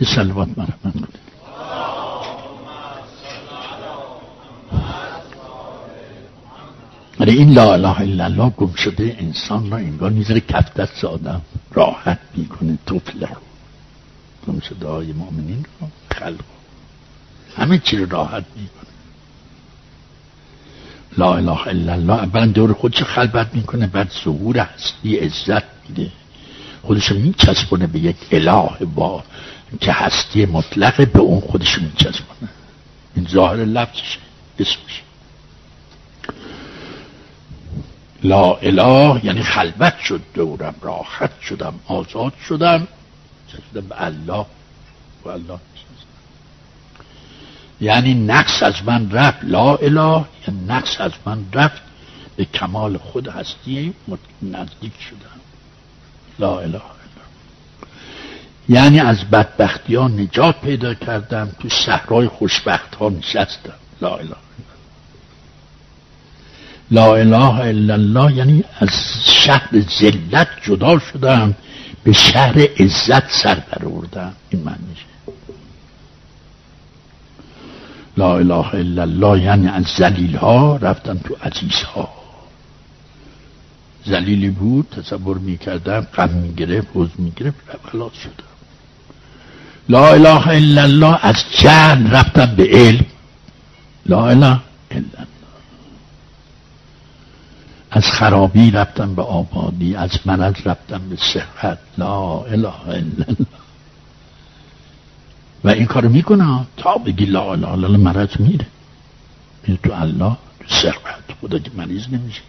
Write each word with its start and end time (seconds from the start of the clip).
یه 0.00 0.06
سلوات 0.06 0.48
مرحمت 0.58 0.92
کنید 0.92 1.30
آره 7.20 7.32
این 7.32 7.52
لا 7.52 7.74
اله 7.74 8.00
الا 8.00 8.24
الله 8.24 8.50
گم 8.50 8.74
شده 8.74 9.16
انسان 9.18 9.70
را 9.70 9.76
انگار 9.76 10.10
می‌ذاره 10.10 10.40
کف 10.40 10.74
دست 10.74 11.04
آدم 11.04 11.40
راحت 11.72 12.18
می‌کنه 12.34 12.78
طفله 12.86 13.28
گم 14.46 14.60
شده 14.60 14.86
های 14.88 15.12
مؤمنین 15.12 15.66
رو 15.80 15.88
خلق 16.10 16.40
همه 17.56 17.78
چی 17.78 17.96
رو 17.96 18.06
راحت 18.10 18.44
می‌کنه 18.56 18.90
لا 21.18 21.36
اله 21.36 21.66
الا 21.68 21.92
الله 21.92 22.14
اولا 22.14 22.46
دور 22.46 22.72
خودش 22.72 23.02
خلبت 23.02 23.54
می‌کنه 23.54 23.86
بعد 23.86 24.12
ظهور 24.24 24.58
هستی 24.58 25.16
عزت 25.16 25.64
میده 25.88 26.10
خودشو 26.82 27.14
میچسبونه 27.14 27.86
به 27.86 27.98
یک 27.98 28.16
اله 28.30 28.84
با 28.94 29.24
که 29.80 29.92
هستی 29.92 30.46
مطلقه 30.46 31.04
به 31.04 31.18
اون 31.18 31.40
خودشو 31.40 31.82
میچسبونه. 31.82 32.50
این 33.16 33.26
ظاهر 33.28 33.56
لفظشه 33.56 34.18
اسمش 34.58 35.02
لا 38.22 38.54
اله 38.54 39.24
یعنی 39.24 39.42
خلبت 39.42 40.00
شد 40.00 40.20
دورم 40.34 40.74
راحت 40.82 41.40
شدم 41.40 41.74
آزاد 41.86 42.32
شدم 42.48 42.88
شدم 43.52 43.86
به 43.88 44.04
الله. 44.04 44.46
و 45.24 45.28
الله 45.28 45.58
یعنی 47.80 48.14
نقص 48.14 48.62
از 48.62 48.74
من 48.86 49.10
رفت 49.10 49.38
لا 49.42 49.76
اله 49.76 50.24
یعنی 50.48 50.64
نقص 50.66 51.00
از 51.00 51.12
من 51.26 51.44
رفت 51.52 51.82
به 52.36 52.44
کمال 52.44 52.98
خود 52.98 53.28
هستی 53.28 53.94
نزدیک 54.42 54.92
شدم. 55.10 55.39
لا 56.40 56.60
اله 56.60 56.80
یعنی 58.68 59.00
از 59.00 59.24
بدبختی 59.24 59.94
ها 59.94 60.08
نجات 60.08 60.60
پیدا 60.60 60.94
کردم 60.94 61.48
تو 61.60 61.68
صحرای 61.68 62.28
خوشبخت 62.28 62.94
ها 62.94 63.08
نشستم. 63.08 63.72
لا 64.00 64.16
اله 64.16 64.36
لا 66.90 67.16
اله 67.16 67.60
الا 67.60 67.94
الله 67.94 68.36
یعنی 68.36 68.64
از 68.80 68.90
شهر 69.24 69.80
ذلت 70.00 70.48
جدا 70.62 70.98
شدم 70.98 71.54
به 72.04 72.12
شهر 72.12 72.58
عزت 72.78 73.30
سر 73.30 73.54
بردم 73.80 74.32
این 74.50 74.62
معنیشه 74.62 75.06
لا 78.16 78.38
اله 78.38 78.74
الا 78.74 79.02
الله 79.02 79.40
یعنی 79.42 79.68
از 79.68 79.84
زلیل 79.98 80.36
ها 80.36 80.76
رفتم 80.76 81.18
تو 81.18 81.36
عزیز 81.42 81.82
ها 81.94 82.19
زلیلی 84.04 84.50
بود 84.50 84.88
تصور 84.90 85.38
می‌کردم 85.38 86.00
غم 86.00 86.30
می‌گرفت 86.30 86.88
حوز 86.94 87.08
می‌گرفت 87.18 87.58
خلاص 87.92 88.12
شدم 88.12 88.50
لا 89.88 90.08
اله 90.08 90.48
الا 90.48 90.82
الله 90.82 91.18
از 91.22 91.36
جهل 91.58 92.10
رفتم 92.10 92.54
به 92.56 92.68
علم. 92.72 93.06
لا 94.06 94.28
اله 94.28 94.46
الا 94.90 95.18
الله. 95.18 95.26
از 97.90 98.04
خرابی 98.04 98.70
رفتم 98.70 99.14
به 99.14 99.22
آبادی 99.22 99.94
از 99.94 100.10
مرض 100.26 100.54
رفتم 100.64 101.08
به 101.08 101.16
صحت. 101.16 101.78
لا 101.98 102.42
اله 102.44 102.88
الا 102.88 103.24
الله. 103.28 103.46
و 105.64 105.68
این 105.68 105.86
کارو 105.86 106.08
می‌کنه؟ 106.08 106.66
تا 106.76 106.98
بگی 106.98 107.24
لا 107.24 107.52
اله 107.52 107.68
الا 107.68 107.86
الله 107.86 107.98
مرض 107.98 108.40
میره. 108.40 108.66
میره 109.66 109.80
تو 109.82 109.92
الله 109.92 110.36
تو 110.60 110.66
صحت. 110.68 111.24
خدا 111.40 111.58
که 111.58 111.70
مریض 111.76 112.08
نمیشه 112.08 112.40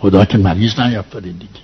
خدا 0.00 0.24
که 0.24 0.38
مریض 0.38 0.80
نیافره 0.80 1.20
دیگه. 1.20 1.60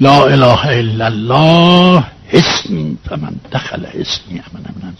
لا 0.00 0.26
اله 0.26 0.66
الا 0.66 1.06
الله 1.06 2.04
حسنی 2.26 2.98
فمن 3.04 3.40
دخل 3.52 3.86
حسنی 3.86 4.38
امن 4.38 4.64
من 4.82 4.94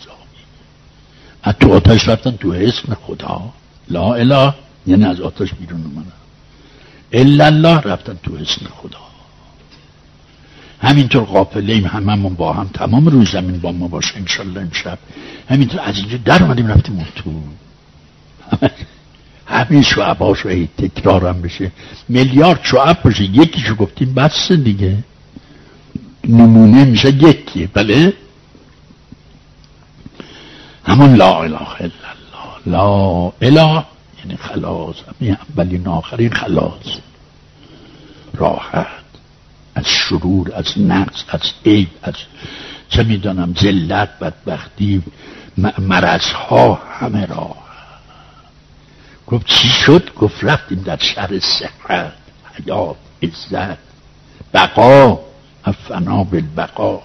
از 1.43 1.55
تو 1.61 1.73
آتش 1.73 2.09
رفتن 2.09 2.31
تو 2.31 2.53
اسم 2.53 2.95
خدا. 2.95 3.53
لا 3.89 4.15
اله 4.15 4.55
یعنی 4.87 5.05
از 5.05 5.21
آتش 5.21 5.55
بیرون 5.55 5.85
اومدن. 5.85 6.13
الا 7.13 7.47
الله 7.47 7.81
رفتن 7.81 8.19
تو 8.23 8.35
اسم 8.35 8.67
خدا. 8.67 8.99
همینطور 10.83 11.25
قافله 11.25 11.73
ایم 11.73 11.87
هممون 11.87 12.35
با 12.35 12.53
هم 12.53 12.71
تمام 12.75 13.07
روز 13.07 13.31
زمین 13.31 13.61
با 13.61 13.73
ما 13.73 13.89
باشه 13.89 14.17
انشالله 14.17 14.61
امشب. 14.61 14.99
همینطور 15.49 15.81
از 15.81 15.99
اینجا 15.99 16.17
در 16.17 16.43
اومدیم 16.43 16.67
رفتیم 16.67 16.97
اون 16.97 17.07
تو. 17.17 17.43
همین 19.51 19.83
شعباش 19.83 20.39
رو 20.39 20.67
تکرارم 20.79 21.43
بشه. 21.43 21.73
میلیارد 22.09 22.61
شعب 22.63 23.03
باشه. 23.03 23.25
یکیشو 23.25 23.75
گفتیم 23.75 24.15
بس 24.15 24.53
دیگه. 24.53 24.97
نمونه 26.29 26.85
میشه 26.85 27.09
یکیه 27.09 27.69
بله؟ 27.75 28.13
همون 30.85 31.15
لا 31.15 31.43
اله 31.43 31.81
الا 31.81 31.91
الله. 32.67 32.77
لا 32.81 33.33
اله 33.43 33.85
یعنی 34.19 34.37
خلاص. 34.39 34.97
همین 35.21 35.37
اولین 35.51 35.89
آخرین 35.89 36.31
خلاص. 36.31 36.99
راحت. 38.35 38.87
از 39.75 39.85
شرور 39.87 40.53
از 40.55 40.79
نقص 40.79 41.25
از 41.29 41.41
عیب 41.67 41.89
از 42.03 42.15
چه 42.89 43.03
می‌دانم 43.03 43.55
ذلت 43.63 44.09
بدبختی 44.21 45.03
مرض 45.79 46.25
ها 46.25 46.75
همه 46.75 47.27
راه 47.27 47.70
گفت 49.31 49.47
چی 49.47 49.69
شد 49.69 50.15
گفت 50.15 50.45
رفتیم 50.45 50.83
در 50.83 50.97
شهر 50.97 51.39
صحت 51.39 52.13
حیات 52.55 52.97
عزت 53.23 53.79
بقا 54.55 55.19
افنا 55.65 56.25
بالبقا 56.25 57.01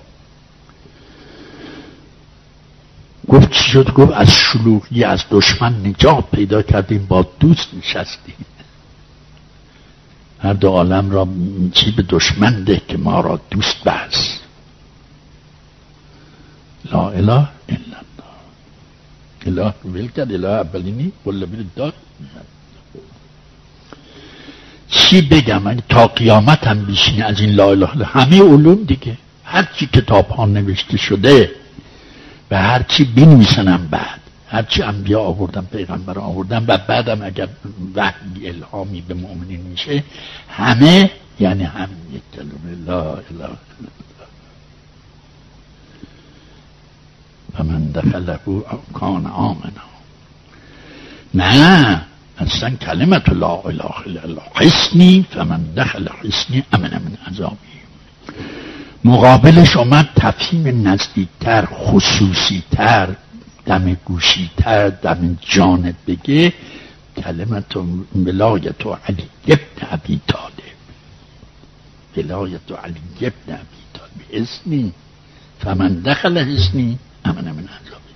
گفت 3.27 3.51
چی 3.51 3.63
شد 3.63 3.93
گفت 3.93 4.11
از 4.13 4.31
شلوغی 4.31 5.03
از 5.03 5.23
دشمن 5.31 5.87
نجات 5.87 6.25
پیدا 6.31 6.61
کردیم 6.61 7.05
با 7.05 7.27
دوست 7.39 7.67
نشستیم 7.73 8.45
هر 10.39 10.53
دو 10.53 10.69
عالم 10.69 11.11
را 11.11 11.27
چی 11.73 11.91
به 11.91 12.03
دشمن 12.09 12.63
ده 12.63 12.81
که 12.87 12.97
ما 12.97 13.21
را 13.21 13.39
دوست 13.51 13.83
بس 13.83 14.39
لا 16.91 17.09
اله 17.09 17.47
الا 17.69 17.97
اله 19.45 19.73
ویل 19.93 20.07
کرد 20.07 20.33
اله 20.33 20.47
اولینی 20.47 21.11
قل 21.25 21.45
داد 21.75 21.93
چی 24.89 25.21
بگم؟ 25.21 25.61
من 25.61 25.79
تا 25.89 26.07
قیامت 26.07 26.67
هم 26.67 26.85
بیشینی 26.85 27.21
از 27.21 27.39
این 27.39 27.49
لا 27.49 27.69
اله 27.69 28.05
همه 28.05 28.41
علوم 28.41 28.83
دیگه. 28.83 29.17
هر 29.43 29.67
چی 29.75 29.85
کتاب 29.87 30.29
ها 30.29 30.45
نوشته 30.45 30.97
شده 30.97 31.51
و 32.51 32.61
هر 32.61 32.81
چی 32.83 33.03
بنویسنم 33.05 33.87
بعد. 33.91 34.19
هر 34.47 34.63
چی 34.63 34.81
انبیا 34.81 35.21
آوردن 35.21 35.67
پیغمبر 35.71 36.19
آوردن 36.19 36.65
و 36.67 36.77
بعدم 36.77 37.21
اگر 37.21 37.47
وحی 37.95 38.49
الهامی 38.49 39.01
به 39.01 39.13
مؤمنین 39.13 39.61
میشه 39.61 40.03
همه 40.49 41.11
یعنی 41.39 41.63
هم 41.63 41.89
یک 42.13 42.21
کلمه 42.35 42.85
لا 42.85 43.11
اله 43.11 43.45
و 43.45 44.14
من 47.63 47.91
دخله 47.91 48.39
کان 48.93 49.25
آمنا 49.25 49.85
نه 51.33 52.01
اصلا 52.39 52.69
کلمت 52.69 53.29
لا 53.29 53.69
اله 53.69 53.93
الا 54.05 54.23
الله 54.23 54.41
حسنی 54.55 55.25
فمن 55.31 55.61
دخل 55.75 56.09
حسنی 56.09 56.63
امن 56.73 56.89
من 56.89 57.17
عذابی. 57.27 57.75
مقابلش 59.03 59.75
اومد 59.77 60.09
تفهیم 60.15 60.87
نزدیکتر 60.87 61.65
خصوصیتر 61.65 63.15
دم 63.65 63.97
گوشیتر 64.05 64.89
دم 64.89 65.37
جانت 65.41 65.95
بگه 66.07 66.53
کلمت 67.17 67.77
ولایت 68.15 68.85
و 68.85 68.97
علی 69.07 69.27
ابن 69.47 69.87
ابی 69.91 70.19
طالب. 70.27 70.75
ولایت 72.17 72.71
و 72.71 72.75
علی 72.75 73.01
ابن 73.21 73.53
ابی 73.53 73.81
طالب. 73.93 74.43
اسمی. 74.43 74.91
فمن 75.59 76.01
دخل 76.01 76.37
حسنی 76.37 76.99
امن 77.25 77.43
من 77.43 77.67
عذابی 77.67 78.13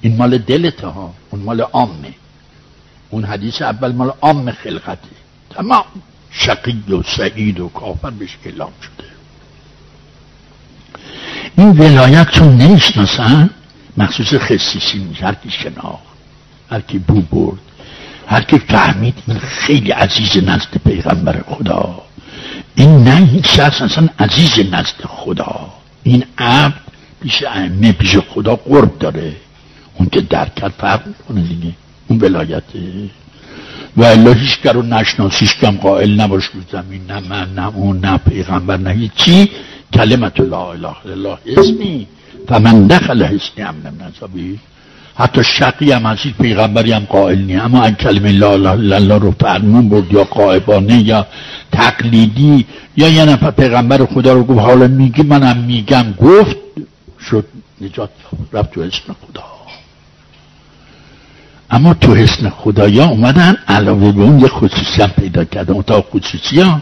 این 0.00 0.16
مال 0.16 0.38
دلت 0.38 0.84
ها. 0.84 1.14
اون 1.30 1.42
مال 1.42 1.60
عامه. 1.60 2.14
اون 3.10 3.24
حدیث 3.24 3.62
اول 3.62 3.92
مال 3.92 4.12
عام 4.20 4.50
خلقته. 4.50 5.08
تمام. 5.50 5.84
شقی 6.30 6.82
و 6.88 7.02
سعید 7.02 7.60
و 7.60 7.68
کافر 7.68 8.10
بهش 8.10 8.36
اعلام 8.44 8.72
شده. 8.82 9.08
این 11.58 11.68
ولایت 11.68 12.30
چون 12.30 12.56
نشناسن 12.56 13.50
مخصوص 13.96 14.34
خصیصی 14.34 14.98
میشه 14.98 15.26
هر 15.26 15.34
کی 15.34 15.50
شناخت 15.50 16.12
هر 16.70 16.80
کی 16.80 16.98
بو 16.98 17.20
برد 17.20 17.58
هر 18.26 18.40
فهمید 18.40 19.14
این 19.26 19.38
خیلی 19.38 19.90
عزیز 19.90 20.44
نزد 20.44 20.76
پیغمبر 20.84 21.42
خدا. 21.46 22.02
این 22.74 23.04
نه 23.04 23.16
این 23.16 23.42
شخص 23.42 23.82
اصلا 23.82 24.08
عزیز 24.18 24.58
نزد 24.70 25.04
خدا. 25.06 25.70
این 26.02 26.24
عبد 26.38 26.81
پیش 27.22 27.42
ائمه 27.42 27.92
پیش 27.92 28.16
خدا 28.16 28.56
قرب 28.56 28.98
داره. 28.98 29.32
اون 29.98 30.08
که 30.12 30.20
درک 30.20 30.54
کرد 30.54 30.74
فرق 30.78 31.06
می‌کنه 31.06 31.42
دیگه. 31.42 31.72
اون 32.08 32.18
ولایته. 32.20 32.78
و 33.96 34.04
الا 34.04 34.32
هیچ 34.32 34.66
رو 34.66 34.82
نشناس 34.82 35.32
هیچ 35.34 35.56
کم 35.60 35.76
قائل 35.76 36.20
نباش 36.20 36.44
رو 36.44 36.60
زمین. 36.72 37.00
نه 37.08 37.20
من 37.28 37.54
نه 37.54 37.76
اون 37.76 37.98
نه 37.98 38.18
پیغمبر 38.18 38.76
نه 38.76 39.10
چی؟ 39.16 39.50
کلمت 39.92 40.40
لا 40.40 40.72
اله 40.72 40.96
الا 41.04 41.38
اسمی. 41.46 42.06
فمن 42.48 42.86
دخل 42.86 43.22
حسنی 43.22 43.64
امن 43.64 43.94
من 44.00 44.12
حتی 45.14 45.44
شقی 45.44 45.92
هم 45.92 46.06
هست 46.06 46.28
پیغمبری 46.40 46.92
هم 46.92 47.04
قائل 47.04 47.38
نی 47.38 47.56
اما 47.56 47.84
این 47.84 47.94
کلمه 47.94 48.32
لا 48.32 48.52
اله 48.52 48.70
الا 48.70 48.96
الله 48.96 49.18
رو 49.18 49.34
فرمون 49.40 49.88
برد 49.88 50.12
یا 50.12 50.24
قائبانه 50.24 51.02
یا 51.02 51.26
تقلیدی 51.72 52.66
یا 52.96 53.08
یه 53.08 53.24
نفر 53.24 53.50
پیغمبر 53.50 54.04
خدا 54.04 54.32
رو 54.32 54.44
گفت 54.44 54.60
حالا 54.60 54.88
میگی 54.88 55.22
منم 55.22 55.56
میگم 55.56 56.04
گفت 56.18 56.56
شد 57.30 57.46
نجات 57.80 58.10
رفت 58.52 58.70
تو 58.70 58.80
اسم 58.80 59.16
خدا. 59.22 59.44
اما 61.70 61.94
تو 61.94 62.14
حسن 62.14 62.50
خدایا 62.50 63.04
اومدن 63.04 63.56
علاوه 63.68 64.12
به 64.12 64.22
اون 64.22 64.40
یه 64.40 64.48
خصوصی 64.48 65.02
هم 65.02 65.08
پیدا 65.08 65.44
کردن. 65.44 65.74
اون 65.74 66.02
خصوصی 66.12 66.60
ها. 66.60 66.80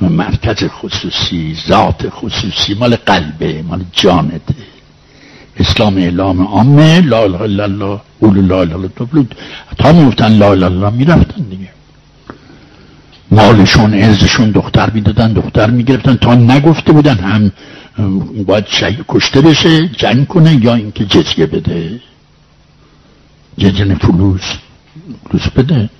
مرکز 0.00 0.64
خصوصی 0.64 1.56
ذات 1.68 2.08
خصوصی 2.08 2.74
مال 2.74 2.96
قلبه 2.96 3.62
مال 3.62 3.84
جانته. 3.92 4.54
اسلام 5.56 5.96
اعلام 5.96 6.46
عامه 6.46 7.00
لا 7.00 7.24
اله 7.24 7.40
الا 7.40 7.64
الله 7.64 8.00
قول 8.20 8.46
لا 8.46 8.60
اله 8.60 8.74
الا 8.74 8.88
الله. 9.00 9.26
تا 9.78 9.92
میفتن 9.92 10.32
لا 10.32 10.52
اله 10.52 10.90
می‌رفتن 10.90 11.42
دیگه. 11.42 11.68
مالشون 13.30 13.94
عزشون 13.94 14.50
دختر 14.50 14.90
می‌دادن 14.90 15.32
دختر 15.32 15.70
می‌گرفتن. 15.70 16.16
تا 16.16 16.34
نگفته 16.34 16.92
بودن 16.92 17.16
هم 17.16 17.52
باید 18.46 18.66
کشته 19.08 19.40
بشه 19.40 19.88
جنگ 19.88 20.26
کنه 20.26 20.64
یا 20.64 20.74
اینکه 20.74 21.04
جزیه 21.04 21.46
بده. 21.46 22.00
جزیه 23.58 23.94
فلوس 23.94 24.54
فلوس 25.30 25.48
بده. 25.48 25.90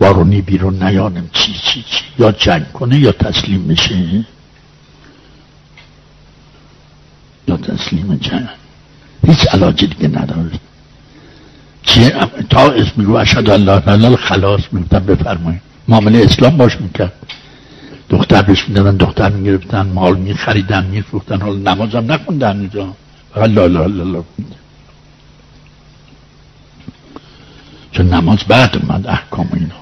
وارونی 0.00 0.40
بیرون 0.40 0.82
نیانم 0.82 1.30
چی 1.32 1.52
چی 1.52 1.82
چی. 1.82 2.04
یا 2.18 2.32
جنگ 2.32 2.72
کنه 2.72 2.98
یا 2.98 3.12
تسلیم 3.12 3.66
بشه. 3.66 4.24
یا 7.48 7.56
تسلیم 7.56 8.16
جنگ. 8.16 8.48
هیچ 9.26 9.46
علاجی 9.46 9.86
دیگه 9.86 10.08
نداره. 10.08 10.50
چیه؟ 11.82 12.10
تا 12.50 12.70
اسم 12.70 13.02
رو 13.02 13.14
اشهد 13.14 13.50
الله 13.50 14.16
خلاص 14.16 14.60
می‌گفتن 14.72 14.98
بفرمایید. 14.98 15.60
معامله 15.88 16.18
اسلام 16.18 16.56
باش 16.56 16.80
می‌کرد. 16.80 17.12
دختر 18.08 18.42
بهش 18.42 18.68
می‌دادن 18.68 18.96
دختر 18.96 19.28
می‌گرفتن 19.28 19.86
مال 19.86 20.16
میخریدن 20.16 20.86
میفروختن 20.86 21.40
حالا 21.40 21.74
نمازم 21.74 22.12
نخوندن 22.12 22.60
اینجا. 22.60 22.94
فقط 23.34 23.50
لا 23.50 23.66
لا 23.66 23.86
لا 23.86 24.22
چون 27.92 28.14
نماز 28.14 28.38
بعد 28.48 28.76
اومد 28.76 29.06
احکام 29.06 29.48
اینا. 29.54 29.74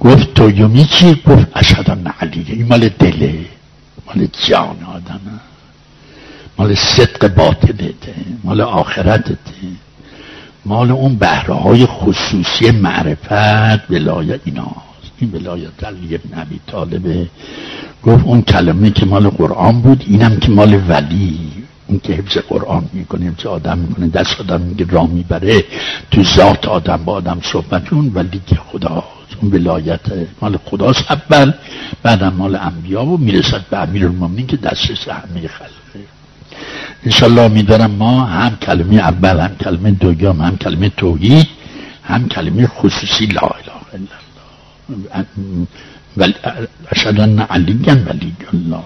گفت 0.00 0.34
تو 0.34 0.50
یومی 0.50 0.84
چی 0.84 1.14
گفت 1.26 1.46
اشهد 1.54 1.90
ان 1.90 2.06
علیه 2.20 2.54
این 2.54 2.66
مال 2.68 2.88
دله 2.88 3.44
مال 4.06 4.28
جان 4.48 4.76
آدمه 4.84 5.40
مال 6.58 6.74
صدق 6.74 7.34
باطنته 7.34 8.14
مال 8.44 8.60
آخرتته. 8.60 9.40
مال 10.64 10.90
اون 10.90 11.16
بهره 11.16 11.54
های 11.54 11.86
خصوصی 11.86 12.70
معرفت 12.70 13.90
ولایت 13.90 14.40
ایناست 14.44 14.89
این 15.20 15.30
ولایت 15.32 15.84
علی 15.84 16.14
ابن 16.14 16.40
ابی 16.40 16.60
طالبه 16.66 17.26
گفت 18.02 18.24
اون 18.24 18.42
کلمه 18.42 18.90
که 18.90 19.06
مال 19.06 19.28
قرآن 19.28 19.80
بود 19.80 20.04
اینم 20.06 20.36
که 20.36 20.50
مال 20.50 20.80
ولی. 20.88 21.38
اون 21.86 22.00
که 22.00 22.12
حفظ 22.12 22.38
قرآن 22.38 22.84
می‌کنه 22.92 23.26
حفظ 23.30 23.46
آدم 23.46 23.78
می‌کنه. 23.78 24.08
دست 24.08 24.40
آدم 24.40 24.60
میگه 24.60 24.86
را 24.90 25.06
می‌بره 25.06 25.64
تو 26.10 26.24
ذات 26.24 26.68
آدم 26.68 27.00
با 27.04 27.12
آدم 27.12 27.38
صحبت 27.52 27.92
اون 27.92 28.10
ولی 28.14 28.40
که 28.46 28.56
خداست. 28.56 29.30
اون 29.42 29.52
ولایت 29.52 30.00
مال 30.40 30.56
خداست 30.64 31.10
اول 31.10 31.52
بعدم 32.02 32.32
مال 32.32 32.56
انبیا 32.56 33.04
و 33.04 33.16
می‌رسد 33.18 33.64
به 33.70 33.78
امیر 33.78 34.06
المومنین 34.06 34.46
که 34.46 34.56
دسترس 34.56 35.08
همه 35.08 35.48
خلقه. 35.48 36.04
انشالله 37.04 37.48
میدارم 37.48 37.90
ما 37.90 38.24
هم 38.24 38.56
کلمه 38.56 38.96
اول 38.96 39.40
هم 39.40 39.56
کلمه 39.56 39.90
دوم 39.90 40.40
هم 40.40 40.56
کلمه 40.56 40.88
توحید 40.88 41.48
هم 42.02 42.28
کلمه 42.28 42.66
خصوصی 42.66 43.26
لا 43.26 43.40
اله 43.40 43.76
الا 43.94 43.94
الله. 43.94 44.29
اشهد 46.92 47.20
ان 47.20 47.38
علی 47.38 47.72
ولی 48.06 48.32
الله. 48.52 48.82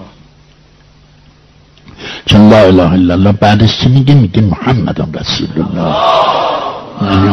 چون 2.26 2.48
لا 2.50 2.58
اله 2.58 2.92
الا 2.92 3.14
الله 3.14 3.32
بعدش 3.32 3.78
چی 3.80 3.88
میگه؟ 3.88 4.14
میگه 4.14 4.40
محمد 4.40 5.18
رسول 5.18 5.48
الله 5.56 5.94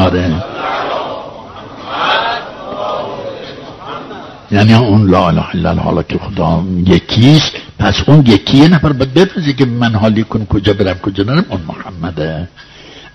آره. 0.06 0.44
یعنی 4.52 4.74
اون 4.74 5.10
لا 5.10 5.28
اله 5.28 5.50
الا 5.56 5.70
الله 5.70 5.82
حالا 5.82 6.04
که 6.04 6.18
خدا 6.18 6.64
یکیست 6.86 7.52
پس 7.80 8.04
اون 8.08 8.26
یکی 8.26 8.58
یه 8.58 8.68
نفر 8.68 8.94
باید 8.94 9.14
بپرزی 9.14 9.54
که 9.54 9.66
من 9.66 9.96
حالی 9.96 10.24
کن 10.24 10.46
کجا 10.46 10.74
برم 10.74 11.00
کجا 11.00 11.24
نرم 11.24 11.46
اون 11.50 11.62
محمده. 11.68 12.48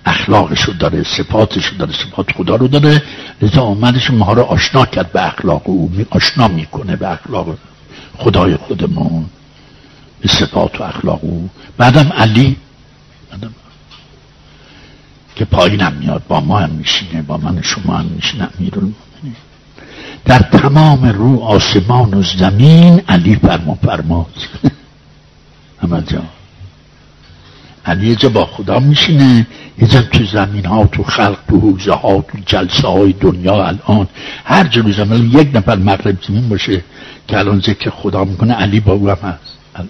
اخلاقشو 0.07 0.71
داره 0.71 1.03
صفاتشو 1.03 1.75
داره 1.75 1.93
صفات 1.93 2.31
خدا 2.31 2.55
رو 2.55 2.67
داره. 2.67 3.03
لذا 3.41 3.61
آمدش 3.61 4.11
ما 4.11 4.33
رو 4.33 4.41
آشنا 4.41 4.85
کرد 4.85 5.11
به 5.11 5.27
اخلاق 5.27 5.61
او 5.65 5.91
آشنا 6.09 6.47
می‌کنه 6.47 6.95
به 6.95 7.11
اخلاق 7.11 7.57
خدای 8.17 8.55
خودمون 8.55 9.25
به 10.21 10.27
صفات 10.27 10.81
و 10.81 10.83
اخلاق 10.83 11.19
او. 11.23 11.49
بعدم 11.77 12.13
علی 12.13 12.57
بعدم 13.31 13.53
که 15.35 15.45
پایینم 15.45 15.93
میاد 15.93 16.23
با 16.27 16.39
ما 16.39 16.59
هم 16.59 16.69
میشینه 16.69 17.21
با 17.21 17.37
من 17.37 17.61
شما 17.61 17.97
هم 17.97 18.05
میشینه 18.05 18.49
امیرالمومنین. 18.59 19.35
در 20.25 20.39
تمام 20.39 21.05
رو 21.05 21.39
آسمان 21.39 22.13
و 22.13 22.23
زمین 22.23 23.01
علی 23.07 23.35
فرما 23.35 23.75
فرماز. 23.75 24.25
همه 25.81 26.01
جا 26.01 26.23
علی 27.85 28.15
جا 28.15 28.29
با 28.29 28.45
خدا 28.45 28.79
میشینه. 28.79 29.47
یه 29.81 29.87
تو 29.87 30.25
زمین 30.25 30.65
ها 30.65 30.85
تو 30.85 31.03
خلق 31.03 31.37
تو 31.49 31.59
حوزه 31.59 31.93
ها 31.93 32.21
تو 32.21 32.37
جلسه 32.45 32.87
های 32.87 33.13
دنیا 33.13 33.67
الان. 33.67 34.07
هر 34.45 34.67
جلو 34.67 34.91
زمین 34.91 35.31
یک 35.31 35.49
نفر 35.53 35.75
مغرب 35.75 36.17
زمین 36.27 36.49
باشه 36.49 36.83
که 37.27 37.37
الان 37.37 37.59
ذکر 37.59 37.89
خدا 37.89 38.23
می‌کنه 38.23 38.53
علی 38.53 38.79
با 38.79 38.93
او 38.93 39.09
هم 39.09 39.29
هست. 39.29 39.57
الان. 39.75 39.89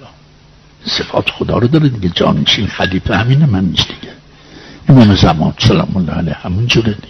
صفات 0.86 1.30
خدا 1.30 1.58
رو 1.58 1.68
داره 1.68 1.90
دیگه. 1.90 2.10
جانشین 2.10 2.68
خلیفه 2.68 3.18
همینه 3.18 3.46
من 3.46 3.64
نیست 3.64 3.88
دیگه. 3.88 4.14
امام 4.90 5.16
زمان 5.16 5.54
سلام 5.58 5.98
الله 5.98 6.12
علیه 6.12 6.34
همون 6.34 6.68
جوره 6.68 6.94
دیگه. 6.94 7.08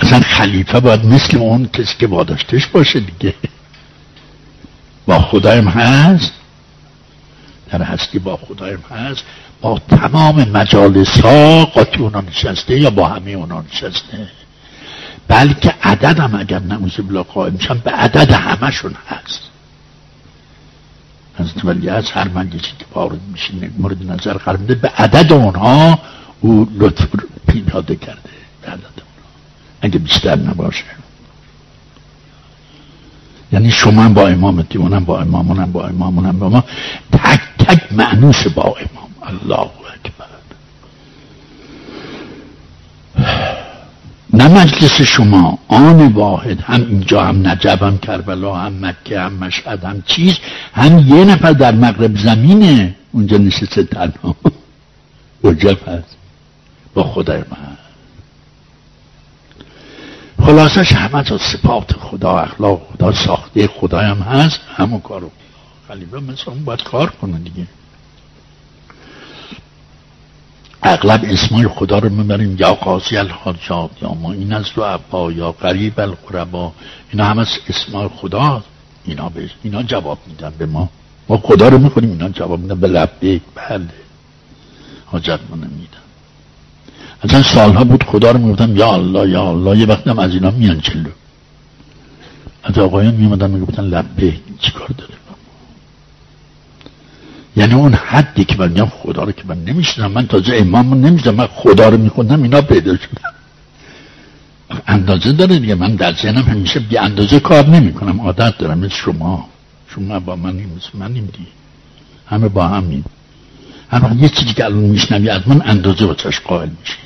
اصلا 0.00 0.20
خلیفه 0.20 0.80
باید 0.80 1.04
مثل 1.04 1.36
اون 1.36 1.66
کسی 1.66 1.94
که 1.98 2.06
باداشتش 2.06 2.66
باشه 2.66 3.00
دیگه. 3.00 3.34
با 5.06 5.18
خدایم 5.18 5.68
هست؟ 5.68 6.32
در 7.70 7.82
هستی 7.82 8.18
با 8.18 8.36
خدایم 8.36 8.84
هست 8.90 9.24
با 9.60 9.78
تمام 9.78 10.48
مجالس 10.48 11.20
ها 11.20 11.64
قاطی 11.64 11.98
اونا 11.98 12.20
نشسته 12.20 12.80
یا 12.80 12.90
با 12.90 13.08
همه 13.08 13.30
اونا 13.30 13.64
نشسته؟ 13.72 14.28
بلکه 15.28 15.74
عدد 15.82 16.18
هم 16.18 16.34
اگر 16.34 16.58
نموز 16.58 16.96
بلا 16.96 17.22
قائم 17.22 17.52
میشن 17.52 17.78
به 17.78 17.90
عدد 17.90 18.32
همشون 18.32 18.94
هست. 19.08 19.40
از 21.38 21.64
ولی 21.64 21.88
از 21.88 22.10
هر 22.10 22.28
مجلسی 22.28 22.72
که 22.78 22.84
وارد 22.94 23.20
میشین 23.32 23.70
مورد 23.78 24.10
نظر 24.10 24.32
قرار 24.32 24.56
به 24.56 24.88
عدد 24.88 25.32
اونها 25.32 25.98
او 26.40 26.68
لطف 26.74 27.06
پیداده 27.48 27.96
کرده 27.96 28.30
به 28.62 28.68
عدد 28.72 29.02
اگه 29.80 29.98
بیشتر 29.98 30.36
نباشه. 30.36 30.84
یعنی 33.52 33.70
شما 33.70 34.08
با 34.08 34.28
امامتی 34.28 34.78
اونم 34.78 35.04
با 35.04 35.20
امام 35.20 35.50
اونم 35.50 35.72
با 35.72 35.86
امام 35.86 36.18
اونم 36.18 36.38
با 36.38 36.48
ما. 36.48 36.64
تک 37.12 37.40
تک 37.68 37.92
معنوس 37.92 38.46
با 38.46 38.62
امام 38.62 39.10
الله 39.22 39.70
اکبر. 39.94 40.26
نه 44.34 44.48
مجلس 44.48 45.02
شما 45.02 45.58
آن 45.68 46.12
واحد 46.12 46.60
هم 46.60 46.80
اینجا 46.80 47.24
هم 47.24 47.46
نجب 47.48 47.82
هم 47.82 47.98
کربلا 47.98 48.56
هم 48.56 48.86
مکه 48.86 49.20
هم 49.20 49.32
مشهد 49.32 49.84
هم 49.84 50.02
چیز 50.06 50.38
هم 50.74 50.98
یه 50.98 51.24
نفر 51.24 51.52
در 51.52 51.74
مغرب 51.74 52.16
زمینه. 52.16 52.94
اونجا 53.12 53.36
نشسته 53.36 53.82
تنها 53.82 54.36
وجب 55.44 55.88
هست. 55.88 56.16
با 56.94 57.04
خدای 57.04 57.38
من. 57.38 57.76
خلاصش 60.46 60.92
همه 60.92 61.32
از 61.32 61.40
صفات 61.40 61.92
خدا 61.92 62.38
اخلاق 62.38 62.82
خدا 62.92 63.12
ساخته 63.12 63.66
خدا 63.66 63.98
هم 63.98 64.18
هست. 64.18 64.60
همون 64.76 65.00
کارو. 65.00 65.30
خلیفه 65.88 66.20
مثل 66.20 66.50
اون 66.50 66.64
باید 66.64 66.82
کار 66.82 67.10
کنه 67.10 67.38
دیگه. 67.38 67.66
اغلب 70.82 71.24
اسمای 71.24 71.68
خدا 71.68 71.98
رو 71.98 72.08
می‌بریم 72.08 72.56
یا 72.58 72.74
قاضی 72.74 73.16
الحاجات 73.16 73.90
یا 74.02 74.14
ما 74.14 74.32
این 74.32 74.52
از 74.52 74.64
رو 74.74 74.82
عبا 74.82 75.32
یا 75.32 75.52
قریب 75.52 76.00
القربا. 76.00 76.72
اینا 77.10 77.24
همه 77.24 77.46
اسمای 77.68 78.08
خدا. 78.08 78.62
اینا 79.04 79.28
به 79.28 79.50
اینا 79.62 79.82
جواب 79.82 80.18
میدن 80.26 80.52
به 80.58 80.66
ما. 80.66 80.88
ما 81.28 81.36
خدا 81.36 81.68
رو 81.68 81.78
می‌خونیم 81.78 82.10
اینا 82.10 82.28
جواب 82.28 82.60
میدن 82.60 82.80
به 82.80 82.88
لبیک. 82.88 83.42
بله. 83.54 83.88
حاجت 85.06 85.40
ما 85.50 85.56
نمیدن. 85.56 86.04
اصلا 87.22 87.42
سالها 87.42 87.84
بود 87.84 88.04
خدا 88.04 88.30
رو 88.30 88.38
می‌گفتم 88.38 88.76
یا 88.76 88.92
الله 88.92 89.30
یا 89.30 89.50
الله. 89.50 89.78
یه 89.78 89.86
وقتم 89.86 90.18
از 90.18 90.34
اینا 90.34 90.50
میان 90.50 90.80
چلو 90.80 91.10
از 92.64 92.78
آقایان 92.78 93.14
میمدن 93.14 93.50
می‌گفتن 93.50 93.84
لبه 93.84 94.34
چیکار 94.58 94.88
داره؟ 94.88 95.17
یعنی 97.56 97.74
اون 97.74 97.94
حدی 97.94 98.44
که 98.44 98.56
من 98.58 98.68
میگم 98.68 98.86
خدا 98.86 99.24
رو 99.24 99.32
که 99.32 99.42
من 99.46 99.64
نمیشنم 99.64 100.12
من 100.12 100.26
تازه 100.26 100.56
امام 100.56 101.06
نمیشنم 101.06 101.34
من 101.34 101.46
خدا 101.46 101.88
رو 101.88 101.96
میخوندم 101.96 102.42
اینا 102.42 102.62
پیدا 102.62 102.96
شدن. 102.96 103.30
اندازه 104.86 105.32
داره 105.32 105.58
دیگه. 105.58 105.74
من 105.74 105.94
در 105.94 106.12
ذهنم 106.12 106.42
همیشه 106.42 106.80
بی 106.80 106.98
اندازه 106.98 107.40
کار 107.40 107.66
نمی 107.66 107.92
کنم 107.92 108.20
عادت 108.20 108.58
دارم. 108.58 108.78
مثل 108.78 108.94
شما. 108.94 109.48
شما 109.94 110.20
با 110.20 110.36
من 110.36 110.54
مثل 110.54 110.98
منیم 110.98 111.26
دیگه. 111.26 111.50
همه 112.26 112.48
با 112.48 112.68
همین 112.68 113.04
اما 113.92 114.22
یه 114.22 114.28
چیزی 114.28 114.54
که 114.54 114.64
الان 114.64 114.78
میشنوی 114.78 115.28
از 115.28 115.48
من 115.48 115.62
اندازه 115.64 116.04
واسش 116.04 116.40
قائل 116.40 116.68
میشه 116.80 116.96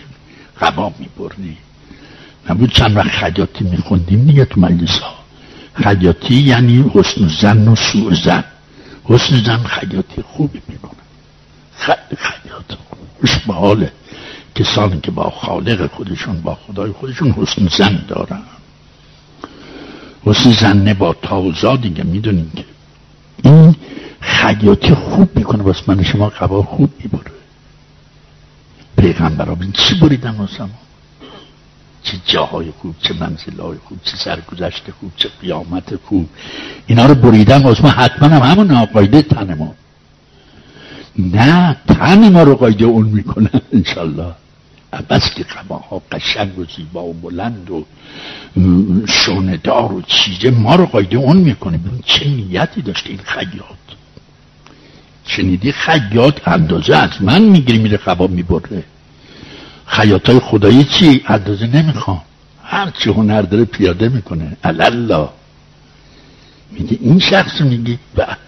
قبا 0.61 0.93
میبرنی 0.99 1.57
نبود 2.51 2.73
چند 2.73 2.97
وقت 2.97 3.09
خیاطی 3.09 3.65
میخوندیم 3.65 4.25
دیگه 4.27 4.45
تو 4.45 4.61
مجلس 4.61 4.99
ها 4.99 5.15
خیاطی 5.75 6.35
یعنی 6.35 6.85
حسن 6.95 7.29
زن 7.41 7.69
و 7.69 7.77
سوء 7.77 8.15
زن 8.15 8.45
حسن 9.05 9.43
زن 9.43 9.65
خیاطی 9.65 10.23
خوبی 10.23 10.63
می‌کنه. 10.69 10.91
خیاط 12.17 12.79
خوش 13.21 13.39
به 13.39 13.55
حاله 13.55 13.93
کسانی 14.55 15.01
که 15.01 15.11
با 15.11 15.31
خالق 15.31 15.91
خودشون 15.91 16.41
با 16.41 16.55
خدای 16.55 16.93
خودشون 16.93 17.31
حسن 17.31 17.69
زن 17.69 18.05
دارن. 18.09 18.43
حسن 20.25 20.51
زن 20.53 20.93
با 20.93 21.13
تاوزا 21.23 21.77
دیگه 21.77 22.03
می‌دونین 22.03 22.53
که 22.57 22.65
این 23.45 23.77
خیاطی 24.21 24.95
خوب 24.95 25.37
می‌کنه. 25.37 25.63
بس 25.63 25.89
من 25.89 26.03
شما 26.03 26.29
قبا 26.29 26.63
خوب 26.63 26.91
می‌بره 26.99 27.33
پیغمبر 28.97 29.57
چی 29.73 29.95
بریدن 29.95 30.31
واسه 30.37 30.65
چه 32.03 32.17
جاهای 32.27 32.71
خوب 32.71 32.95
چه 33.03 33.15
منزلهای 33.15 33.79
خوب 33.85 33.99
چه 34.05 34.17
سرگذشت 34.17 34.91
خوب 35.01 35.13
چه 35.17 35.29
قیامت 35.41 35.97
خوب. 35.97 36.29
اینا 36.87 37.07
رو 37.07 37.15
بریدن 37.15 37.63
واسه 37.63 37.83
ما 37.83 37.91
حتما 37.91 38.29
هم 38.29 38.51
همون 38.51 38.67
ناقایده 38.67 39.23
تن 39.23 39.55
ما. 39.55 39.75
نه 41.19 41.77
تن 41.89 42.33
ما 42.33 42.43
رو 42.43 42.55
قایده 42.55 42.85
اون 42.85 43.07
می‌کنن 43.07 43.61
انشالله. 43.73 44.33
بس 45.11 45.35
که 45.35 45.45
ها 45.91 46.03
قشنگ 46.13 46.59
و 46.59 46.65
زیبا 46.77 47.05
و 47.05 47.13
بلند 47.13 47.71
و 47.71 47.85
شوندار 49.07 49.93
و 49.93 50.03
چیزه 50.03 50.51
ما 50.51 50.75
رو 50.75 50.87
قایده 50.87 51.17
اون 51.17 51.37
می‌کنه. 51.37 51.81
چه 52.05 52.29
نیتی 52.29 52.83
داشته 52.83 53.11
این 53.11 53.21
خیاط. 53.25 53.83
شنیدی 55.27 55.73
خیاط 55.73 56.49
اندازه 56.49 56.97
از 56.97 57.11
من 57.21 57.43
می‌گیری 57.43 57.79
میره 57.79 57.97
قبا 57.97 58.27
می‌بره. 58.27 58.85
خیاط 59.93 60.31
های 60.31 60.39
خدایی 60.39 60.85
چی؟ 60.85 61.25
اندازه 61.27 61.67
نمی‌خوام. 61.67 62.23
هر 62.65 62.91
چی 62.91 63.11
هنر 63.11 63.43
داره 63.43 63.65
پیاده 63.65 64.09
می‌کنه. 64.09 64.57
الله 64.65 65.29
میگه 66.71 66.99
این 67.01 67.19
شخص 67.19 67.61
میگه 67.61 67.99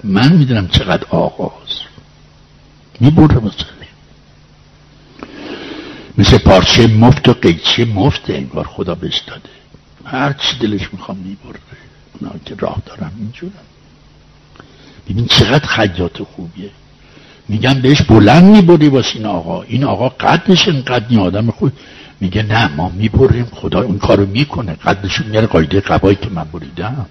من 0.05 0.33
می‌دونم 0.33 0.69
چقدر 0.69 1.07
آغاز. 1.11 1.81
می‌بره 3.01 3.37
مثلا 3.37 3.75
مثل 6.19 6.39
پارچه 6.39 6.87
مفت 6.87 7.29
و 7.29 7.33
قیچی 7.33 7.85
مفت 7.85 8.31
انگار 8.31 8.67
خدا 8.67 8.95
بهش 8.95 9.19
داده. 9.19 9.49
هر 10.05 10.33
چی 10.33 10.59
دلش 10.59 10.93
می‌خوام 10.93 11.19
می‌بره 11.19 11.61
اونا 12.21 12.35
که 12.45 12.55
راه 12.55 12.83
دارم 12.87 13.13
اینجورم. 13.19 13.53
ببین 15.09 15.27
چقدر 15.27 15.67
خیاط 15.67 16.23
خوبیه. 16.23 16.71
میگم 17.49 17.75
بهش 17.75 18.03
بلند 18.03 18.45
می‌بری 18.45 18.89
واسه 18.89 19.17
این 19.17 19.27
آقا. 19.27 19.63
این 19.63 19.85
آقا 19.85 20.09
قدش 20.09 20.69
اینقدر 20.69 21.05
این 21.09 21.19
آدم 21.21 21.51
خوب. 21.51 21.73
میگه 22.21 22.43
نه 22.43 22.75
ما 22.75 22.89
می‌بریم. 22.89 23.45
خدا 23.45 23.83
اون 23.83 23.99
کارو 23.99 24.27
می‌کنه. 24.27 24.73
قدش 24.73 25.21
میاره 25.21 25.47
قایده 25.47 25.81
قبایی 25.81 26.17
که 26.17 26.29
من 26.31 26.45
بریدم. 26.45 27.07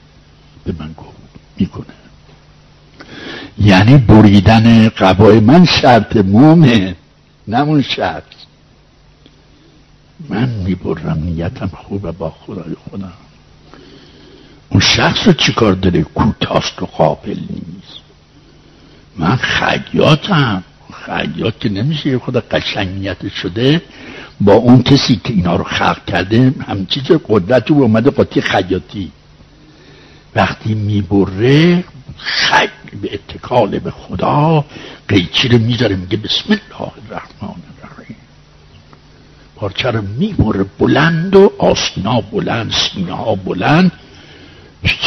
به 0.65 0.73
من 0.79 0.93
گفت. 0.97 1.09
می‌کنه. 1.57 1.85
یعنی 3.61 3.97
بریدن 3.97 4.89
قبای 4.89 5.39
من 5.39 5.65
شرط 5.65 6.15
مومه 6.15 6.95
نمون 7.47 7.81
شرط. 7.81 8.23
من 10.29 10.49
می‌برم. 10.49 11.23
نیتم 11.23 11.71
خوبه 11.73 12.11
با 12.11 12.29
خدای 12.29 12.75
خودم. 12.89 13.13
اون 14.69 14.81
شخص 14.81 15.27
رو 15.27 15.33
چیکار 15.33 15.73
داره 15.73 16.03
کوتاست 16.03 16.81
و 16.81 16.85
قابل 16.85 17.39
نیست. 17.39 18.02
من 19.17 19.35
خیاطم. 19.35 20.63
خیاط 21.05 21.53
که 21.59 21.69
نمیشه 21.69 22.09
یه 22.09 22.17
خدا 22.17 22.43
قشنگیت 22.51 23.33
شده. 23.33 23.81
با 24.41 24.53
اون 24.53 24.83
کسی 24.83 25.21
که 25.23 25.33
اینا 25.33 25.55
رو 25.55 25.63
خلق 25.63 26.05
کرده 26.05 26.53
هم 26.67 26.85
چیز 26.85 27.03
قدرت 27.29 27.69
رو 27.69 27.81
اومده 27.81 28.09
قاطی 28.09 28.41
خیاطی. 28.41 29.11
وقتی 30.35 30.73
می‌بره 30.73 31.83
خی 32.17 32.67
به 33.01 33.13
اتکال 33.13 33.79
به 33.79 33.91
خدا 33.91 34.65
قیچی 35.07 35.47
رو 35.47 35.57
می‌ذاره 35.57 35.95
میگه 35.95 36.17
بسم 36.17 36.43
الله 36.47 36.91
الرحمن 37.07 37.55
الرحیم. 37.83 38.17
پارچه 39.55 39.91
رو 39.91 40.01
می‌بره 40.01 40.65
بلند 40.79 41.35
و 41.35 41.51
آسنا 41.59 42.21
بلند 42.21 42.71
سینه 42.71 43.13
ها 43.13 43.35
بلند 43.35 43.91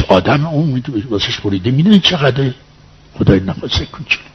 آدم 0.08 0.46
اون 0.46 0.82
واسش 1.10 1.40
بریده 1.40 1.70
می‌دونی 1.70 2.00
چقدر 2.00 2.50
خدای 3.18 3.40
نخواسته 3.40 3.86
کوچولو 3.86 4.26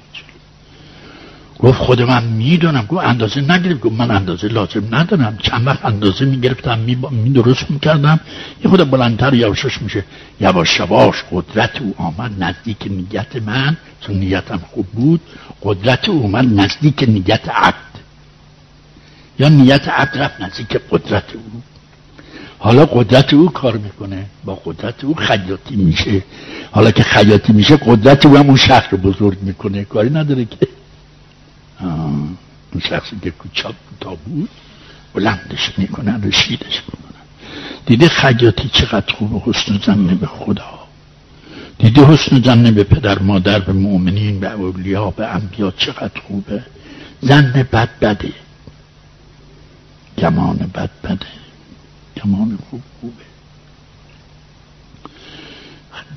گفت 1.59 1.77
خود 1.77 2.01
من 2.01 2.23
می‌دونم. 2.23 2.85
گفت 2.85 3.05
اندازه 3.05 3.41
نگرفت 3.41 3.79
گفت 3.79 3.95
من 3.95 4.11
اندازه 4.11 4.47
لازم 4.47 4.95
ندارم. 4.95 5.37
چند 5.41 5.67
وقت 5.67 5.85
اندازه 5.85 6.25
می‌گرفتم 6.25 6.79
می, 6.79 6.97
می 7.11 7.29
درست 7.29 7.71
می‌کردم 7.71 8.19
یه 8.63 8.69
خود 8.69 8.91
بلندتر 8.91 9.33
یواشش 9.33 9.81
میشه. 9.81 10.03
یواش 10.39 10.79
یواش 10.79 11.23
قدرت 11.31 11.81
او 11.81 11.95
آمد 11.97 12.43
نزدیک 12.43 12.87
نیت 12.89 13.35
من. 13.35 13.77
چون 14.01 14.15
نیتم 14.15 14.61
خوب 14.71 14.87
بود. 14.87 15.21
قدرت 15.61 16.09
او 16.09 16.21
اومد 16.21 16.59
نزدیک 16.59 17.05
نیت 17.07 17.49
عبد. 17.49 17.91
یا 19.39 19.49
نیت 19.49 19.87
عبد 19.87 20.17
رفت 20.17 20.41
نزدیک 20.41 20.79
قدرت 20.91 21.35
او. 21.35 21.61
حالا 22.63 22.85
قدرت 22.85 23.33
او 23.33 23.49
کار 23.49 23.77
می‌کنه. 23.77 24.25
با 24.45 24.55
قدرت 24.65 25.03
او 25.03 25.15
خیاطی 25.15 25.75
میشه. 25.75 26.23
حالا 26.71 26.91
که 26.91 27.03
خیاطی 27.03 27.53
میشه 27.53 27.77
قدرت 27.77 28.25
او 28.25 28.37
هم 28.37 28.47
اون 28.47 28.55
شهر 28.57 28.89
رو 28.91 28.97
بزرگ 28.97 29.37
می‌کنه. 29.41 29.83
کاری 29.83 30.09
نداره 30.09 30.45
که. 30.45 30.67
اون 32.71 32.81
شخصی 32.89 33.15
که 33.23 33.31
کوچاک 33.31 33.75
تا 33.99 34.15
بود 34.25 34.49
بلندش 35.13 35.73
می‌کنن 35.77 36.23
رشیدش 36.23 36.81
می‌کنن 36.87 37.21
دیده 37.85 38.09
خیاطی 38.09 38.69
چقدر 38.73 39.13
خوب 39.13 39.43
حسن 39.45 39.79
زنه 39.85 40.15
به 40.15 40.27
خدا. 40.27 40.79
دیده 41.79 42.05
حسن 42.05 42.41
زنه 42.41 42.71
به 42.71 42.83
پدر 42.83 43.19
مادر 43.19 43.59
به 43.59 43.73
مؤمنین 43.73 44.39
به 44.39 44.51
اولیا 44.51 45.11
به 45.11 45.27
انبیا 45.27 45.71
چقدر 45.71 46.21
خوبه. 46.27 46.63
زن 47.21 47.67
بد 47.71 47.89
بده. 48.01 48.33
گمان 50.17 50.71
بد 50.75 50.89
بده. 51.03 51.40
گمان 52.25 52.59
خوب 52.69 52.81
خوبه 53.01 53.23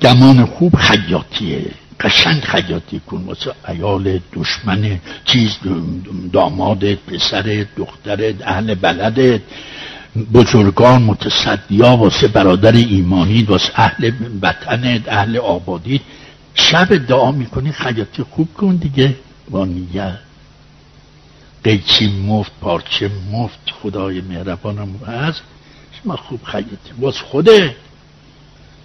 گمان 0.01 0.45
خوب 0.45 0.75
خیاطیه 0.75 1.71
قشنگ 1.99 2.41
خیاطی 2.41 2.99
کن. 2.99 3.17
واسه 3.17 3.53
ایال 3.67 4.19
دشمن 4.33 4.99
چیز 5.25 5.57
دامادت 6.33 6.97
پسرت 6.97 7.67
دخترت 7.75 8.47
اهل 8.47 8.75
بلدت. 8.75 9.41
بزرگان 10.33 11.01
متصدیا 11.01 11.97
واسه 11.97 12.27
برادر 12.27 12.71
ایمانی 12.71 13.43
واسه 13.43 13.71
اهل 13.75 14.11
وطنت 14.41 15.07
اهل 15.07 15.37
آبادی 15.37 16.01
شب 16.55 17.07
دعا 17.07 17.31
می‌کنی 17.31 17.71
خیاطی 17.71 18.23
خوب 18.23 18.53
کن 18.53 18.75
دیگه. 18.75 19.15
با 19.49 19.65
نیت 19.65 20.17
قیچی 21.63 22.07
مفت 22.07 22.51
پارچه 22.61 23.11
مفت. 23.31 23.59
خدای 23.81 24.21
مهربانم. 24.21 24.95
هست 25.07 25.41
شما 26.05 26.15
خوب 26.15 26.39
خیاطی 26.43 26.93
باز 26.99 27.17
خوده. 27.17 27.75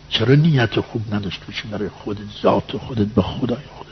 چرا 0.09 0.35
نیت 0.35 0.81
خوب 0.81 1.15
نداشته 1.15 1.47
باشی 1.47 1.69
برای 1.69 1.89
خودت 1.89 2.19
ذات 2.43 2.77
خودت 2.77 3.07
به 3.07 3.23
خدای 3.23 3.59
خودت؟ 3.77 3.91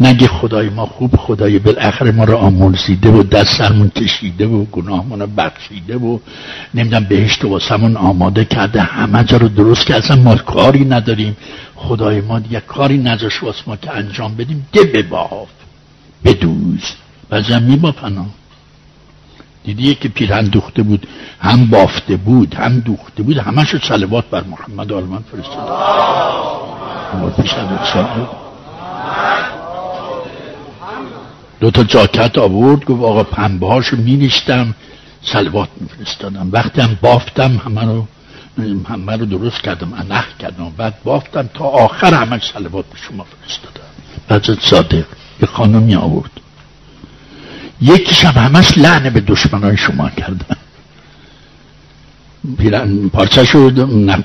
نگه 0.00 0.28
خدای 0.28 0.68
ما 0.68 0.86
خوب 0.86 1.16
خدای 1.16 1.58
بالاخره 1.58 2.10
ما 2.10 2.24
رو 2.24 2.36
آمرزیده 2.36 3.10
و 3.10 3.22
دست 3.22 3.58
سرمون 3.58 3.88
کشیده 3.90 4.46
و 4.46 4.64
گناه 4.64 5.04
رو 5.18 5.26
بخشیده 5.26 5.96
و 5.96 6.18
نمی‌دونم 6.74 7.04
بهشت 7.04 7.44
و 7.44 7.48
واسمون 7.48 7.96
آماده 7.96 8.44
کرده. 8.44 8.82
همه 8.82 9.24
جا 9.24 9.36
رو 9.36 9.48
درست 9.48 9.86
که 9.86 9.94
اصلا 9.94 10.16
ما 10.16 10.34
کاری 10.34 10.84
نداریم. 10.84 11.36
خدای 11.74 12.20
ما 12.20 12.38
دیگه 12.38 12.60
کاری 12.60 12.98
نذاش 12.98 13.42
واسه 13.42 13.62
ما 13.66 13.76
که 13.76 13.90
انجام 13.90 14.34
بدیم. 14.34 14.66
ده 14.72 14.84
بباف 14.84 15.48
بدوز 16.24 16.82
و 17.30 17.42
زمین 17.42 17.76
با 17.76 17.92
پناه. 17.92 18.26
دیدی 19.74 19.94
که 19.94 20.08
پیرهن 20.08 20.44
دوخته 20.44 20.82
بود 20.82 21.06
هم 21.40 21.66
بافته 21.66 22.16
بود 22.16 22.54
هم 22.54 22.80
دوخته 22.80 23.22
بود 23.22 23.36
همش 23.36 23.76
صلوات 23.88 24.24
بر 24.30 24.44
محمد 24.44 24.92
آلمان 24.92 25.24
فرستاد. 25.32 25.68
دو 31.60 31.70
تا 31.70 31.82
جاکت 31.82 32.38
آورد 32.38 32.84
گفت 32.84 33.02
آقا 33.02 33.22
پنبه 33.22 33.66
هاشو 33.66 33.96
می 33.96 34.16
نشتم 34.16 34.74
سلوات 35.22 35.68
می 35.80 35.88
فرستادم 35.88 36.48
وقتی 36.52 36.80
هم 36.80 36.98
بافتم 37.02 37.56
همه 37.64 37.84
رو 37.84 38.06
همه 38.88 39.16
رو 39.16 39.26
درست 39.26 39.60
کردم 39.60 39.92
انخ 39.92 40.36
کردم 40.38 40.72
بعد 40.76 40.94
بافتم 41.04 41.50
تا 41.54 41.64
آخر 41.64 42.14
همش 42.14 42.50
سلوات 42.52 42.84
به 42.84 42.96
شما 42.96 43.24
فرستادم. 43.24 43.88
بعد 44.28 44.60
صادق 44.60 45.04
یه 45.42 45.48
خانمی 45.48 45.94
آورد. 45.94 46.30
یکیش 47.80 48.24
هم 48.24 48.44
همش 48.44 48.78
لعنه 48.78 49.10
به 49.10 49.20
دشمنای 49.20 49.76
شما 49.76 50.10
کردن. 50.10 50.56
پیرن 52.58 53.08
پارچه 53.08 53.44
شو 53.44 53.70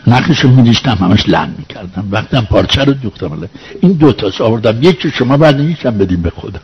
نخش 0.07 0.39
رو 0.39 0.50
میدیشتم 0.50 0.98
همش 1.01 1.29
لعن 1.29 1.55
می‌کردم. 1.57 2.25
هم 2.33 2.45
پارچه 2.45 2.83
رو 2.83 2.93
دوختم 2.93 3.50
این 3.81 3.91
دوتاش 3.91 4.41
آوردم. 4.41 4.83
یکی 4.83 5.12
شما 5.12 5.38
بعد 5.38 5.60
یکم 5.60 5.98
بدیم 5.98 6.22
به 6.22 6.29
خودم. 6.29 6.62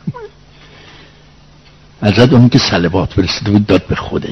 ازت 2.01 2.33
اونی 2.33 2.49
که 2.49 2.59
سلوات 2.59 3.13
فرستده 3.13 3.51
بود 3.51 3.67
داد 3.67 3.87
به 3.87 3.95
خودش. 3.95 4.29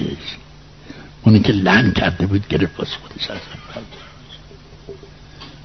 اونی 1.21 1.39
که 1.39 1.53
لن 1.53 1.91
کرده 1.91 2.25
بود 2.25 2.47
گرفت 2.47 2.77
باز 2.77 2.87
خودش 2.87 3.29
از 3.29 3.37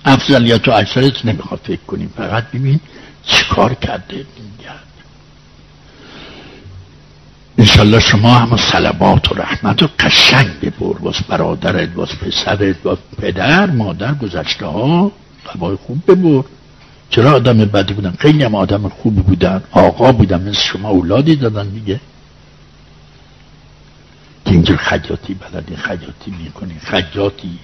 افضلیت 0.05 0.69
و 0.69 0.71
اکثرت 0.71 1.27
نمی‌خواد 1.27 1.61
فکر 1.65 1.81
کنیم. 1.87 2.13
فقط 2.17 2.45
ببین 2.51 2.81
چیکار 3.25 3.75
کرده 3.75 4.27
انشالله 7.59 8.01
شما 8.01 8.35
هم 8.35 8.57
سلوات 8.57 9.33
و 9.33 9.35
رحمت 9.35 9.83
و 9.83 9.89
قشنگ 9.99 10.61
ببر 10.61 10.99
باز 10.99 11.17
برادرت 11.29 11.89
باز 11.89 12.09
پسرت 12.09 12.83
باز 12.83 12.99
پدر 13.19 13.71
مادر 13.71 14.15
گذشته 14.15 14.67
ها 14.67 15.13
قبای 15.55 15.77
خوب 15.77 16.11
ببر 16.11 16.45
چرا 17.11 17.33
آدم 17.33 17.59
بدی 17.59 17.95
بودن؟ 17.95 18.15
خیلی 18.19 18.45
هم 18.45 18.55
آدم 18.55 18.89
خوبی 18.89 19.23
بودن. 19.23 19.63
آقا 19.73 20.13
بودن. 20.13 20.49
مثل 20.49 20.61
شما 20.61 20.89
اولادی 20.89 21.37
دادن 21.37 21.69
دیگه. 21.69 22.01
که 24.45 24.53
اینجور 24.53 24.77
خجاتی 24.77 25.35
بلدی 25.35 25.77
خجاتی 25.77 26.31
می‌کنی 26.45 26.75
خجاتی. 26.85 27.59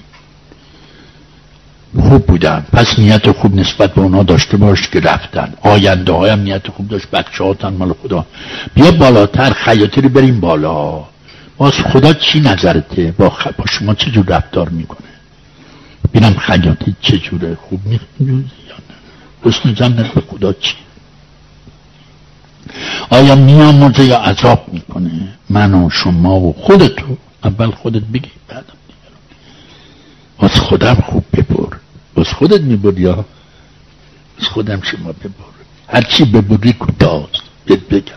خوب 1.97 2.26
بودن. 2.26 2.66
پس 2.73 2.99
نیت 2.99 3.33
خوب 3.33 3.54
نسبت 3.54 3.95
به 3.95 4.00
اونا 4.00 4.23
داشته 4.23 4.57
باش 4.57 4.88
که 4.88 5.00
رفتن. 5.00 5.54
آینده 5.62 6.12
هایم 6.12 6.38
نیت 6.38 6.68
خوب 6.68 6.88
داشت. 6.88 7.11
بچه 7.11 7.45
هاتن 7.45 7.68
مال 7.68 7.92
خدا. 8.02 8.26
بیا 8.75 8.90
بالاتر 8.90 9.50
خیاطی 9.50 10.00
رو 10.00 10.09
بریم 10.09 10.40
بالا. 10.40 11.04
باز 11.57 11.73
خدا 11.73 12.12
چی 12.12 12.40
نظرته؟ 12.40 13.14
با, 13.18 13.30
خ... 13.30 13.47
با 13.47 13.66
شما 13.66 13.95
چه 13.95 14.11
جور 14.11 14.26
رفتار 14.26 14.68
می‌کنه؟ 14.68 15.09
بینم 16.12 16.35
خیاطی 16.35 16.97
جوره. 17.02 17.54
خوب 17.54 17.80
می‌خونی 17.85 18.45
یا 19.80 19.88
نه 19.88 20.11
به 20.14 20.21
خدا 20.21 20.52
چی؟ 20.52 20.75
آیا 23.11 23.35
میامرزه 23.35 24.04
یا 24.04 24.18
عذاب 24.18 24.64
می‌کنه؟ 24.73 25.28
من 25.50 25.75
و 25.75 25.90
شما 25.90 26.40
و 26.40 26.52
خودتو. 26.52 27.16
اول 27.45 27.71
خودت 27.71 28.02
بگی 28.02 28.30
بعدم 28.49 28.64
از 30.38 30.50
خودم 30.50 30.95
خوب 30.95 31.25
ببر. 31.33 31.77
از 32.21 32.29
خودت 32.29 32.61
میبر 32.61 32.99
یا؟ 32.99 33.25
از 34.41 34.45
خودم 34.45 34.81
شما 34.81 35.13
ببر 35.13 35.49
هرچی 35.89 36.25
ببری 36.25 36.73
کداست 36.79 37.43
بهت 37.67 37.81
بگم. 37.81 38.13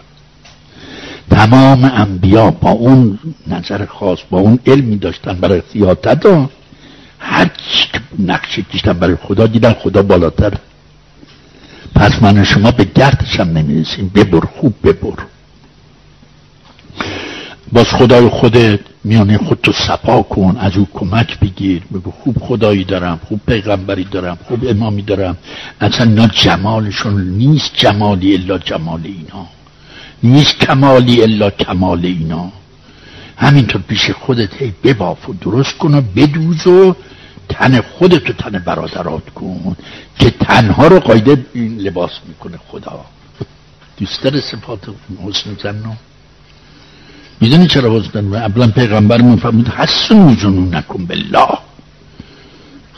تمام 1.30 1.84
انبیا 1.84 2.52
با 2.52 2.70
اون 2.70 3.20
نظر 3.48 3.86
خاص 3.86 4.20
با 4.30 4.40
اون 4.40 4.60
علمی 4.66 4.98
داشتن 4.98 5.34
برای 5.34 5.62
سیاست 5.74 6.26
ها 6.26 6.50
هر 7.20 7.52
نقشه 8.20 8.62
کشتن 8.62 8.94
برای 8.94 9.16
خدا 9.16 9.48
دیدن 9.48 9.74
خدا 9.74 10.02
بالاتر. 10.04 10.54
پس 11.96 12.22
من 12.22 12.44
شما 12.44 12.72
به 12.72 12.84
گردش 12.84 13.40
هم 13.40 13.58
نمی‌رسیم. 13.58 14.12
ببر 14.16 14.40
خوب 14.40 14.74
ببر. 14.84 15.24
باز 17.72 17.88
خدای 17.88 18.30
خودت 18.30 18.80
میانه 19.04 19.38
خودتو 19.38 19.72
سپا 19.72 20.22
کن 20.22 20.58
از 20.60 20.78
او 20.78 20.88
کمک 20.94 21.40
بگیر. 21.40 21.84
بگو 21.94 22.12
خوب 22.12 22.38
خدایی 22.40 22.84
دارم 22.84 23.20
خوب 23.28 23.40
پیغمبری 23.48 24.04
دارم 24.04 24.38
خوب 24.48 24.68
امامی 24.68 25.02
دارم. 25.02 25.38
اصلا 25.82 26.06
اینا 26.06 26.28
جمالشون 26.28 27.22
نیست 27.22 27.72
جمالی 27.76 28.34
الا 28.36 28.58
جمال 28.58 29.02
اینا. 29.04 29.48
نیست 30.24 30.58
کمالی 30.60 31.22
الا 31.22 31.50
کمال 31.50 32.06
اینا. 32.06 32.52
همینطور 33.38 33.82
پیش 33.82 34.12
خودت 34.12 34.62
هی 34.62 34.74
بباف 34.84 35.30
و 35.30 35.34
درست 35.34 35.78
کن 35.78 35.94
و 35.94 36.02
بدوز 36.02 36.68
و 36.68 36.96
تن 37.50 37.82
خودت 37.82 38.30
و 38.30 38.34
تن 38.34 38.60
برادرات 38.60 39.30
کن 39.30 39.76
که 40.20 40.30
تنها 40.30 40.88
رو 40.88 41.00
قایده 41.00 41.46
لباس 41.56 42.12
می‌کنه 42.28 42.60
خدا. 42.68 43.06
دوستر 43.98 44.42
صفات 44.42 44.80
حسن 45.26 45.58
زنم 45.64 45.98
می‌دونی 47.42 47.68
چرا 47.68 48.00
حسن؟ 48.00 48.34
اولا 48.34 48.68
پیغمبرمون 48.68 49.36
فرمود 49.38 49.68
حسن 49.68 50.36
جنون 50.36 50.76
نکن 50.76 51.06
بالله. 51.06 51.48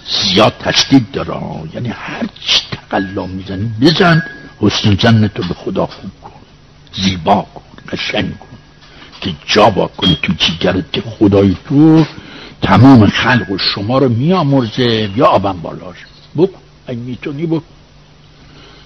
زیاد 0.08 0.53
تشدید 0.60 1.12
داره 1.12 1.36
یعنی 1.73 1.89
هر 1.89 2.25
چی 2.45 2.62
تقلا 2.71 3.25
می‌زنی 3.25 3.71
بزن. 3.82 4.23
حسن 4.60 4.97
زن 5.01 5.27
تو 5.27 5.43
به 5.43 5.53
خدا 5.53 5.86
خوب 5.86 6.12
کن. 6.23 6.32
زیبا 6.93 7.45
کن 7.56 7.62
قشنگ 7.91 8.39
کن. 8.39 8.58
که 9.21 9.34
جا 9.45 9.69
کنی 9.69 10.17
تو 10.23 10.34
جیگرت 10.34 10.93
که 10.93 11.01
خدای 11.01 11.56
تو. 11.67 12.06
تمام 12.62 13.08
خلق 13.08 13.51
و 13.51 13.58
شما 13.58 13.97
رو 13.97 14.10
میامرزه 14.10 15.10
یا 15.15 15.25
آبم 15.25 15.58
بالاش. 15.62 15.97
بکن. 16.38 16.60
این 16.89 16.99
می‌تونی 16.99 17.45
بکن. 17.45 17.63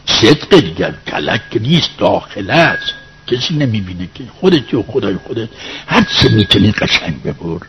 صدق 0.06 0.60
دیگر 0.60 0.94
کلک 1.08 1.42
نیست 1.62 1.90
داخله 1.98 2.54
است. 2.54 2.94
کسی 3.28 3.56
نمی‌بینه 3.56 4.10
که 4.16 4.24
خودت 4.40 4.74
و 4.74 4.84
خدای 4.84 5.16
خودت 5.16 5.50
هر 5.88 6.04
چه 6.04 6.30
می‌تونی 6.30 6.72
قشنگ 6.72 7.24
ببر 7.24 7.60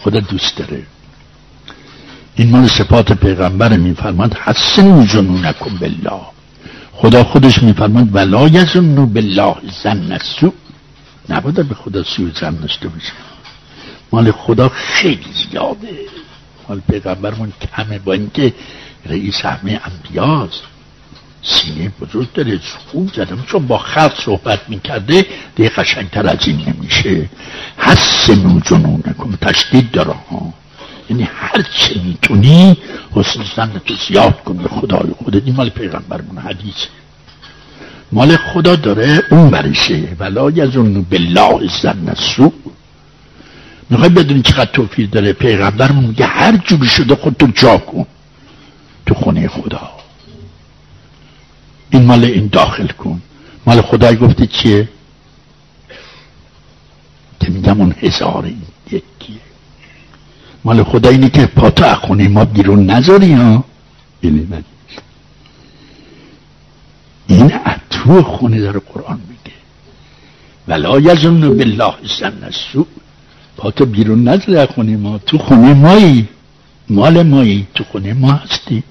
خدا 0.00 0.20
دوست 0.20 0.56
داره 0.56 0.82
این 2.34 2.50
مال 2.50 2.66
صفات 2.66 3.12
پیغمبر 3.12 3.76
میفرماد 3.76 4.34
حسن 4.34 5.06
جنون 5.06 5.46
نکن 5.46 5.76
بالله 5.76 6.20
خدا 6.92 7.24
خودش 7.24 7.62
میفرماد 7.62 8.14
ولا 8.14 8.48
یزنو 8.48 9.06
بالله 9.06 9.56
زن 9.82 10.12
نسو 10.12 10.52
نباید 11.28 11.68
به 11.68 11.74
خدا 11.74 12.02
سوی 12.02 12.32
زن 12.40 12.54
داشته 12.54 12.88
باشه 12.88 13.12
مال 14.12 14.30
خدا 14.30 14.68
خیلی 14.68 15.26
زیاده 15.50 15.98
مال 16.68 16.80
پیغمبرمون 16.90 17.52
کمه 17.76 17.98
با 17.98 18.12
اینکه 18.12 18.54
رئیس 19.06 19.44
همه 19.44 19.80
انبیاست 19.84 20.62
سینه 21.48 21.92
بزرگ 22.00 22.32
داره 22.32 22.60
خوب 22.92 23.12
زدم 23.14 23.44
چون 23.46 23.66
با 23.66 23.78
خط 23.78 24.20
صحبت 24.20 24.60
می‌کرده 24.68 25.26
دیگه 25.56 25.68
قشنگتر 25.68 26.26
از 26.26 26.38
این 26.46 26.60
نمیشه. 26.66 27.28
حسنو 27.78 28.60
جنون 28.60 29.02
نکن 29.06 29.38
تشدید 29.40 29.90
داره 29.90 30.12
ها. 30.30 30.52
یعنی 31.10 31.22
هر 31.22 31.62
چه 31.62 32.00
می‌تونی 32.04 32.76
حسن 33.12 33.40
زن 33.56 33.80
تو 33.86 33.94
زیاد 34.08 34.42
کن 34.44 34.56
به 34.56 34.68
خدای 34.68 35.10
خودت. 35.24 35.42
این 35.44 35.54
مال 35.54 35.68
پیغمبرمون 35.68 36.38
حدیثه 36.38 36.88
مال 38.12 38.36
خدا 38.36 38.76
داره 38.76 39.22
اون 39.30 39.50
برشه 39.50 40.16
ولا 40.18 40.50
یزنو 40.50 41.02
بالله 41.02 41.68
زن 41.82 42.14
سو 42.14 42.52
می‌خوای 43.90 44.08
بدونی 44.08 44.42
چقدر 44.42 44.70
توفیق 44.72 45.10
داره؟ 45.10 45.32
پیغمبرمون 45.32 46.04
میگه 46.04 46.26
هر 46.26 46.56
جوری 46.56 46.88
شده 46.88 47.14
خودتو 47.14 47.46
جا 47.46 47.78
کن. 47.78 48.06
تو 49.06 49.14
خونه 49.14 49.48
خدا. 49.48 49.90
این 51.90 52.04
مال 52.04 52.24
این 52.24 52.48
داخل 52.52 52.86
کن. 52.86 53.22
مال 53.66 53.80
خدای 53.80 54.16
گفته 54.16 54.46
چیه؟ 54.46 54.88
که 57.40 57.50
میگم 57.50 57.80
اون 57.80 57.94
هزار 58.00 58.50
یکیه. 58.86 59.40
مال 60.64 60.82
خدا 60.82 61.10
اینه 61.10 61.30
که 61.30 61.46
پاتو 61.46 61.84
اخونه 61.84 62.28
ما 62.28 62.44
بیرون 62.44 62.90
نذاری 62.90 63.32
ها؟ 63.32 63.64
من 64.22 64.64
این 67.26 67.52
تو 67.90 68.22
خونه 68.22 68.60
داره 68.60 68.80
قرآن 68.80 69.20
میگه. 69.28 69.56
ولا 70.68 71.00
یزن 71.00 71.40
بالله 71.40 71.94
زن 72.20 72.50
سو 72.50 72.86
پاتو 73.56 73.86
بیرون 73.86 74.28
نذاری 74.28 74.66
خونه 74.66 74.96
ما. 74.96 75.18
تو 75.18 75.38
خونه 75.38 75.74
مایی. 75.74 76.28
مال 76.90 77.22
مایی. 77.22 77.66
تو 77.74 77.84
خونه 77.84 78.12
ما 78.12 78.32
هستی. 78.32 78.82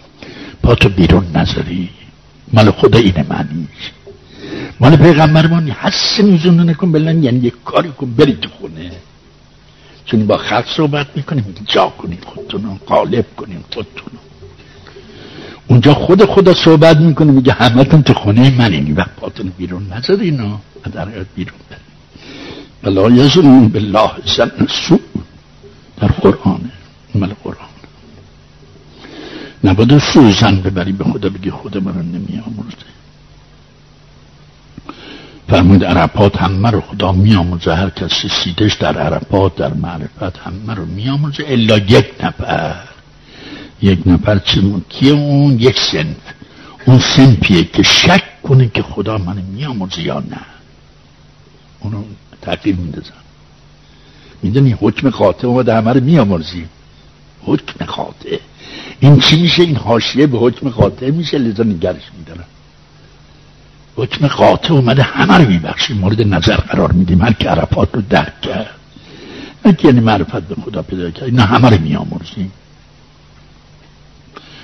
پاتو 0.64 0.90
بیرون 0.90 1.26
نذاری. 1.36 1.90
مال 2.54 2.72
خدا 2.72 3.00
اینه 3.00 3.26
معنیش 3.30 3.92
مال 4.80 4.96
پیغمبرمانی 4.96 5.72
حس 5.72 6.20
میزونه 6.20 6.64
نکن 6.64 6.92
بلن 6.92 7.24
یعنی 7.24 7.40
یک 7.40 7.54
کاری 7.66 7.90
کن 7.90 8.12
بری 8.12 8.34
تو 8.34 8.50
خونه. 8.50 8.92
چون 10.06 10.28
با 10.28 10.38
خلق 10.38 10.66
صحبت 10.78 11.08
می‌کنیم 11.16 11.56
جا 11.66 11.90
کنیم 11.90 12.20
خودتون 12.26 12.80
قالب 12.86 13.26
کنیم 13.38 13.64
خودتون 13.74 14.20
اونجا 15.68 15.94
خود 15.94 16.26
خدا 16.26 16.54
صحبت 16.54 16.98
می‌کنه 16.98 17.32
میگه 17.32 17.54
همتون 17.54 18.04
تو 18.04 18.14
خونه 18.14 18.50
من 18.58 18.74
این 18.74 18.94
وقت 18.96 19.16
پاتون 19.16 19.52
بیرون 19.58 19.88
نزد 19.94 20.22
اینا 20.22 20.60
در 20.94 21.06
بیرون 21.36 21.60
بری 21.70 21.80
بلا 22.84 23.10
یزنون 23.10 23.68
بالله 23.68 24.12
زن 24.38 24.68
سو 24.88 25.00
در 26.02 26.08
قرآنه 26.08 26.72
مال 27.16 27.36
قرآن. 27.44 27.77
نباید 29.68 30.00
زن 30.42 30.62
ببری 30.62 30.92
به 30.92 31.04
خدا 31.04 31.30
بگی 31.30 31.52
خدا 31.52 31.80
من 31.80 31.94
نمی 31.94 32.44
آمرزه 32.48 32.88
فرمود 35.50 35.84
عرفات 35.84 36.38
همه 36.38 36.72
رو 36.72 36.82
خدا 36.82 37.12
میآموزه 37.12 37.76
هر 37.76 37.90
کسی 37.90 38.30
سیدش 38.44 38.74
در 38.74 38.98
عرفات 38.98 39.56
در 39.56 39.74
معرفت 39.74 40.38
همه 40.38 40.74
رو 40.74 40.86
میآموزه 40.86 41.44
الا 41.48 41.78
یک 41.78 42.06
نفر. 42.24 42.76
یک 43.82 44.00
نفر 44.06 44.40
چه 44.40 44.62
کیه 44.90 45.12
اون؟ 45.12 45.60
یک 45.60 45.80
سنف. 45.80 46.16
اون 46.86 47.00
سنفیه 47.00 47.64
که 47.64 47.84
شک 47.84 48.42
کنه 48.44 48.68
که 48.68 48.84
خدا 48.84 49.18
من 49.18 49.42
میآموزه 49.42 50.02
یا 50.02 50.20
نه. 50.20 50.42
اونو 51.80 52.04
تغییر 52.42 52.76
میدازم 52.76 53.14
می‌دونی 54.44 54.72
حکم 54.82 55.10
قاطع 55.10 55.48
اومده 55.48 55.76
همه 55.76 55.94
رو 55.94 56.04
میآمرزی. 56.04 56.66
حکم 57.44 57.86
قاطع 57.86 58.38
این 59.00 59.20
چی 59.20 59.42
میشه؟ 59.42 59.64
این 59.64 59.76
حاشیه 59.76 60.28
به 60.28 60.38
حکم 60.38 60.70
قاطع 60.70 61.10
میشه. 61.10 61.38
لذا 61.38 61.64
نگرش 61.64 62.04
میدارم 62.18 62.46
حکم 63.96 64.28
قاطع 64.28 64.74
اومده 64.74 65.04
همه 65.04 65.38
رو 65.38 65.50
میبخشیم 65.50 65.98
مورد 65.98 66.22
نظر 66.22 66.56
قرار 66.56 66.92
میدیم. 66.92 67.22
هر 67.22 67.34
که 67.34 67.50
عرفات 67.50 67.90
رو 67.94 68.02
درک 68.10 68.42
کرد. 68.42 68.70
هر 69.66 69.86
یعنی 69.86 70.00
معرفت 70.00 70.42
به 70.42 70.56
خدا 70.56 70.82
پیدا 70.82 71.12
کرد. 71.12 71.24
اینا 71.24 71.44
همه 71.44 71.70
رو 71.70 71.82
میامرزیم 71.82 72.52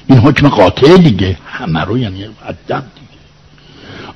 این 0.08 0.17
حکم 0.17 0.50
قاطع 0.50 0.98
دیگه. 0.98 1.38
همه 1.46 1.82
رو 1.82 1.98
یعنی 1.98 2.26
قدم 2.26 2.84
دیگه. 2.96 3.22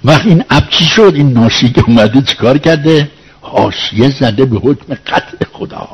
وقت 0.04 0.26
این 0.26 0.44
اب 0.50 0.70
چی 0.70 0.86
شد؟ 0.86 1.12
این 1.16 1.34
ناشی 1.34 1.70
که 1.70 1.84
اومده 1.88 2.22
چیکار 2.22 2.58
کرده؟ 2.58 3.12
حاشیه 3.42 4.10
زده 4.10 4.46
به 4.46 4.60
حکم 4.60 4.94
قطع 4.94 5.46
خدا. 5.54 5.88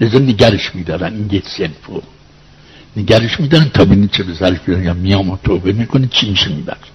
لذا 0.00 0.18
نگرش 0.18 0.74
میدارن. 0.74 1.12
این 1.14 1.28
یک 1.30 1.48
سنفو. 1.48 2.02
نگرش 2.96 3.40
میدارن 3.40 3.68
تا 3.68 3.84
بینید 3.84 4.10
چه 4.10 4.22
به 4.22 4.34
سرش 4.34 4.58
بیارن 4.58 4.84
یا 4.84 4.94
میام 4.94 5.30
و 5.30 5.36
توبه 5.44 5.72
می‌کنه 5.72 6.06
چی 6.06 6.30
میشه 6.30 6.48
میبخش 6.48 6.88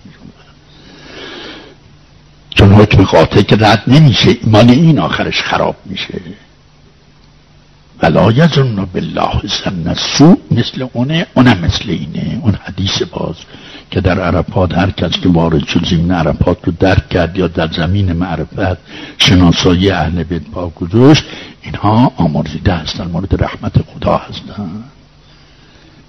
چون 2.56 2.74
حکم 2.74 3.04
قاطع 3.04 3.42
که 3.42 3.56
رد 3.56 3.84
نمیشه 3.88 4.38
مال 4.44 4.70
این 4.70 5.00
آخرش 5.00 5.42
خراب 5.42 5.76
میشه. 5.86 6.22
ولا 8.04 8.32
یظن 8.32 8.86
بالله 8.94 9.42
زن 9.66 9.94
سو 9.94 10.38
مثل 10.52 10.88
اونه 10.94 11.28
اونم 11.34 11.58
مثل 11.58 11.90
اینه. 11.90 12.40
اون 12.42 12.56
حدیث 12.64 13.02
باز 13.02 13.36
که 13.92 14.02
در 14.02 14.20
عرفات 14.20 14.78
هر 14.78 14.92
کس 14.92 15.12
که 15.12 15.30
وارد 15.30 15.66
شد 15.68 15.86
زمین 15.86 16.12
عرفات 16.12 16.58
رو 16.64 16.74
درک 16.80 17.10
کرد 17.10 17.38
یا 17.38 17.48
در 17.48 17.68
زمین 17.68 18.14
معرفت 18.14 18.78
شناسایی 19.18 19.92
اهل 19.92 20.24
بیت 20.24 20.44
پا 20.44 20.70
گذاشت 20.70 21.24
اینها 21.62 22.12
آمرزیده 22.18 22.74
هستن 22.74 23.08
مورد 23.08 23.44
رحمت 23.44 23.74
خدا 23.82 24.18
هستن. 24.18 24.84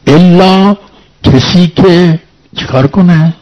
الا 0.07 0.77
کسی 1.23 1.67
که 1.67 2.21
چیکار 2.57 2.87
کنه؟ 2.87 3.35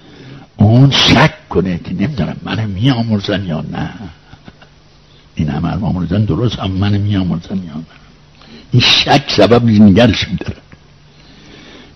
اون 0.56 0.90
شک 0.90 1.48
کنه 1.48 1.80
که 1.84 1.92
نمی‌دونم 1.92 2.36
من 2.42 2.64
میامرزن 2.64 3.44
یا 3.44 3.64
نه. 3.72 3.90
این 5.34 5.50
عمل 5.50 5.84
آمرزن 5.84 6.24
درست 6.24 6.58
هم 6.58 6.70
من 6.70 6.96
میامرزن 6.96 7.56
یا 7.56 7.74
نه. 7.74 7.84
این 8.70 8.82
شک 8.82 9.24
سبب 9.36 9.64
نگرش 9.64 10.28
میدارن 10.28 10.60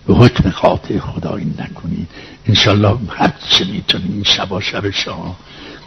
به 0.07 0.13
حکم 0.13 0.49
خاطر 0.49 0.99
خدا 0.99 1.35
این 1.35 1.53
نکنید 1.59 2.07
انشالله 2.45 2.97
هر 3.09 3.33
چه 3.49 3.65
می‌تونی 3.65 4.13
این 4.13 4.23
شبا 4.23 4.61
شب 4.61 4.89
شما 4.89 5.35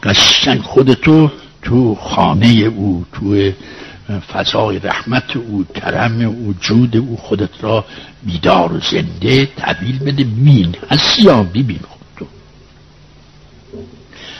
قشنگ 0.02 0.60
خودتو 0.60 1.30
تو 1.62 1.94
خانه 1.94 2.46
او 2.46 3.04
تو 3.12 3.52
فضای 4.32 4.78
رحمت 4.78 5.36
او 5.36 5.64
کرم 5.74 6.20
او 6.20 6.54
جود 6.60 6.96
او 6.96 7.16
خودت 7.16 7.50
را 7.60 7.84
بیدار 8.22 8.72
و 8.72 8.80
زنده 8.80 9.46
تبیل 9.46 9.98
بده. 9.98 10.24
مین 10.24 10.74
هستی 10.90 11.28
ببین 11.28 11.80
خودتو. 11.88 12.26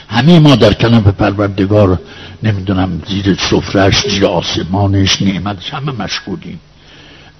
همه 0.09 0.39
ما 0.39 0.55
در 0.55 0.73
کنف 0.73 1.07
پروردگار 1.07 1.99
نمی‌دونم 2.43 3.01
زیر 3.07 3.35
سفرش 3.35 4.07
زیر 4.09 4.25
آسمانش 4.25 5.21
نعمتش 5.21 5.73
همه 5.73 5.91
مشغولیم. 5.91 6.59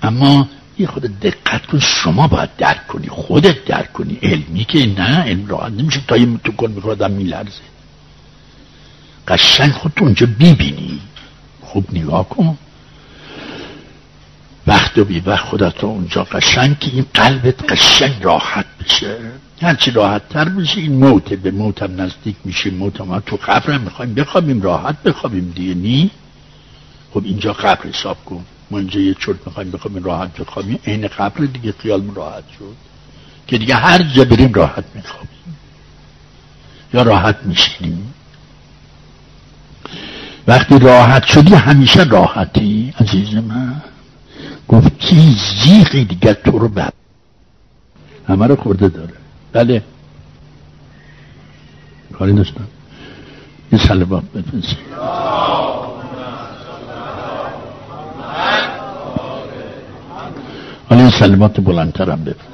اما 0.02 0.50
یه 0.80 0.88
خود 0.88 1.20
دقت 1.20 1.66
کن 1.66 1.80
شما 1.80 2.28
باید 2.28 2.50
درک 2.58 2.88
کنی 2.88 3.08
خودت 3.08 3.66
درک 3.66 3.94
کنی. 3.94 4.18
علمی 4.22 4.66
که 4.66 4.86
نه 4.86 5.24
علم 5.24 5.48
راحت 5.48 5.72
نمیشه. 5.72 6.02
تا 6.08 6.18
یه 6.18 6.28
تو 6.44 6.52
کن 6.52 6.72
می‌خواد 6.72 7.12
میلرزه. 7.12 7.62
قشنگ 9.28 9.72
خودتو 9.72 10.06
اونجا 10.06 10.26
ببینی. 10.26 11.00
خوب 11.70 11.86
نگاه 11.94 12.30
کن. 12.30 12.58
وقت 14.68 14.98
و 14.98 15.06
بی 15.06 15.20
وقت 15.20 15.46
خودت 15.46 15.84
رو 15.84 15.90
اونجا 15.90 16.24
قشنگ 16.24 16.80
که 16.80 16.92
این 16.92 17.06
قلبت 17.14 17.72
قشنگ 17.72 18.24
راحت 18.24 18.66
بشه. 18.80 19.18
هرچی 19.62 19.92
راحت 19.92 20.30
تر 20.30 20.50
بشه 20.50 20.82
این 20.82 20.96
موته 20.96 21.36
به 21.36 21.52
موتم 21.52 22.02
نزدیک 22.02 22.36
میشه. 22.46 22.70
موت 22.70 23.02
ما 23.02 23.20
تو 23.20 23.36
قبرم 23.36 23.82
می‌خوایم. 23.82 24.14
بخوابیم 24.14 24.62
راحت 24.62 25.04
بخوابیم 25.04 25.54
دیگه 25.56 25.74
نی؟ 25.74 26.12
خب 27.14 27.22
اینجا 27.26 27.54
قبر 27.54 27.90
حساب 27.90 28.18
کن. 28.26 28.46
ما 28.72 28.78
اینجا 28.78 29.00
یه 29.00 29.14
چرت 29.14 29.48
می‌خوایم 29.48 29.72
بخوابیم 29.72 30.04
راحت 30.04 30.38
بخوابیم. 30.38 30.80
این 30.84 31.08
قبر 31.08 31.46
دیگه 31.46 31.74
خیالمون 31.80 32.16
راحت 32.16 32.44
شد. 32.60 32.76
که 33.48 33.58
دیگه 33.58 33.76
هر 33.76 34.04
جا 34.04 34.26
بریم 34.26 34.54
راحت 34.54 34.86
میخوابیم. 34.96 35.58
یا 36.94 37.02
راحت 37.02 37.38
میشینیم. 37.44 38.14
وقتی 40.48 40.80
راحت 40.80 41.24
شدی 41.24 41.56
همیشه 41.56 42.04
راحتی 42.04 42.94
عزیز 43.00 43.36
من. 43.36 43.82
گفتی 44.68 45.36
زیغی 45.64 46.06
دیگر 46.06 46.34
تو 46.34 46.60
رو 46.60 46.68
بر 46.68 46.90
همه 48.28 48.48
رو 48.48 48.56
خورده 48.56 48.88
داره. 48.90 49.14
بله. 49.54 49.84
کاری 52.14 52.34
داشتم 52.34 52.68
یه 53.72 53.80
سلبات 53.88 54.24
بفرسید 54.24 54.78
حالا 60.90 61.04
یه 61.04 61.10
سلبات 61.20 61.62
بلندتر 61.62 62.10
هم 62.10 62.24
بفرسید 62.24 62.50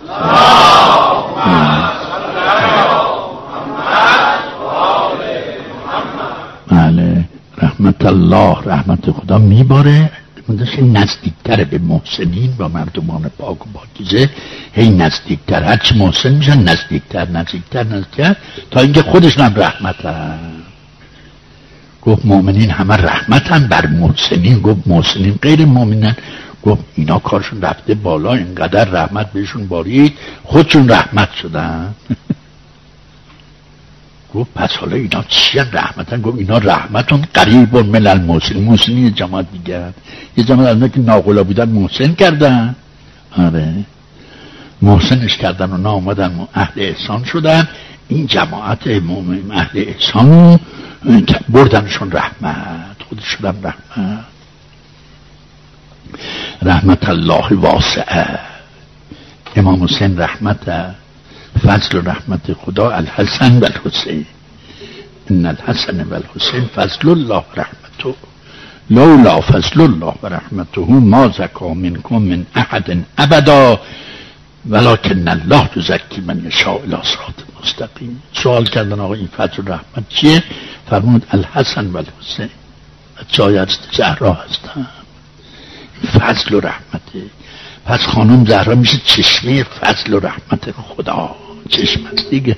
رحمت 7.86 8.06
الله 8.06 8.58
رحمت 8.66 9.12
خدا 9.12 9.38
میباره. 9.38 10.12
مدرسه 10.50 10.82
نزدیکتر 10.82 11.64
به 11.64 11.78
محسنین 11.78 12.52
با 12.58 12.68
مردمان 12.68 13.32
پاک 13.38 13.68
و 13.68 13.70
پاکیزه. 13.74 14.30
هی 14.74 14.90
نزدیکتر. 14.90 15.64
هرچی 15.64 15.96
محسن 15.96 16.34
میشن 16.34 16.60
نزدیکتر 16.64 17.30
نزدیکتر 17.30 17.84
نزدیکتر. 17.84 18.36
تا 18.72 18.80
اینکه 18.80 19.02
خودشون 19.02 19.46
هم 19.46 19.54
رحمت 19.56 20.06
هم. 20.06 20.40
گفت 22.02 22.26
مؤمنین 22.26 22.70
همه 22.70 22.96
رحمتن 22.96 23.68
بر 23.68 23.86
محسنین. 23.86 24.60
گفت 24.60 24.88
محسنین 24.88 25.40
غیر 25.42 25.66
مؤمنن. 25.66 26.16
گفت 26.64 26.84
اینا 26.96 27.20
کارشون 27.20 27.62
رفته 27.62 27.96
بالا. 27.96 28.34
اینقدر 28.34 28.86
رحمت 28.86 29.32
بهشون 29.34 29.68
بارید 29.68 30.14
خودشون 30.44 30.90
رحمت 30.90 31.34
شدن. 31.34 31.96
گفت 34.36 34.54
پس 34.56 34.72
حالا 34.72 34.96
اینا 34.96 35.24
چی 35.28 35.60
رحمتن؟ 35.60 36.22
گفت 36.22 36.38
اینا 36.38 36.58
رحمتون 36.58 37.26
قریب 37.34 37.78
من 37.78 38.08
المحسن 38.08 38.60
محسنی 38.60 39.02
یه 39.02 39.12
جماعت 39.12 39.52
دیگر 39.52 39.92
یه 40.38 40.44
جماعت 40.44 40.84
از 40.84 40.92
که 40.92 41.00
ناغلا 41.00 41.44
بودن 41.44 41.70
محسن 41.70 42.14
کردن. 42.14 42.76
آره. 43.38 43.74
محسنش 44.82 45.38
کردن 45.38 45.70
و 45.70 45.88
آمدن 45.88 46.48
اهل 46.54 46.82
احسان 46.82 47.24
شدن. 47.24 47.68
این 48.08 48.28
جماعت 48.28 48.88
مؤمن 48.88 49.52
اهل 49.52 49.84
احسان 49.88 50.60
بردنشون 51.50 52.12
رحمت. 52.12 52.98
خودش 53.10 53.26
شدن 53.26 53.56
رحمت. 53.64 54.26
رحمت 56.62 57.10
الله 57.10 57.54
واسعه. 57.54 58.40
امام 59.56 59.84
حسین 59.84 60.20
رحمت 60.20 60.96
فضل 61.66 61.98
و 61.98 62.02
رحمت 62.02 62.54
خدا 62.54 62.92
الحسن 62.92 63.60
و 63.60 63.66
الحسین. 63.66 64.26
ان 65.30 65.46
الحسن 65.46 66.04
و 66.04 66.14
الحسین 66.14 66.66
فضل 66.76 67.10
الله 67.10 67.44
رحمته. 67.56 68.16
لولا 68.90 69.42
فضل 69.42 69.82
الله 69.82 70.14
و 70.24 70.28
رحمته 70.28 70.92
ما 70.92 71.28
زکا 71.28 71.74
منکم 71.74 72.18
من 72.18 72.46
احد 72.56 73.06
ابدا. 73.18 73.80
ولکن 74.70 75.28
الله 75.28 75.68
تزکی 75.68 76.22
من 76.22 76.46
یشاء 76.46 76.74
الی 76.74 76.98
صراط 77.04 77.40
مستقیم. 77.64 78.24
سوال 78.34 78.66
کردن 78.66 79.00
آقا 79.00 79.14
این 79.14 79.30
فضل 79.38 79.64
و 79.64 79.70
رحمت 79.70 80.10
چیه؟ 80.10 80.44
فرمود 80.90 81.26
الحسن 81.32 81.88
و 81.88 81.98
الحسین. 81.98 82.50
جای 83.32 83.58
از 83.58 83.78
زهرا 83.92 84.34
هستن. 84.34 84.88
فضل 86.20 86.56
و 86.56 86.60
رحمته. 86.60 87.24
پس 87.86 88.00
خانم 88.00 88.46
زهرا 88.46 88.76
میشه 88.76 88.98
چشمه 89.06 89.64
فضل 89.64 90.14
و 90.14 90.20
رحمت 90.20 90.72
خدا. 90.72 91.36
چشم 91.70 92.06
است 92.06 92.30
دیگه. 92.30 92.58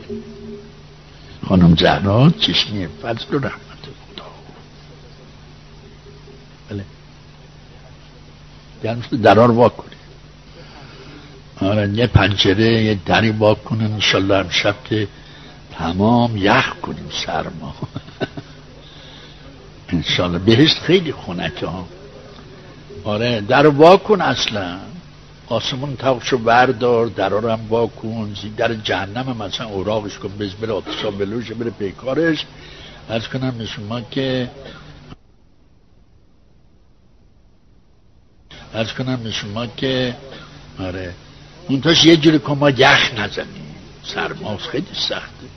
خانم 1.47 1.75
زهرا 1.75 2.29
چشمی 2.29 2.87
فضل 2.87 3.35
و 3.35 3.39
رحمت 3.39 3.81
خدا. 3.81 4.25
بله. 6.69 6.85
یعنی 8.83 9.01
درار 9.23 9.51
واک 9.51 9.77
کنی 9.77 9.95
آره 11.61 11.89
یه 11.89 12.07
پنجره 12.07 12.83
یه 12.83 12.99
دری 13.05 13.29
واک 13.29 13.63
کنن 13.63 13.93
انشالله 13.93 14.45
شب 14.49 14.75
که 14.83 15.07
تمام 15.77 16.37
یخ 16.37 16.73
کنیم 16.81 17.09
سرما. 17.25 17.75
انشالله. 19.89 20.39
بهشت 20.39 20.79
خیلی 20.79 21.11
خونکه 21.11 21.67
ها. 21.67 21.87
آره 23.03 23.41
در 23.41 23.67
واکن 23.67 24.21
اصلا. 24.21 24.77
آسمون 25.49 25.95
تاقشو 25.95 26.37
بردار 26.37 27.07
درارم 27.07 27.49
هم 27.49 27.67
واکن 27.69 28.33
در 28.57 28.73
جهنم 28.73 29.29
هم 29.29 29.37
مثلا 29.37 29.67
اوراقش 29.67 30.17
کن 30.17 30.29
بز 30.39 30.53
بره 30.53 30.73
آتشا 30.73 31.11
بلوشه 31.11 31.53
بره 31.53 31.69
پیکارش. 31.69 32.45
از 33.09 33.27
کنم 33.27 33.53
نشون 33.59 34.05
که 34.11 34.49
از 38.73 38.93
کنم 38.93 39.19
نشون 39.25 39.69
که 39.77 40.15
آره. 40.79 41.13
منتاش 41.69 42.05
یه 42.05 42.17
جوری 42.17 42.39
که 42.39 42.47
ما 42.53 42.69
یخ 42.69 43.13
نزنیم 43.17 43.75
سرماس 44.03 44.61
خیلی 44.61 44.87
سخته. 44.93 45.47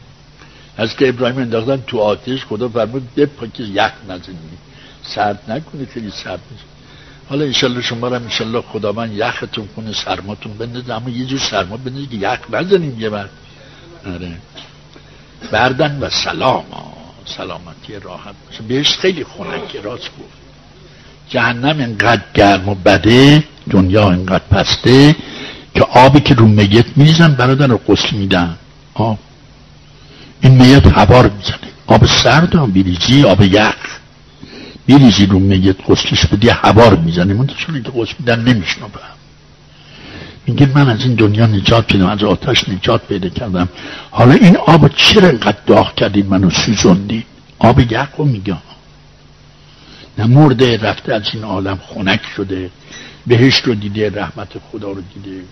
از 0.76 0.96
که 0.96 1.08
ابراهیم 1.08 1.38
انداختن 1.38 1.82
تو 1.86 1.98
آتش 1.98 2.44
خدا 2.44 2.68
فرمود 2.68 3.14
بپا 3.14 3.46
که 3.46 3.62
یخ 3.62 3.92
نزنی. 4.08 4.58
سرد 5.02 5.50
نکنی 5.50 5.86
خیلی 5.86 6.10
سرد 6.10 6.40
نیست. 6.50 6.69
حالا 7.30 7.44
انشالله 7.44 7.82
شما 7.82 8.08
را 8.08 8.16
انشالله 8.16 8.60
خدا 8.60 8.92
من 8.92 9.12
یختون 9.12 9.68
کنه 9.76 9.92
سرماتون 9.92 10.52
بندازه. 10.52 10.94
اما 10.94 11.10
یه 11.10 11.26
جور 11.26 11.38
سرما 11.38 11.76
بندازه 11.76 12.06
که 12.06 12.16
یخ 12.16 12.38
نزنیم 12.50 13.00
یه 13.00 13.10
بر 13.10 13.28
آره. 14.06 14.32
بردن 15.52 15.98
و 16.00 16.10
سلام. 16.10 16.64
سلامتی 17.36 17.98
راحت 18.02 18.34
باشه. 18.46 18.62
بهش 18.62 18.96
خیلی 18.96 19.24
خونکه 19.24 19.80
راست 19.80 20.04
گفت. 20.04 20.40
جهنم 21.28 21.80
انقدر 21.80 22.22
گرم 22.34 22.68
و 22.68 22.74
بده 22.74 23.44
دنیا 23.70 24.08
انقدر 24.08 24.44
پسته 24.50 25.16
که 25.74 25.82
آبی 25.82 26.20
که 26.20 26.34
رو 26.34 26.46
میت 26.46 26.86
میزن 26.96 27.34
برادر 27.34 27.66
رو 27.66 27.80
قسل 27.88 28.16
میدن. 28.16 28.56
آب 28.94 29.18
این 30.40 30.54
میت 30.54 30.86
هوار 30.86 31.28
می‌زنه. 31.28 31.70
آب 31.86 32.06
سرد 32.06 32.54
هم 32.54 32.70
بیریزی 32.70 33.24
آب 33.24 33.42
یخ. 33.42 33.99
بیریزی 34.90 35.26
رو 35.26 35.38
میت 35.38 35.76
قسلش 35.88 36.26
بدی 36.26 36.48
هوار 36.48 36.96
می‌زنه. 36.96 37.34
من 37.34 37.46
چون 37.46 37.82
که 37.82 37.90
قسل 37.90 38.14
میدن 38.18 38.40
نمیشنو 38.40 38.88
میگه 40.46 40.66
من 40.74 40.88
از 40.88 41.00
این 41.04 41.14
دنیا 41.14 41.46
نجات 41.46 41.86
پیدا 41.86 42.08
از 42.08 42.22
آتش 42.22 42.68
نجات 42.68 43.02
پیدا 43.06 43.28
کردم. 43.28 43.68
حالا 44.10 44.32
این 44.32 44.56
آب 44.56 44.88
چرا 44.88 45.28
انقدر 45.28 45.58
داغ 45.66 45.94
کردید 45.94 46.26
منو 46.26 46.50
سوزوندی؟ 46.50 47.24
آب 47.58 47.80
یخ 47.92 48.08
رو 48.16 48.24
میگه. 48.24 48.56
نه 50.18 50.26
مرده 50.26 50.76
رفته 50.76 51.14
از 51.14 51.22
این 51.34 51.44
عالم 51.44 51.80
خنک 51.86 52.20
شده. 52.36 52.70
بهشت 53.26 53.64
رو 53.64 53.74
دیده 53.74 54.10
رحمت 54.10 54.48
خدا 54.72 54.90
رو 54.92 55.02
دیده. 55.14 55.44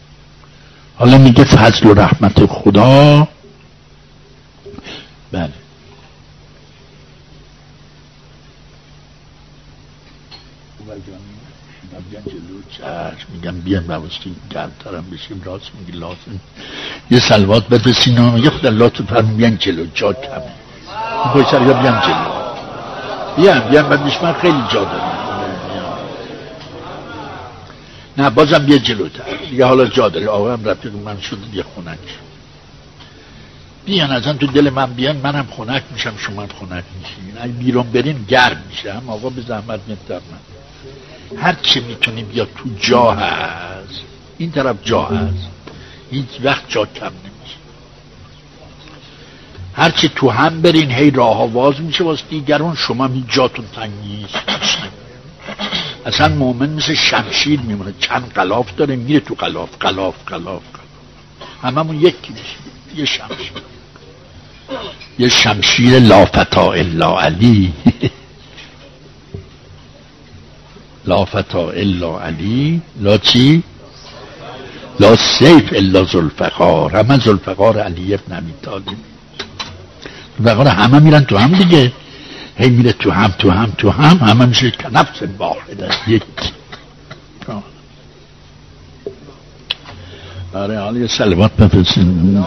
حالا 0.97 1.19
میگه 1.19 1.45
فضل 1.45 1.87
و 1.87 1.95
رحمت 1.95 2.47
خدا. 2.47 3.29
بله. 5.33 5.53
میگم 13.35 13.61
بیان 13.61 13.85
بواستی 13.85 14.35
گرمترم 14.51 15.05
بشیم 15.13 15.43
راست 15.45 15.71
میگی 15.79 15.99
لازم 15.99 16.41
یه 17.11 17.21
سلوات 17.21 17.69
بده 17.69 17.93
سینا 17.93 18.31
میگه 18.31 18.51
خدا 18.51 18.69
الله 18.69 18.89
تو 18.89 19.05
فرم 19.05 19.37
بیان 19.37 19.59
جلو 19.59 19.87
جا 19.95 20.13
کمه. 20.13 20.53
این 21.35 21.45
سر 21.45 21.63
یا 21.63 21.73
بیان 21.73 22.01
جلو. 22.01 23.83
بعدش 23.83 24.23
من 24.23 24.33
خیلی 24.33 24.63
جا 24.73 24.85
دارم. 24.85 25.19
نه 28.19 28.31
بازم 28.31 28.59
بیا 28.59 28.79
جلوتر. 28.79 29.37
دیگه 29.51 29.65
حالا 29.67 29.87
جا 29.87 30.09
داره 30.09 30.29
آقا 30.29 30.53
هم 30.53 30.65
رفته 30.65 30.91
من 30.91 31.21
شده 31.21 31.45
دیگه 31.51 31.63
خونک 31.63 31.99
بیان 33.85 34.11
ازن 34.11 34.37
تو 34.37 34.47
دل 34.47 34.71
من 34.71 34.93
بیان 34.93 35.17
منم 35.17 35.47
خونک 35.51 35.83
میشم 35.93 36.17
شما 36.17 36.43
هم 36.43 36.49
خونک 36.49 36.85
میشین. 37.01 37.39
اگه 37.41 37.53
بیرون 37.53 37.91
برین 37.91 38.25
گرم 38.29 38.63
میشم. 38.69 39.03
آقا 39.07 39.29
به 39.31 39.43
زحمت 39.43 39.81
میتر 39.87 40.15
من 40.15 40.58
هر 41.37 41.57
چی 41.63 41.81
می‌تونی 41.81 42.23
بیا 42.23 42.45
تو 42.45 42.69
جا 42.81 43.13
هست. 43.13 44.01
این 44.39 44.51
طرف 44.51 44.77
جا 44.85 45.03
هست. 45.03 45.49
هیچ 46.11 46.29
وقت 46.43 46.63
جا 46.69 46.85
کم 46.87 47.07
نمیشه. 47.07 47.57
هرچی 49.75 50.09
تو 50.09 50.31
هم 50.31 50.63
برین 50.63 50.91
هی 50.91 51.11
راه 51.11 51.51
واز 51.51 51.81
میشه 51.81 52.05
واسه 52.05 52.23
دیگرون 52.31 52.75
شما 52.75 53.07
هیچ 53.07 53.25
جاتون 53.29 53.65
تنگ 53.77 53.93
اصلا 56.07 56.29
مؤمن 56.29 56.71
مثل 56.71 56.95
شمشیر 56.95 57.61
میمونه. 57.61 57.95
چند 58.01 58.33
قلاف 58.35 58.77
داره 58.77 58.97
میره 58.97 59.21
تو 59.21 59.35
قلاف. 59.35 59.69
قلاف 59.81 60.15
قلاف 60.27 60.63
هممون 61.63 61.97
یکی 61.97 62.33
میشه 62.33 62.57
یه 62.97 63.05
شمشیر. 63.05 63.53
یه 65.19 65.29
شمشیر 65.29 65.99
لافتا 65.99 66.73
الا 66.73 67.21
علی. 67.21 67.73
لافتا 71.09 71.71
الا 71.71 72.11
علی 72.27 72.81
لا 73.01 73.17
چی؟ 73.19 73.63
لا 75.01 75.17
سیف 75.17 75.73
الا 75.73 76.05
زلفقار 76.05 76.97
همه 76.97 77.19
زلفقار 77.19 77.79
علی 77.79 78.15
ابن 78.15 78.37
عبی 78.37 78.53
طالب. 78.63 78.85
زلفقار 80.39 80.69
همه 80.69 80.99
میرن 80.99 81.25
تو 81.25 81.37
هم 81.37 81.53
دیگه. 81.59 81.93
هی 82.57 82.71
میره 82.71 82.93
تو 82.93 83.11
هم 83.11 83.35
تو 83.39 83.51
هم 83.51 83.73
تو 83.79 83.91
هم. 83.91 84.17
همه 84.17 84.47
میشه 84.47 84.71
که 84.71 84.89
نفس 84.93 85.23
واحده 85.39 85.89
یک. 86.07 86.23
آره 90.55 90.81
حالا 90.81 91.07
سلوات 91.07 91.53
بفرسین 91.53 92.45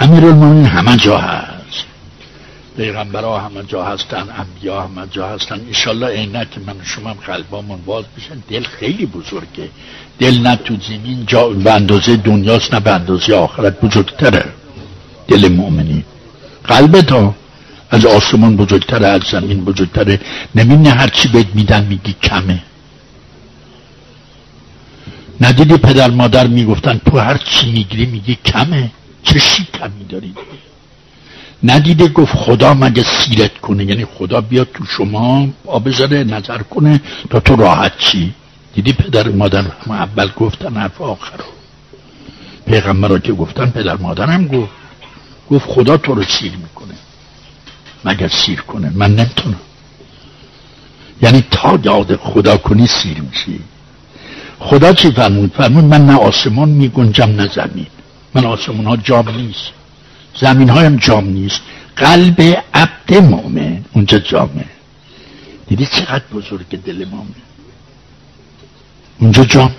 امیر 0.00 0.24
المومنین 0.24 0.66
همه 0.66 0.96
جا 0.96 1.18
هست. 1.18 1.43
پیغمبرها 2.76 3.40
همه 3.40 3.62
جا 3.62 3.84
هستن 3.84 4.28
انبیا 4.38 4.82
همه 4.82 5.06
جا 5.10 5.28
هستن. 5.28 5.60
ایشالله 5.68 6.06
عینک 6.06 6.48
من 6.66 6.74
شما 6.84 7.10
هم 7.10 7.16
قلبامون 7.26 7.78
باز 7.86 8.04
بشن. 8.16 8.42
دل 8.48 8.62
خیلی 8.62 9.06
بزرگه. 9.06 9.68
دل 10.18 10.38
نه 10.38 10.56
تو 10.56 10.76
زمین 10.88 11.24
جا 11.26 11.48
به 11.48 11.72
اندازه 11.72 12.16
دنیاست 12.16 12.74
نه 12.74 12.80
به 12.80 12.90
اندازه 12.90 13.34
آخرت. 13.34 13.80
بزرگتره. 13.80 14.44
دل 15.28 15.48
مؤمنی 15.48 16.04
قلبت 16.64 17.12
ها 17.12 17.34
از 17.90 18.06
آسمان 18.06 18.56
بزرگتره 18.56 19.06
از 19.06 19.22
زمین 19.30 19.64
بزرگتره. 19.64 20.20
نمینه 20.54 20.90
هرچی 20.90 21.28
بهت 21.28 21.46
میدن 21.54 21.84
میگی 21.84 22.14
کمه. 22.22 22.62
ندیدی 25.40 25.76
پدر 25.76 26.10
مادر 26.10 26.46
می‌گفتن 26.46 27.00
تو 27.06 27.18
هر 27.18 27.36
چی 27.36 27.72
می‌گیری 27.72 28.06
میگی 28.06 28.38
کمه. 28.44 28.90
چه 29.22 29.38
کمی 29.74 30.04
داری؟ 30.08 30.34
ندیده 31.64 32.08
گفت 32.08 32.36
خدا 32.36 32.74
مگه 32.74 33.02
سیرت 33.02 33.58
کنه؟ 33.58 33.84
یعنی 33.84 34.04
خدا 34.04 34.40
بیاد 34.40 34.68
تو 34.74 34.84
شما 34.84 35.48
آب 35.66 35.88
نظر 35.88 36.58
کنه 36.58 37.00
تا 37.30 37.40
تو 37.40 37.56
راحت 37.56 37.98
چی؟ 37.98 38.34
دیدی 38.74 38.92
پدر 38.92 39.28
مادر 39.28 39.60
هم 39.60 39.90
اول 39.90 40.30
گفتن 40.36 40.76
حرف 40.76 41.00
آخر 41.00 41.36
رو. 41.36 41.44
پیغمبر 42.66 43.18
که 43.18 43.32
گفتن 43.32 43.66
پدر 43.70 43.96
مادرم 43.96 44.46
گفت. 44.46 44.70
گفت 45.50 45.66
خدا 45.68 45.96
تو 45.96 46.14
رو 46.14 46.22
سیر 46.22 46.52
می‌کنه. 46.52 46.94
مگر 48.04 48.28
سیر 48.28 48.60
کنه؟ 48.60 48.92
من 48.94 49.14
نمی‌تونم. 49.14 49.60
یعنی 51.22 51.44
تا 51.50 51.78
یاد 51.84 52.16
خدا 52.16 52.56
کنی 52.56 52.86
سیر 52.86 53.20
میشی. 53.20 53.60
خدا 54.58 54.92
چی 54.92 55.10
فرمود؟ 55.10 55.52
فرمود 55.52 55.84
من 55.84 56.06
نه 56.06 56.16
آسمان 56.16 56.68
میگنجم 56.68 57.30
نه 57.30 57.48
زمین. 57.54 57.86
من 58.34 58.44
آسمان 58.44 58.86
ها 58.86 58.96
جام 58.96 59.28
نیست. 59.28 59.83
زمین 60.40 60.68
هایم 60.68 60.96
جام 60.96 61.24
نیست. 61.24 61.60
قلب 61.96 62.64
عبد 62.74 63.14
مؤمن. 63.14 63.84
اونجا 63.92 64.18
جامه. 64.18 64.64
دیدی 65.66 65.86
چقدر 65.86 66.24
بزرگ 66.34 66.82
دل 66.82 67.04
مؤمن؟ 67.04 67.44
اونجا 69.18 69.44
جامه. 69.44 69.74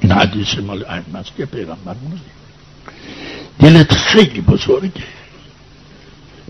این 0.00 0.12
حدیث 0.12 0.58
مال 0.58 0.84
ائمه 0.84 1.18
است 1.18 1.36
که 1.36 1.46
پیغمبر 1.46 1.94
دلت 3.58 3.94
خیلی 3.94 4.40
بزرگه. 4.40 5.04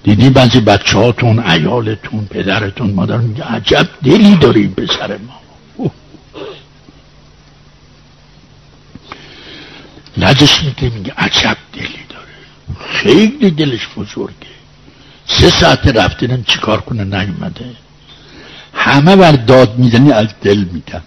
دیدی 0.03 0.31
بعضی 0.31 0.61
بچه 0.61 0.99
هاتون 0.99 1.39
ایالتون 1.39 2.27
پدرتون 2.27 2.91
مادر 2.91 3.17
میگه 3.17 3.45
عجب 3.45 3.89
دلی 4.05 4.37
داری 4.37 4.69
پسر 4.69 5.19
ما. 5.19 5.43
لجش 10.17 10.63
میگه 10.63 10.97
میگه 10.97 11.13
عجب 11.17 11.57
دلی 11.73 12.03
خیلی 12.89 13.51
دلش 13.51 13.89
بزرگه. 13.97 14.53
سه 15.27 15.51
ساعت 15.51 15.87
رفتنم 15.87 16.45
چیکار 16.45 16.81
کنه 16.81 17.05
نیومده. 17.05 17.71
همه 18.75 19.17
بر 19.17 19.33
داد 19.33 19.79
می‌زنی 19.79 20.13
از 20.13 20.29
دل 20.43 20.65
میگن 20.73 21.03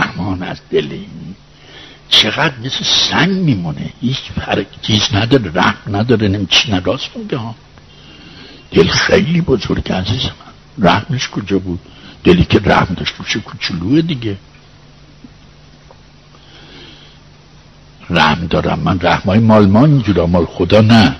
امان 0.00 0.42
از 0.42 0.56
دل 0.70 0.88
این. 0.90 1.34
چقدر 2.08 2.54
مثل 2.64 2.84
سنگ 2.84 3.30
میمونه. 3.30 3.92
هیچ 4.00 4.22
فرق 4.36 4.66
چیز 4.82 5.02
نداره 5.14 5.50
رحم 5.54 5.96
نداره 5.96 6.28
نمی 6.28 6.46
چی 6.46 6.72
نراست 6.72 7.16
میگه 7.16 7.40
دل 8.70 8.88
خیلی 8.88 9.40
بزرگ 9.40 9.92
عزیز 9.92 10.24
من. 10.24 10.86
رحمش 10.88 11.28
کجا 11.28 11.58
بود؟ 11.58 11.80
دلی 12.24 12.44
که 12.44 12.60
رحم 12.64 12.94
داشت 12.94 13.16
باشه 13.18 13.40
کوچولوه 13.40 14.02
دیگه. 14.02 14.36
رحم 18.10 18.46
دارم. 18.46 18.78
من 18.78 19.00
رحمای 19.00 19.38
مال 19.38 19.66
ما 19.66 19.84
اینجورا 19.84 20.26
مال 20.26 20.44
خدا 20.44 20.80
نه. 20.80 21.16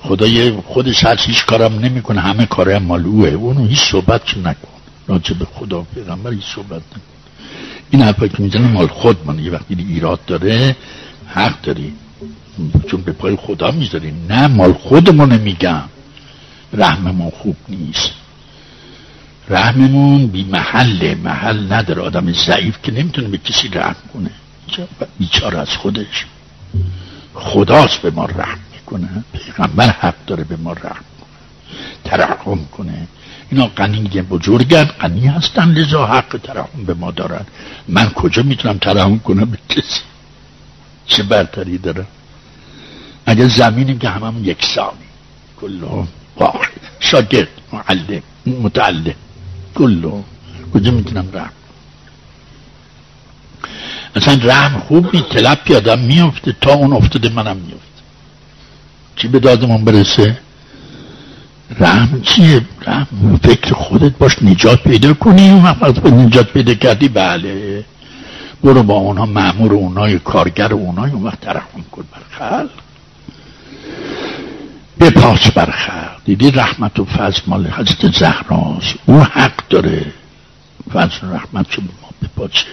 خدای 0.00 0.50
خودش 0.50 1.04
هست 1.04 1.26
هیچ 1.26 1.46
کارم 1.46 1.78
نمی‌کنه. 1.78 2.20
همه 2.20 2.46
کاره 2.46 2.78
مال 2.78 3.06
اوه 3.06 3.28
اونو 3.28 3.66
هیچ 3.66 3.80
صحبت 3.80 4.36
نکن. 4.38 4.68
راجع 5.08 5.34
به 5.34 5.44
خدا 5.44 5.86
پیغمبر 5.94 6.30
هیچ 6.30 6.44
صحبت 6.54 6.82
نکن. 6.82 7.00
این 7.90 8.02
حرفا 8.02 8.26
که 8.26 8.42
می‌زنه 8.42 8.68
مال 8.68 8.86
خود 8.86 9.26
من. 9.26 9.38
یه 9.38 9.50
وقتی 9.50 9.74
ایراد 9.74 10.24
داره 10.26 10.76
حق 11.26 11.60
داری. 11.62 11.92
چون 12.90 13.02
به 13.02 13.12
پای 13.12 13.36
خدا 13.36 13.70
می‌ذاری. 13.70 14.12
نه 14.28 14.46
مال 14.46 14.72
خودمونه 14.72 15.38
میگم 15.38 15.82
رحممون 16.72 17.30
خوب 17.30 17.56
نیست. 17.68 18.10
رحممون 19.48 20.26
بی 20.26 20.44
محله 20.44 21.14
محل 21.14 21.72
نداره. 21.72 22.02
آدم 22.02 22.32
ضعیف 22.32 22.78
که 22.82 22.92
نمی‌تونه 22.92 23.28
به 23.28 23.38
کسی 23.38 23.68
رحم 23.68 23.96
کنه. 24.14 24.30
بیچاره 25.18 25.58
از 25.58 25.68
خودش. 25.68 26.26
خداست 27.34 28.02
به 28.02 28.10
ما 28.10 28.24
رحم 28.24 28.58
می‌کنه. 28.72 29.24
پیغمبر 29.32 29.88
حق 29.88 30.14
داره 30.26 30.44
به 30.44 30.56
ما 30.56 30.72
رحم 30.72 31.04
ترحم 32.04 32.64
کنه. 32.64 33.06
اینا 33.50 33.66
قنی 33.66 34.22
بزرگن 34.22 34.84
قنی 34.84 35.26
هستن 35.26 35.68
لذا 35.70 36.06
حق 36.06 36.40
ترحم 36.42 36.84
به 36.86 36.94
ما 36.94 37.10
دارن. 37.10 37.46
من 37.88 38.10
کجا 38.10 38.42
می‌تونم 38.42 38.78
ترحم 38.78 39.18
کنم؟ 39.18 39.44
به 39.44 39.58
کسی 39.68 40.00
چه 41.06 41.22
برتری 41.22 41.78
داره؟ 41.78 42.06
اگر 43.26 43.48
زمینیم 43.48 43.98
که 43.98 44.08
هممون 44.08 44.44
یکسانی. 44.44 45.08
کلهم 45.60 46.08
واحد. 46.36 46.80
شاگرد 47.00 47.48
معلم 47.72 48.22
متعلم. 48.46 49.14
کلهم. 49.74 50.24
کجا 50.74 50.90
می‌تونم 50.90 51.28
رحم 51.32 51.52
اصلا 54.16 54.38
رحم 54.42 54.80
خوب 54.80 55.14
می 55.14 55.24
تلپ 55.30 55.72
آدم 55.76 55.98
میفته 55.98 56.56
تا 56.60 56.72
اون 56.72 56.92
افتاده 56.92 57.28
منم 57.28 57.56
میفته 57.56 58.02
چی 59.16 59.28
به 59.28 59.38
دادمون 59.38 59.84
برسه؟ 59.84 60.38
رحم 61.80 62.20
چیه؟ 62.22 62.62
رحم 62.86 63.40
فکر 63.42 63.74
خودت 63.74 64.18
باش 64.18 64.42
نجات 64.42 64.82
پیدا 64.82 65.14
کنی. 65.14 65.50
اون 65.50 65.62
وقت 65.62 66.06
نجات 66.06 66.52
پیدا 66.52 66.74
کردی. 66.74 67.08
بله. 67.08 67.84
برو 68.64 68.82
با 68.82 68.94
اونا 68.94 69.26
معمور 69.26 69.72
اونای 69.72 70.18
کارگر 70.18 70.72
اونای 70.72 71.10
اون 71.10 71.22
وقت 71.22 71.40
ترحم 71.40 71.84
کن 71.92 72.04
بر 72.12 72.38
خلق 72.38 72.70
بپاس 75.00 75.50
بر 75.50 75.70
خلق 75.70 76.24
دیدی 76.24 76.50
رحمت 76.50 76.98
و 76.98 77.04
فضل 77.04 77.40
مال 77.46 77.66
حضرت 77.66 78.12
زهراست 78.18 78.94
او 79.06 79.20
حق 79.20 79.68
داره. 79.70 80.06
فضل 80.92 81.28
رحمت 81.32 81.70
چه 81.70 81.82
ما 81.82 82.08
بپاچه 82.22 82.66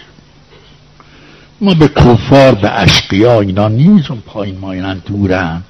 ما 1.62 1.74
به 1.74 1.88
کفار 1.88 2.56
به 2.56 2.72
اشقیا 2.72 3.42
اینا 3.42 3.68
نیز 3.68 4.10
اون 4.10 4.20
پایین 4.26 4.58
ماینن 4.58 5.02
دورن. 5.06 5.64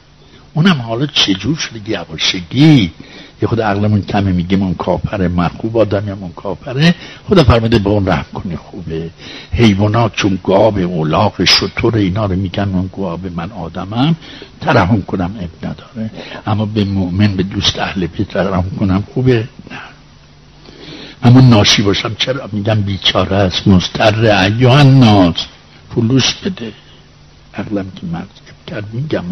اونم 0.54 0.82
حالا 0.82 1.06
چجور 1.06 1.56
شده؟ 1.56 1.90
یواشگی 1.90 2.92
یه 3.42 3.48
خود 3.48 3.62
عقلمون 3.62 4.02
کمه 4.02 4.32
میگیم 4.32 4.64
اون 4.64 4.74
کافره. 4.74 5.28
من 5.28 5.48
خوب 5.48 5.78
آدم 5.78 6.18
اون 6.22 6.32
کافره. 6.36 6.96
خدا 7.30 7.44
فرمده 7.44 7.80
به 7.80 7.90
اون 7.90 8.08
رحم 8.08 8.26
کنی 8.34 8.56
خوبه. 8.56 9.10
حیوانات 9.52 10.16
چون 10.16 10.40
گاب 10.44 10.78
اولاق 10.78 11.44
شطور 11.44 11.96
اینا 11.96 12.26
رو 12.26 12.36
میگن 12.36 12.70
اون 12.74 12.90
گاب 12.98 13.20
من 13.36 13.52
آدمم. 13.52 14.16
ترحم 14.62 15.02
کنم 15.02 15.32
اب 15.40 15.70
نداره. 15.70 16.12
اما 16.48 16.66
به 16.66 16.84
مؤمن 16.84 17.36
به 17.36 17.44
دوست 17.44 17.80
اهل 17.80 18.08
بیت 18.08 18.28
ترحم 18.28 18.66
کنم 18.80 19.04
خوبه. 19.14 19.48
نه. 19.72 19.78
اما 21.24 21.42
ناشی 21.42 21.82
باشم 21.82 22.16
چرا؟ 22.16 22.50
میگم 22.52 22.82
بیچاره 22.82 23.36
است 23.36 23.68
مستر 23.68 24.26
ایوان 24.26 25.00
ناز 25.00 25.34
فلوس 25.96 26.34
بده. 26.34 26.74
عقلم 27.54 27.92
که 27.92 28.06
مرز 28.06 28.26
کرد 28.68 28.94
میگم 28.94 29.24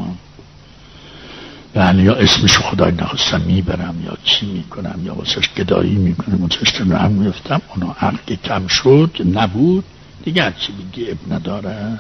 بله 1.74 2.04
یا 2.04 2.16
اسمش 2.16 2.58
خدای 2.58 2.92
نخواستم 2.92 3.42
می‌برم 3.42 3.96
یا 4.06 4.18
چی 4.24 4.46
می‌کنم 4.46 5.00
یا 5.04 5.16
واسش 5.16 5.50
گدایی 5.58 5.96
می‌کنم 5.96 6.42
واسش 6.42 6.82
رحم 6.82 7.12
میفتم. 7.12 7.62
اونا 7.76 7.96
عقل 8.00 8.36
کم 8.44 8.68
شد 8.68 9.18
نبود. 9.34 9.84
دیگه 10.24 10.54
چی 10.60 10.74
بگی 10.74 11.12
اب 11.12 11.34
نداره. 11.34 12.00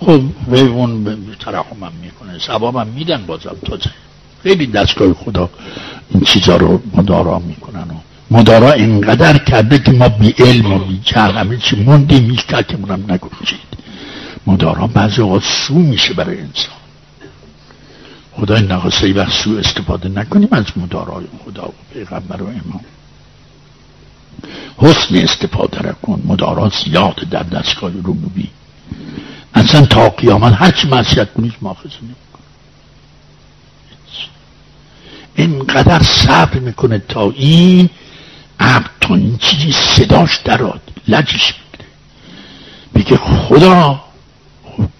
خب 0.00 0.20
به 0.50 0.60
اون 0.60 1.18
ترحمم 1.40 1.92
می‌کنه. 2.02 2.38
ثوابم 2.38 2.86
میدن 2.86 3.26
بازم 3.26 3.56
تازه 3.66 3.90
خیلی 4.42 4.66
دستگاه 4.66 5.14
خدا 5.14 5.50
این 6.10 6.20
چیزا 6.20 6.56
رو 6.56 6.82
مدارا 6.94 7.38
می‌کنن. 7.38 7.90
و 7.90 8.00
مدارا 8.30 8.72
اینقدر 8.72 9.38
کرده 9.38 9.78
که 9.78 9.92
ما 9.92 10.08
بی 10.08 10.34
علم 10.38 10.72
و 10.72 10.78
بی 10.78 11.00
جهل 11.04 11.30
همه 11.30 11.56
چی 11.56 11.76
موندیم 11.76 12.30
هیچ 12.30 12.44
منم 12.74 13.12
نگوشید 13.12 13.58
مدارا 14.48 14.86
بعضی 14.86 15.22
اوقات 15.22 15.42
سو 15.44 15.74
میشه 15.74 16.14
برای 16.14 16.40
انسان. 16.40 16.74
خدای 18.32 18.62
نخواسته 18.62 19.06
ای 19.06 19.12
وقت 19.12 19.32
سو 19.32 19.56
استفاده 19.56 20.08
نکنیم 20.08 20.48
از 20.52 20.64
مدارای 20.76 21.24
خدا 21.44 21.68
و 21.68 21.74
پیغمبر 21.92 22.42
و 22.42 22.46
امام. 22.46 22.84
حسن 24.76 25.16
استفاده 25.16 25.78
را 25.78 25.92
کن 25.92 26.22
مدارا 26.24 26.68
زیاد 26.84 27.16
در 27.30 27.42
دستگاه 27.42 27.90
ربوبی 27.90 28.50
اصلا 29.54 29.86
تا 29.86 30.08
قیامت 30.08 30.54
هرچی 30.56 30.88
معصیت 30.88 31.32
کنید 31.32 31.54
ماخذ 31.60 31.90
نمیکن 32.02 32.38
اینقدر 35.34 36.02
صبر 36.02 36.58
می‌کنه 36.58 36.98
تا 36.98 37.30
این 37.30 37.90
عبد 38.60 38.90
تا 39.00 39.14
این 39.14 39.36
چیزی 39.36 39.72
صداش 39.72 40.36
دراد 40.36 40.80
لجش 41.08 41.54
می‌گیره. 41.54 41.90
میگه 42.94 43.16
خدا 43.16 44.07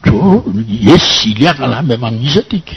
تو 0.04 0.42
یه 0.68 0.96
سیلی 0.96 1.46
هم 1.46 1.88
به 1.88 1.96
من 1.96 2.14
می‌زدی 2.14 2.62
که 2.66 2.76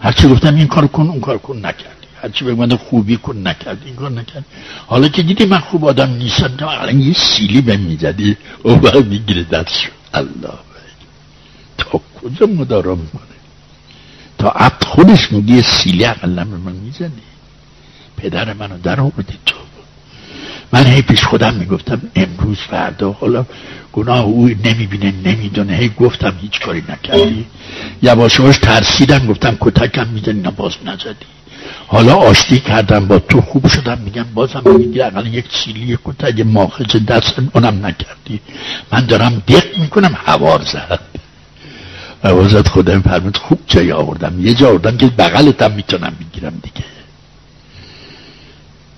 هرچی 0.00 0.28
گفتم 0.28 0.54
این 0.54 0.66
کار 0.66 0.86
کن 0.86 1.08
اون 1.08 1.20
کار 1.20 1.38
کن 1.38 1.56
نکردی 1.56 2.08
هرچی 2.22 2.44
به 2.44 2.54
من 2.54 2.76
خوبی 2.76 3.16
کن 3.16 3.48
نکردی 3.48 3.86
این 3.86 3.96
کار 3.96 4.10
نکردی 4.10 4.44
حالا 4.86 5.08
که 5.08 5.22
دیدی 5.22 5.44
من 5.44 5.58
خوب 5.58 5.84
آدم 5.84 6.10
نیستم 6.10 6.48
تو 6.48 6.66
الان 6.66 7.00
یه 7.00 7.12
سیلی 7.12 7.60
به 7.60 7.76
می‌زدی 7.76 8.36
او 8.62 8.76
باید 8.76 9.06
می‌گیره 9.06 9.42
دست 9.42 9.88
الله 10.14 10.58
تا 11.78 12.00
کجا 12.22 12.46
مدارا 12.46 12.94
می‌کنه 12.94 13.22
تا 14.38 14.48
عبد 14.50 14.84
خودش 14.84 15.32
میگه 15.32 15.62
سیلی 15.62 16.04
اقلا 16.04 16.44
به 16.44 16.56
من 16.56 16.72
می‌زنی 16.72 17.22
پدر 18.16 18.52
منو 18.52 18.78
در 18.78 19.00
آوردی 19.00 19.38
تو 19.46 19.56
من 20.72 20.86
هی 20.86 21.02
پیش 21.02 21.24
خودم 21.24 21.54
می‌گفتم 21.54 22.00
امروز 22.16 22.58
فردا 22.58 23.12
حالا 23.12 23.46
گناه 23.98 24.20
او 24.20 24.48
نمی‌بینه 24.48 25.12
نمی‌دونه. 25.24 25.72
هی 25.76 25.88
گفتم 25.88 26.34
هیچ 26.40 26.60
کاری 26.60 26.82
نکردی. 26.88 27.46
یواشواش 28.02 28.58
ترسیدم 28.58 29.26
گفتم 29.26 29.56
کتکم 29.60 30.08
می‌زنی 30.08 30.40
نه 30.40 30.50
باز 30.50 30.72
نزدی. 30.84 31.26
حالا 31.86 32.14
آشتی 32.14 32.60
کردم 32.60 33.06
با 33.06 33.18
تو 33.18 33.40
خوب 33.40 33.68
شدم 33.68 33.98
میگم 33.98 34.26
بازم 34.34 34.62
میگی 34.78 35.00
اقل 35.00 35.26
یک 35.26 35.44
سیلی 35.50 35.98
کتک 36.04 36.40
ماخذ 36.40 36.96
دست 37.08 37.34
اونم 37.52 37.86
نکردی. 37.86 38.40
من 38.92 39.06
دارم 39.06 39.42
دق 39.48 39.78
می‌کنم 39.78 40.16
هوار 40.26 40.62
زد. 40.62 41.00
عوضت 42.24 42.68
خودم 42.68 43.00
فرمود 43.00 43.36
خوب 43.36 43.58
جای 43.66 43.92
آوردم. 43.92 44.46
یه 44.46 44.54
جا 44.54 44.68
آوردم 44.68 44.96
که 44.96 45.06
بغلتم 45.06 45.72
می‌تونم 45.72 46.12
بگیرم 46.20 46.60
دیگه. 46.62 46.86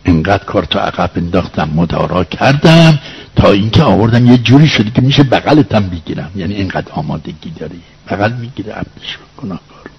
انقدر 0.04 0.44
کار 0.44 0.64
تا 0.64 0.80
عقب 0.80 1.10
انداختم 1.16 1.70
مدارا 1.74 2.24
کردم. 2.24 2.98
تا 3.36 3.50
اینکه 3.50 3.82
آوردم 3.82 4.26
یه 4.26 4.38
جوری 4.38 4.68
شده 4.68 4.90
که 4.90 5.02
میشه 5.02 5.22
بغلتم 5.22 5.88
بگیرم. 5.88 6.30
یعنی 6.36 6.54
اینقدر 6.54 6.92
آمادگی 6.92 7.50
داری. 7.50 7.80
بغل 8.08 8.32
می‌گیره 8.32 8.72
عبدش 8.72 9.18
گناهکار. 9.36 9.90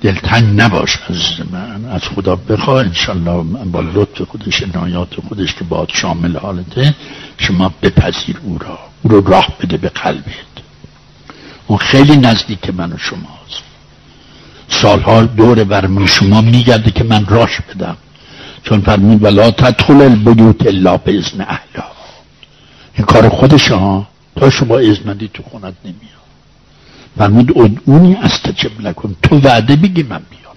دلتنگ 0.00 0.60
نباش 0.60 0.98
از 1.08 1.16
من. 1.52 1.84
از 1.84 2.02
خدا 2.02 2.36
بخوا 2.36 2.80
انشالله 2.80 3.42
با 3.64 3.80
لطف 3.80 4.22
خودش 4.22 4.62
نایات 4.62 5.20
خودش 5.28 5.54
که 5.54 5.64
باد 5.64 5.90
شامل 5.92 6.36
حالته 6.36 6.94
شما 7.38 7.74
بپذیر 7.82 8.36
او 8.42 8.58
را. 8.58 8.78
او 9.02 9.10
رو 9.10 9.28
راه 9.28 9.48
بده 9.60 9.76
به 9.76 9.88
قلبت. 9.88 10.24
اون 11.66 11.78
خیلی 11.78 12.16
نزدیک 12.16 12.70
من 12.70 12.92
و 12.92 12.98
شماست. 12.98 13.62
سالها 14.68 15.22
دور 15.22 15.64
بر 15.64 16.06
شما 16.06 16.40
میگرده 16.40 16.90
که 16.90 17.04
من 17.04 17.26
راش 17.26 17.60
بدم. 17.60 17.96
چون 18.68 18.80
فرمود 18.80 19.22
ولا 19.22 19.50
تدخل 19.50 20.02
البیوت 20.02 20.66
الا 20.66 20.96
باذن 20.96 21.40
اهلا 21.40 21.84
این 22.94 23.06
کار 23.06 23.28
خودش 23.28 23.70
ها 23.70 24.06
تا 24.36 24.50
شما 24.50 24.78
اذن 24.78 25.10
ندی 25.10 25.30
تو 25.34 25.42
خونت 25.42 25.74
نمیاد. 25.84 26.28
فرمود 27.18 27.58
ادعونی 27.58 28.14
استجب 28.14 28.80
لکن 28.80 29.16
تو 29.22 29.40
وعده 29.40 29.76
بگی 29.76 30.02
من 30.02 30.22
بیام. 30.30 30.56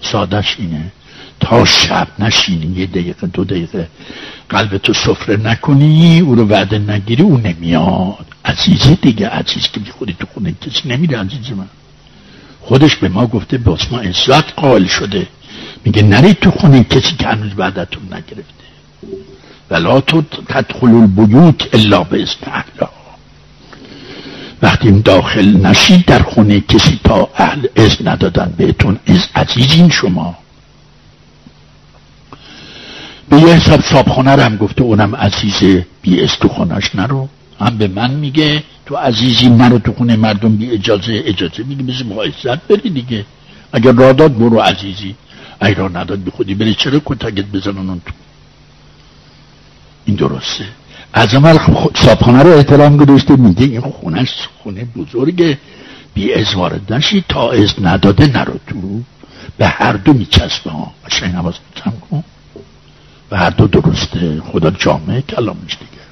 سادش 0.00 0.56
اینه 0.58 0.92
تا 1.40 1.64
شب 1.64 2.08
نشینی 2.18 2.80
یه 2.80 2.86
دقیقه 2.86 3.26
دو 3.26 3.44
دقیقه 3.44 3.88
قلب 4.48 4.76
تو 4.76 4.92
سفره 4.92 5.36
نکنی 5.36 6.20
او 6.20 6.34
رو 6.34 6.46
وعده 6.48 6.78
نگیری 6.78 7.22
او 7.22 7.36
نمیاد. 7.38 8.26
عزیزی 8.44 8.94
دیگه 8.94 9.28
عزیز 9.28 9.62
که 9.62 9.80
خودی 9.98 10.16
تو 10.20 10.26
خونه 10.34 10.54
کسی 10.60 10.88
نمیره 10.88 11.18
عزیز 11.18 11.50
من. 11.50 11.68
خودش 12.60 12.96
به 12.96 13.08
ما 13.08 13.26
گفته 13.26 13.58
به 13.58 13.70
ما 13.70 14.02
قائل 14.56 14.86
شده. 14.86 15.26
میگه 15.84 16.02
نرید 16.02 16.38
تو 16.38 16.50
خونه 16.50 16.84
کسی 16.84 17.16
که 17.16 17.26
هنوز 17.26 17.52
وعدتون 17.56 18.02
نگرفته. 18.06 18.64
ولا 19.70 20.00
تو 20.00 20.22
تدخل 20.48 20.94
البیوت 20.94 21.74
الا 21.74 22.04
به 22.04 22.22
اذن 22.22 22.88
وقتی 24.62 25.02
داخل 25.02 25.66
نشید 25.66 26.04
در 26.04 26.22
خونه 26.22 26.60
کسی 26.60 27.00
تا 27.04 27.28
اهل 27.36 27.66
اذن 27.76 28.08
ندادن 28.08 28.54
بهتون 28.56 28.98
از 29.06 29.28
عزیزین 29.34 29.90
شما. 29.90 30.36
به 33.28 33.40
یه 33.40 33.46
حساب 33.46 33.80
صابخانه 33.80 34.30
هم 34.42 34.56
گفته 34.56 34.82
اونم 34.82 35.16
عزیزه 35.16 35.86
بی 36.02 36.20
از 36.20 36.30
تو 36.40 36.48
خونش 36.48 36.94
نرو. 36.94 37.28
هم 37.60 37.78
به 37.78 37.88
من 37.88 38.10
میگه 38.10 38.62
تو 38.86 38.96
عزیزی 38.96 39.48
نرو 39.48 39.78
تو 39.78 39.92
خونه 39.92 40.16
مردم 40.16 40.56
بی 40.56 40.70
اجازه 40.70 41.22
اجازه 41.26 41.62
میگه 41.62 41.82
مثل 41.82 42.06
محایزت 42.06 42.66
بری 42.68 42.90
دیگه. 42.90 43.24
اگر 43.72 43.92
را 43.92 44.12
داد 44.12 44.38
برو 44.38 44.60
عزیزی. 44.60 45.14
اگر 45.60 45.74
را 45.74 45.88
نداد 45.88 46.18
بی 46.18 46.30
خودی 46.30 46.54
بری 46.54 46.74
چرا 46.74 47.00
کتگت 47.04 47.44
بزنن 47.44 47.88
اون 47.88 48.00
تو؟ 48.06 48.12
این 50.04 50.16
درسته. 50.16 50.64
از 51.12 51.34
عمل 51.34 51.58
صابخانه 51.94 52.42
رو 52.42 52.50
احترام 52.50 52.96
گذاشته 52.96 53.36
میگه 53.36 53.64
این 53.64 53.80
خونش 53.80 54.48
خونه 54.62 54.84
بزرگه. 54.84 55.58
بی 56.14 56.34
از 56.34 56.54
وارد 56.54 56.92
نشی 56.92 57.24
تا 57.28 57.50
از 57.50 57.74
نداده 57.82 58.26
نرو 58.26 58.58
تو. 58.66 59.00
به 59.58 59.66
هر 59.66 59.92
دو 59.92 60.12
میچسبه. 60.12 60.70
ها 60.70 60.92
قشنگ 61.06 61.34
نواز 61.34 61.54
کن. 62.10 62.24
و 63.30 63.36
هر 63.36 63.50
دو 63.50 63.66
درسته. 63.66 64.42
خدا 64.52 64.70
جامعه 64.70 65.22
کلامش 65.22 65.76
دیگه. 65.80 66.04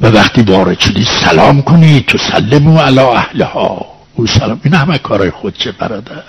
و 0.00 0.06
وقتی 0.06 0.42
وارد 0.42 0.80
شدی 0.80 1.04
سلام 1.04 1.62
کنی 1.62 2.04
تو 2.06 2.18
سلمو 2.18 2.78
علا 2.78 3.12
اهلها. 3.12 3.86
او 4.14 4.26
سلام. 4.26 4.60
این 4.64 4.74
همه 4.74 4.98
کارای 4.98 5.30
خود 5.30 5.56
چه 5.58 5.72
برادر؟ 5.72 6.22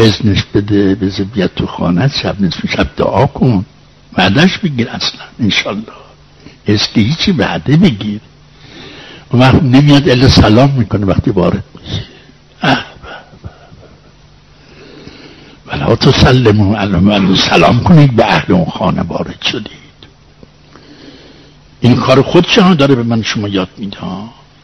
ازنش 0.00 0.42
بده 0.54 0.94
بذار 0.94 1.26
بیاد 1.26 1.50
تو 1.56 1.66
خانه 1.66 2.08
شب 2.08 2.40
نصف 2.40 2.70
شب 2.76 2.86
دعا 2.96 3.26
کن. 3.26 3.64
بعدش 4.12 4.58
بگیر 4.58 4.88
اصلا 4.88 5.20
انشالله. 5.40 5.92
اسکی 6.66 7.02
هیچی 7.02 7.32
وعده 7.32 7.76
بگیر. 7.76 8.20
و 9.32 9.36
وقت 9.36 9.62
نمیاد 9.62 10.08
الا 10.08 10.28
سلام 10.28 10.70
می‌کنه 10.70 11.06
وقتی 11.06 11.30
وارد 11.30 11.64
میشه. 11.74 12.02
ولا 15.66 15.96
تسلمو 15.96 16.74
علی 16.74 17.36
سلام 17.36 17.80
کنید 17.80 18.16
به 18.16 18.24
اهل 18.24 18.54
اون 18.54 18.70
خانه 18.70 19.02
وارد 19.02 19.42
شدید. 19.42 19.70
این 21.80 21.96
کار 21.96 22.22
خودشون 22.22 22.74
داره 22.74 22.94
به 22.94 23.02
من 23.02 23.22
شما 23.22 23.48
یاد 23.48 23.68
میده. 23.78 23.96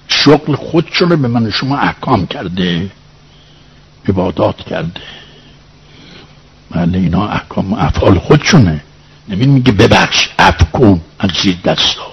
شغل 0.08 0.54
خودشون 0.54 1.08
به 1.08 1.28
من 1.28 1.50
شما 1.50 1.78
احکام 1.78 2.26
کرده. 2.26 2.90
عبادات 4.08 4.56
کرده. 4.56 5.00
بله 6.70 6.98
اینا 6.98 7.28
احکام 7.28 7.72
افعال 7.72 8.18
خودشونه. 8.18 8.80
نمین 9.28 9.48
میگه 9.48 9.72
ببخش 9.72 10.28
اف 10.38 10.70
کن 10.72 11.00
از 11.18 11.30
زیر 11.42 11.56
دستا 11.64 12.06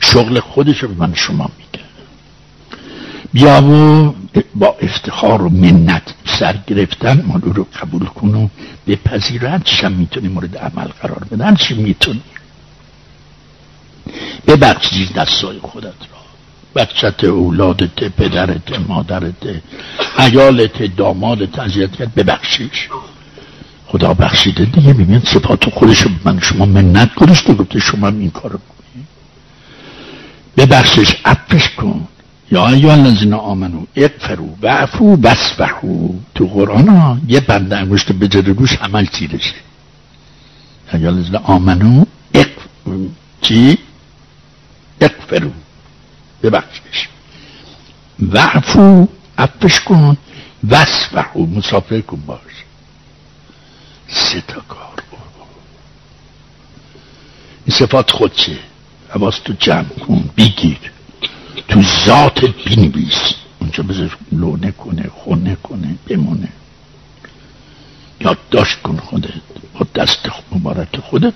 شغل 0.00 0.40
خودش 0.40 0.78
رو 0.78 0.88
به 0.88 1.06
من 1.06 1.14
شما 1.14 1.50
میگه 1.58 1.84
بیا 3.32 3.62
و 3.62 4.14
با 4.54 4.76
افتخار 4.80 5.42
و 5.42 5.48
منت 5.48 6.14
سر 6.24 6.58
گرفتن 6.66 7.24
مالو 7.26 7.52
رو 7.52 7.66
قبول 7.80 8.04
کن 8.04 8.34
و 8.34 8.48
بپذیرد 8.86 9.64
چشم 9.64 9.92
می‌تونی 9.92 10.28
مورد 10.28 10.56
عمل 10.56 10.88
قرار 11.02 11.24
بدن 11.30 11.54
چی 11.54 11.74
می‌تونی؟ 11.74 12.22
ببخش 14.46 14.94
زیر 14.94 15.08
دستای 15.08 15.58
خودت 15.58 15.84
را. 15.84 16.16
بچت 16.74 17.24
اولادت 17.24 18.04
پدرت 18.04 18.88
مادرت 18.88 19.62
عیالت 20.18 20.96
دامادت 20.96 21.58
اذیت 21.58 21.96
کرد 21.96 22.14
ببخشیش. 22.14 22.88
خدا 23.96 24.14
بخشیده 24.14 24.64
دیگه. 24.64 24.92
میبین 24.92 25.20
صفات 25.20 25.70
خودش 25.70 26.06
من 26.24 26.40
شما 26.40 26.66
منت 26.66 27.14
گذاشته 27.14 27.54
گفته 27.54 27.78
شما 27.80 28.08
این 28.08 28.30
کارو 28.30 28.58
کنی 28.58 29.04
ببخشش 30.56 31.16
عفش 31.24 31.68
کن. 31.68 32.08
یا 32.50 32.68
ایوه 32.68 32.92
الذین 32.92 33.32
آمنو 33.34 33.84
اقفرو 33.96 34.56
و 34.62 34.68
عفو 34.68 35.16
بسفحو 35.16 36.08
تو 36.34 36.46
قرآن 36.46 36.88
ها 36.88 37.18
یه 37.28 37.40
بنده 37.40 37.76
انگشت 37.76 38.12
بجره 38.12 38.52
روش 38.52 38.76
عمل 38.76 39.06
چیرشه 39.06 39.54
یا 40.94 41.08
الذین 41.08 41.36
آمنو 41.36 42.04
اق 42.34 42.48
چی؟ 43.42 43.78
اقفرو 45.00 45.50
ببخشش 46.42 47.08
و 48.32 48.38
عفو 48.38 49.06
عفش 49.38 49.80
کن. 49.80 50.16
وسفحو 50.68 51.46
مسافر 51.46 52.00
کن 52.00 52.20
باش. 52.26 52.40
تا 54.40 54.60
کار 54.60 55.02
این 57.66 57.76
صفات 57.76 58.10
خودشه 58.10 58.58
حواس 59.08 59.38
تو 59.38 59.52
جمع 59.52 59.84
کن 59.84 60.30
بگیر 60.36 60.78
تو 61.68 61.82
ذات 62.06 62.44
بینویس 62.44 63.34
اونجا 63.60 63.82
بذار 63.82 64.16
لونه 64.32 64.70
کنه 64.70 65.10
خونه 65.14 65.56
کنه 65.62 65.96
بمونه 66.08 66.48
یادداشت 68.20 68.82
کن 68.82 68.96
خودت 68.96 69.30
با 69.74 69.86
دست 69.94 70.28
مبارک 70.52 71.00
خودت 71.00 71.34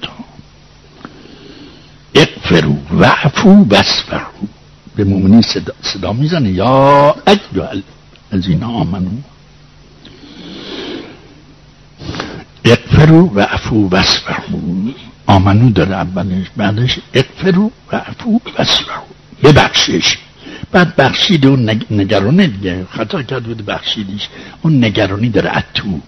اقفرو 2.14 2.76
وعفو 2.98 3.66
وصفرو 3.70 4.48
به 4.96 5.04
مومنی 5.04 5.42
صدا, 5.42 5.72
صدا 5.82 6.12
می‌زنه 6.12 6.50
یا 6.50 7.14
اجل 7.26 7.80
از 8.30 8.46
این 8.46 8.62
آمنو 8.62 9.10
اقفرو 12.70 13.22
و 13.34 13.40
عفو 13.40 13.88
وصفرو 13.90 14.92
آمنو 15.26 15.70
داره 15.70 15.94
اولش 15.94 16.46
بعدش 16.56 16.98
اقفرو 17.14 17.70
و 17.92 17.96
عفو 17.96 18.40
وصفرو 18.58 19.02
ببخشش 19.42 20.16
بعد 20.72 20.96
بخشید 20.96 21.46
اون 21.46 21.70
نگرانه 21.90 22.46
دیگه. 22.46 22.86
خطا 22.90 23.22
کرد 23.22 23.44
بود 23.44 23.66
بخشیدیش. 23.66 24.28
اون 24.62 24.84
نگرانی 24.84 25.28
داره 25.28 25.56
اتو. 25.56 26.00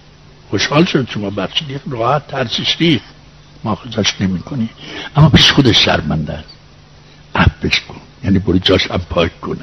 خوشحال 0.50 0.84
شد 0.84 1.08
شما 1.10 1.30
بخشیدی. 1.30 1.80
راحت 1.90 2.26
ترسش 2.26 2.76
ریخ 2.80 3.02
ما 3.64 3.74
خودش 3.74 4.14
نمی 4.20 4.38
کنی 4.38 4.68
اما 5.16 5.28
پیش 5.28 5.52
خودش 5.52 5.84
شرمنده 5.84 6.32
است. 6.32 6.48
عفش 7.34 7.80
کن. 7.80 8.00
یعنی 8.24 8.38
برو 8.38 8.58
جاش 8.58 8.90
هم 8.90 9.00
پاک 9.10 9.40
کن. 9.40 9.58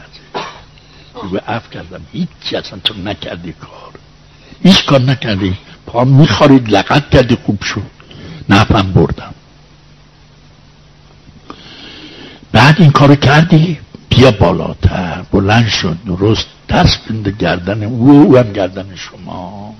بگو 1.23 1.37
عف 1.47 1.69
کردم. 1.69 2.01
هیچی 2.13 2.55
اصلا 2.55 2.79
تو 2.83 2.93
نکردی 2.93 3.53
کار. 3.53 3.93
هیچ 4.63 4.85
کار 4.85 5.01
نکردی. 5.01 5.57
پا 5.89 6.03
میخارید 6.03 6.69
لقت 6.69 7.09
کردی 7.09 7.37
خوب 7.45 7.63
شد. 7.63 7.81
نفهم 8.49 8.91
بردم. 8.91 9.33
بعد 12.51 12.75
این 12.79 12.91
کارو 12.91 13.15
کردی؟ 13.15 13.79
بیا 14.09 14.31
بالاتر. 14.31 15.21
بلند 15.31 15.67
شد 15.67 15.97
درست. 16.05 16.45
دست 16.69 16.99
بنده 17.09 17.31
گردن 17.31 17.83
او 17.83 18.09
او 18.09 18.37
هم 18.37 18.53
گردن 18.53 18.95
شما. 18.95 19.75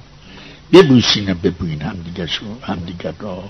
ببوسینه 0.74 1.34
ببوین 1.34 1.82
شو 2.28 2.45
هم 2.64 2.78
را 3.20 3.43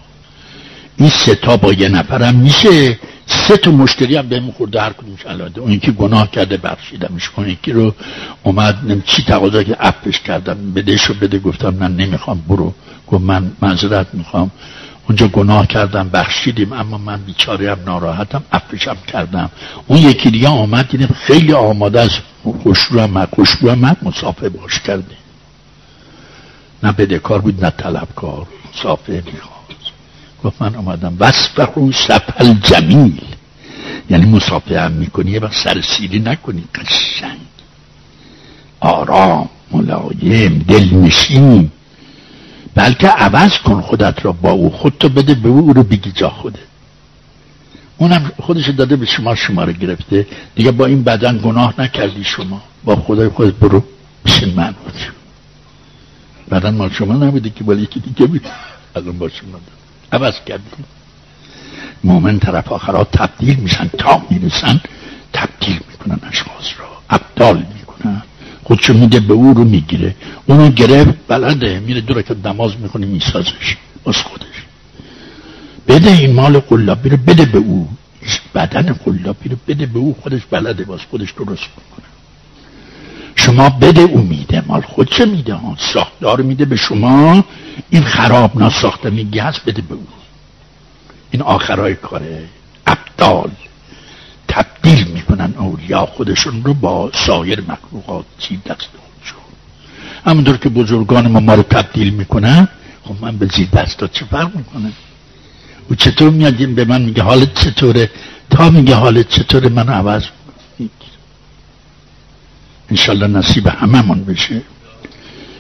این 0.97 1.10
سه 1.10 1.36
تا 1.36 1.57
با 1.57 1.74
یه 1.74 1.89
نفرم 1.89 2.36
میشه. 2.36 2.99
سه 3.30 3.57
تا 3.57 3.71
مشتری 3.71 4.15
هم 4.15 4.27
بهم 4.27 4.51
خورده 4.51 4.82
هر 4.82 4.93
کدومش 4.93 5.25
علاده 5.25 5.61
اون 5.61 5.71
یکی 5.71 5.91
گناه 5.91 6.32
کرده 6.32 6.57
بخشیدمش 6.57 7.30
اون 7.36 7.49
یکی 7.49 7.71
رو 7.71 7.95
اومد 8.43 9.03
چی 9.05 9.23
تقاضا 9.23 9.63
که 9.63 9.77
اپش 9.80 10.19
کردم 10.19 10.71
بدهشو 10.75 11.13
بده. 11.13 11.39
گفتم 11.39 11.73
من 11.73 11.95
نمی‌خوام 11.95 12.43
برو. 12.47 12.73
گفت 13.07 13.23
من 13.23 13.51
منظرت 13.61 14.07
می‌خوام. 14.13 14.51
اونجا 15.07 15.27
گناه 15.27 15.67
کردم 15.67 16.09
بخشیدیم 16.09 16.73
اما 16.73 16.97
من 16.97 17.21
بیچاره 17.21 17.71
هم 17.71 17.80
ناراحتم 17.86 18.43
افشم 18.51 18.97
کردم. 19.07 19.49
اون 19.88 19.99
یکی 19.99 20.32
دیگه 20.32 20.47
آمد 20.47 20.89
دیدم 20.89 21.15
خیلی 21.15 21.53
آماده 21.53 21.99
از 21.99 22.11
خوشرو 22.63 23.01
هم 23.01 23.25
خوشرو 23.25 23.71
هم 23.71 23.97
مسافه 24.01 24.49
باش 24.49 24.80
کرده. 24.80 25.15
نه 26.84 26.91
بدهکار 26.91 27.41
بود 27.41 27.65
نه 27.65 27.69
طلبکار. 27.69 28.47
مسافه 28.73 29.23
می‌خواد 29.25 29.59
گفت 30.44 30.62
من 30.62 30.76
آمدم 30.76 31.18
وصفه 31.20 31.64
و 31.64 31.92
سفل 31.92 32.54
جمیل. 32.54 33.22
یعنی 34.10 34.26
مسافه 34.26 34.82
هم 34.82 34.92
می‌کنی 34.92 35.32
یه 35.32 35.42
سرسیری 35.64 36.20
نکنی. 36.20 36.64
قشنگ. 36.76 37.40
آرام 38.80 39.50
ملایم 39.72 40.66
دلنشین 40.68 41.72
بلکه 42.76 43.08
عوض 43.08 43.58
کن 43.58 43.82
خودت 43.82 44.26
را 44.26 44.32
با 44.32 44.52
او. 44.52 44.70
خودتو 44.70 45.10
بده 45.10 45.36
به 45.36 45.50
او, 45.50 45.74
رو 45.74 45.84
بگی 45.84 46.12
جا 46.12 46.30
خوده 46.30 46.60
اونم 47.98 48.32
خودش 48.40 48.70
داده 48.70 48.96
به 48.96 49.06
شما 49.06 49.36
شما 49.36 49.64
رو 49.64 49.74
گرفته. 49.74 50.28
دیگه 50.56 50.72
با 50.72 50.86
این 50.86 51.04
بدن 51.04 51.38
گناه 51.38 51.74
نکردی 51.78 52.24
شما. 52.24 52.62
با 52.84 52.96
خدای 52.96 53.30
خودت 53.30 53.54
برو 53.54 53.84
بشین 54.26 54.54
من. 54.54 54.76
بدن 56.52 56.76
ما 56.76 56.90
شما 56.90 57.14
نبوده 57.14 57.50
که 57.50 57.64
ولی 57.64 57.82
یکی 57.82 58.00
دیگه 58.00 58.26
بود. 58.26 58.42
الان 58.96 59.18
با 59.18 59.30
شما 59.30 59.60
عوض 60.12 60.34
کردیم. 60.45 60.86
مومن 62.03 62.39
طرف 62.39 62.72
آخرات 62.72 63.12
تبدیل 63.12 63.55
میشن 63.55 63.88
تا 63.97 64.22
می‌رسن 64.30 64.82
تبدیل 65.34 65.80
می‌کنن 65.91 66.20
اشخاص 66.30 66.66
را 66.80 66.88
ابدال 67.10 67.66
می‌کنن. 67.78 68.22
خودشو 68.64 68.93
میده 68.93 69.20
به 69.20 69.34
او 69.34 69.53
رو 69.53 69.64
می‌گیره. 69.64 70.16
اونو 70.45 70.70
گرفت 70.70 71.14
بلده 71.28 71.80
میره 71.80 72.01
دو 72.01 72.22
که 72.22 72.36
نماز 72.45 72.80
می‌کنه 72.80 73.05
میسازش 73.05 73.78
از 74.07 74.16
خودش. 74.16 74.45
بده 75.88 76.12
این 76.12 76.34
مال 76.34 76.60
قلابی 76.60 77.10
رو 77.10 77.18
بده 77.18 77.45
به 77.45 77.57
او. 77.57 77.89
بدن 78.55 78.93
قلابی 78.93 79.49
رو 79.49 79.55
بده 79.68 79.86
به 79.86 79.99
او 79.99 80.16
خودش 80.22 80.41
بلده 80.51 80.84
باز 80.84 80.99
خودش 81.10 81.32
درست 81.32 81.64
کنه 81.64 82.05
شما 83.40 83.70
بده 83.70 84.02
او 84.02 84.22
میده 84.22 84.64
مال 84.68 84.82
خود 84.82 85.10
چه 85.10 85.26
میده 85.26 85.54
ها 85.54 85.76
ساختار 85.94 86.42
میده 86.42 86.66
به 86.66 86.76
شما. 86.76 87.44
این 87.90 88.04
خراب 88.04 88.58
ناساخته 88.58 89.10
میگه 89.10 89.44
هست 89.44 89.66
بده 89.66 89.82
به 89.82 89.94
او. 89.94 90.08
این 91.32 91.42
آخرای 91.42 91.96
کاره. 91.96 92.44
ابدال 92.88 93.52
تبدیل 94.48 95.08
می‌کنن 95.08 95.54
اولیا 95.58 96.06
خودشون 96.06 96.64
رو 96.64 96.74
با 96.74 97.12
سایر 97.14 97.62
مخلوقات 97.62 98.26
چی 98.40 98.58
دست 98.58 98.90
خودشون 99.04 99.42
همونطور 100.26 100.58
که 100.58 100.70
بزرگان 100.70 101.28
ما 101.28 101.40
ما 101.40 101.54
رو 101.54 101.64
تبدیل 101.64 102.14
می‌کنن 102.14 102.68
خب 103.04 103.16
من 103.22 103.38
به 103.38 103.46
زیر 103.46 103.68
دستا 103.70 104.08
چه 104.08 104.26
فرق 104.26 104.56
می‌کنه؟ 104.56 104.92
او 105.90 105.96
چطور 105.96 106.30
میاد؟ 106.30 106.54
به 106.54 106.86
من 106.86 107.02
میگه 107.02 107.24
حالت 107.24 107.54
چطوره؟ 107.54 108.10
تا 108.50 108.70
میگه 108.70 108.96
حالت 108.96 109.30
چطوره؟ 109.30 109.70
من 109.70 109.90
عوض 109.90 110.24
انشالله 112.92 113.28
نصیب 113.28 113.68
هممون 113.68 114.24
بشه 114.26 114.62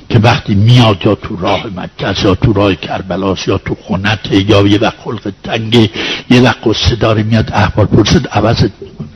که 0.09 0.19
وقتی 0.19 0.55
میاد 0.55 1.05
یا 1.05 1.15
تو 1.15 1.35
راه 1.35 1.67
مکه 1.67 2.23
یا 2.23 2.35
تو 2.35 2.53
راه 2.53 2.75
کربلاس 2.75 3.47
یا 3.47 3.57
تو 3.57 3.75
خونت 3.75 4.31
یا 4.31 4.67
یه 4.67 4.79
وقت 4.79 4.97
خلق 4.97 5.33
تنگه 5.43 5.89
یه 6.29 6.41
وقت 6.41 6.57
قصه 6.63 6.95
داره 6.95 7.23
میاد 7.23 7.51
احوال 7.53 7.85
پرسد 7.85 8.27
عوضت 8.27 8.71
می‌کنه 8.81 9.07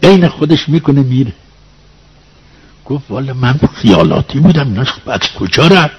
بین 0.00 0.28
خودش 0.28 0.68
می‌کنه 0.68 1.02
میره. 1.02 1.32
گفت 2.84 3.04
والا 3.08 3.34
من 3.34 3.60
خیالاتی 3.74 4.38
بودم 4.38 4.66
اینا 4.66 4.86
از 5.06 5.20
کجا 5.38 5.66
رفت؟ 5.66 5.94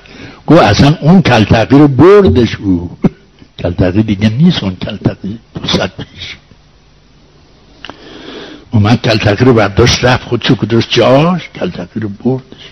گفت 0.48 0.62
اصلا 0.62 0.98
اون 1.02 1.22
کلتقی 1.22 1.78
رو 1.78 1.88
بردش 1.88 2.56
او 2.56 2.98
کلتقی 3.62 4.04
دیگه 4.04 4.30
نیست 4.30 4.64
اون 4.64 4.76
کلتقی 4.76 5.40
تو 5.54 5.88
پیش. 5.88 6.38
اومد 8.76 9.02
کلتقی 9.02 9.46
رو 9.46 9.54
برداشت 9.54 10.06
رفت 10.06 10.24
خودشو 10.24 10.56
کدرست 10.56 10.90
جاش 10.90 11.50
کلتقی 11.50 12.00
رو 12.00 12.10
بردش 12.10 12.72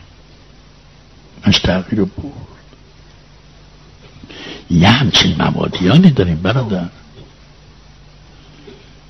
تغییر 1.63 1.99
رو 1.99 2.05
برد. 2.05 2.33
یه 4.69 4.89
همچین 4.89 5.35
موادیانی 5.39 6.11
داریم 6.11 6.35
برادر. 6.35 6.85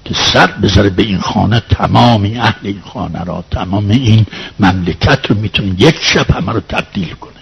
که 0.06 0.14
سر 0.14 0.48
بذاره 0.48 0.90
به 0.90 1.04
این 1.04 1.20
خانه 1.20 1.60
تمامی 1.60 2.38
اهل 2.38 2.68
این 2.68 2.82
خانه 2.82 3.24
را 3.24 3.46
تمام 3.52 3.90
این 3.90 4.26
مملکت 4.60 5.26
رو 5.26 5.36
می‌تونه 5.36 5.82
یک 5.82 5.96
شب 6.02 6.32
همه 6.32 6.52
رو 6.52 6.60
تبدیل 6.60 7.14
کنه. 7.14 7.34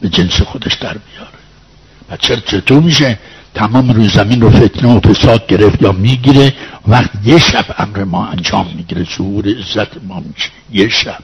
به 0.00 0.08
جنس 0.08 0.40
خودش 0.40 0.74
در 0.74 0.98
بیاره. 0.98 1.40
و 2.10 2.16
چرا 2.16 2.40
چطور 2.40 2.82
میشه؟ 2.82 3.18
تمام 3.54 3.90
روی 3.90 4.08
زمین 4.08 4.40
رو 4.40 4.50
فتنه 4.50 4.96
و 4.96 5.00
فساد 5.00 5.46
گرفت 5.46 5.82
یا 5.82 5.92
می‌گیره 5.92 6.54
وقت 6.88 7.10
یه 7.24 7.38
شب 7.38 7.64
امر 7.78 8.04
ما 8.04 8.26
انجام 8.26 8.66
می‌گیره. 8.76 9.06
ظهور 9.16 9.48
عزت 9.48 10.04
ما 10.08 10.22
میشه. 10.34 10.50
یه 10.72 10.88
شب. 10.88 11.18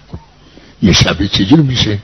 یه 0.83 0.93
شب 0.93 1.27
چجور 1.27 1.61
میشه. 1.61 1.99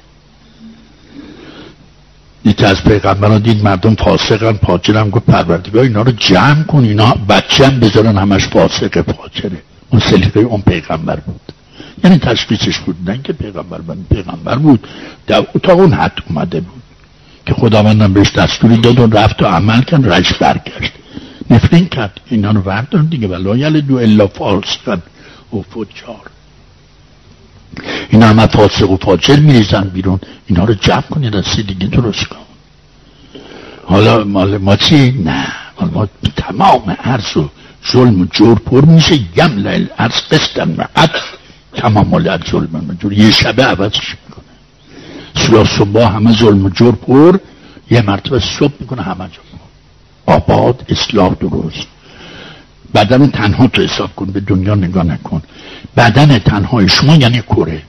یکی 2.45 2.65
از 2.65 2.85
پیغمبران 2.85 3.39
دید 3.39 3.65
مردم 3.65 3.95
فاسقن 3.95 4.53
پاچرم 4.53 5.11
گفت 5.11 5.27
پروردگار 5.27 5.83
اینا 5.83 6.03
رو 6.03 6.13
جمع 6.13 6.63
کن 6.63 6.85
اینا 6.85 7.15
بچه 7.29 7.67
هم 7.67 7.81
بذارن 7.81 8.19
همش 8.19 8.47
فاسقه 8.47 9.03
پاچره 9.03 9.63
اون 9.91 10.01
سلیقه 10.01 10.41
اون 10.41 10.61
پیغمبر 10.61 11.17
بود. 11.17 11.41
یعنی 12.05 12.19
تشخیصش 12.19 12.79
بود 12.79 13.11
نه 13.11 13.21
که 13.25 13.33
پیغمبر 13.33 13.79
بود 13.79 14.07
پیغمبر 14.11 14.59
بود. 14.59 14.89
تا 15.63 15.73
اون 15.73 15.93
حد 15.93 16.19
اومده 16.29 16.61
بود. 16.61 16.82
که 17.47 17.55
خداوندم 17.55 18.13
بهش 18.13 18.33
دستوری 18.33 18.77
داد 18.77 19.01
و 19.01 19.07
رفت 19.07 19.43
و 19.43 19.47
عمل 19.47 19.83
کرد 19.83 20.13
رش 20.13 20.33
برگشت. 20.33 20.93
نفرین 21.51 21.87
کرد. 21.87 22.21
اینا 22.29 22.51
رو 22.51 22.61
وردن 22.61 23.05
دیگه 23.05 23.29
یل 23.57 23.81
دو 23.81 23.97
الا 23.97 24.27
فاسقن 24.27 25.03
و 25.53 25.63
فجار. 25.63 26.31
اینا 28.11 28.27
همه 28.27 28.47
فاسق 28.47 28.91
و 28.91 28.97
فاجر 28.97 29.37
میریزن 29.37 29.83
بیرون. 29.83 30.21
اینا 30.47 30.65
رو 30.65 30.75
جمع 30.75 31.01
کنی 31.01 31.31
دستی 31.31 31.63
دیگه 31.63 31.87
درست 31.87 32.27
کن. 32.27 32.37
حالا 33.85 34.25
مال 34.25 34.59
ما 34.59 34.77
چی؟ 34.77 35.11
نه. 35.11 35.47
مال 35.81 35.91
ما 35.91 36.09
تمام 36.37 36.97
عرض 37.05 37.37
و 37.37 37.51
ظلم 37.93 38.21
و 38.21 38.25
جور 38.25 38.59
پر 38.59 38.85
میشه. 38.85 39.19
لیل 39.37 39.89
عرض 39.99 40.15
قسطن 40.31 40.75
و 40.79 40.85
عد 40.97 41.11
تمام 41.75 42.09
مال 42.09 42.39
ظلم 42.51 42.87
و 42.89 42.95
جور. 43.01 43.13
یه 43.13 43.31
شبه 43.31 43.65
عوضش 43.65 44.15
سلا 45.35 45.65
صبح 45.65 46.01
همه 46.01 46.33
ظلم 46.33 46.65
و 46.65 46.69
جور 46.69 46.95
پر 46.95 47.39
یه 47.91 48.03
مرتبه 48.03 48.41
صبح 48.41 48.73
می‌کنه 48.81 49.03
همه 49.03 49.29
جا. 49.29 49.43
آباد 50.27 50.85
اصلاح 50.89 51.35
درست. 51.35 51.87
بدن 52.95 53.27
تنها 53.31 53.67
تو 53.67 53.83
حساب 53.83 54.15
کن 54.15 54.27
به 54.27 54.41
دنیا 54.41 54.75
نگاه 54.75 55.05
نکن. 55.05 55.43
بدن 55.97 56.39
تنهای 56.39 56.89
شما 56.89 57.15
یعنی 57.17 57.43
کره. 57.43 57.83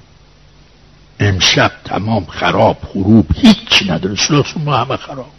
امشب 1.19 1.71
تمام 1.85 2.25
خراب 2.25 2.77
خروب 2.93 3.25
هیچی 3.35 3.85
نداره. 3.89 4.15
سلاس 4.15 4.45
ما 4.65 4.77
همه 4.77 4.97
خراب. 4.97 5.31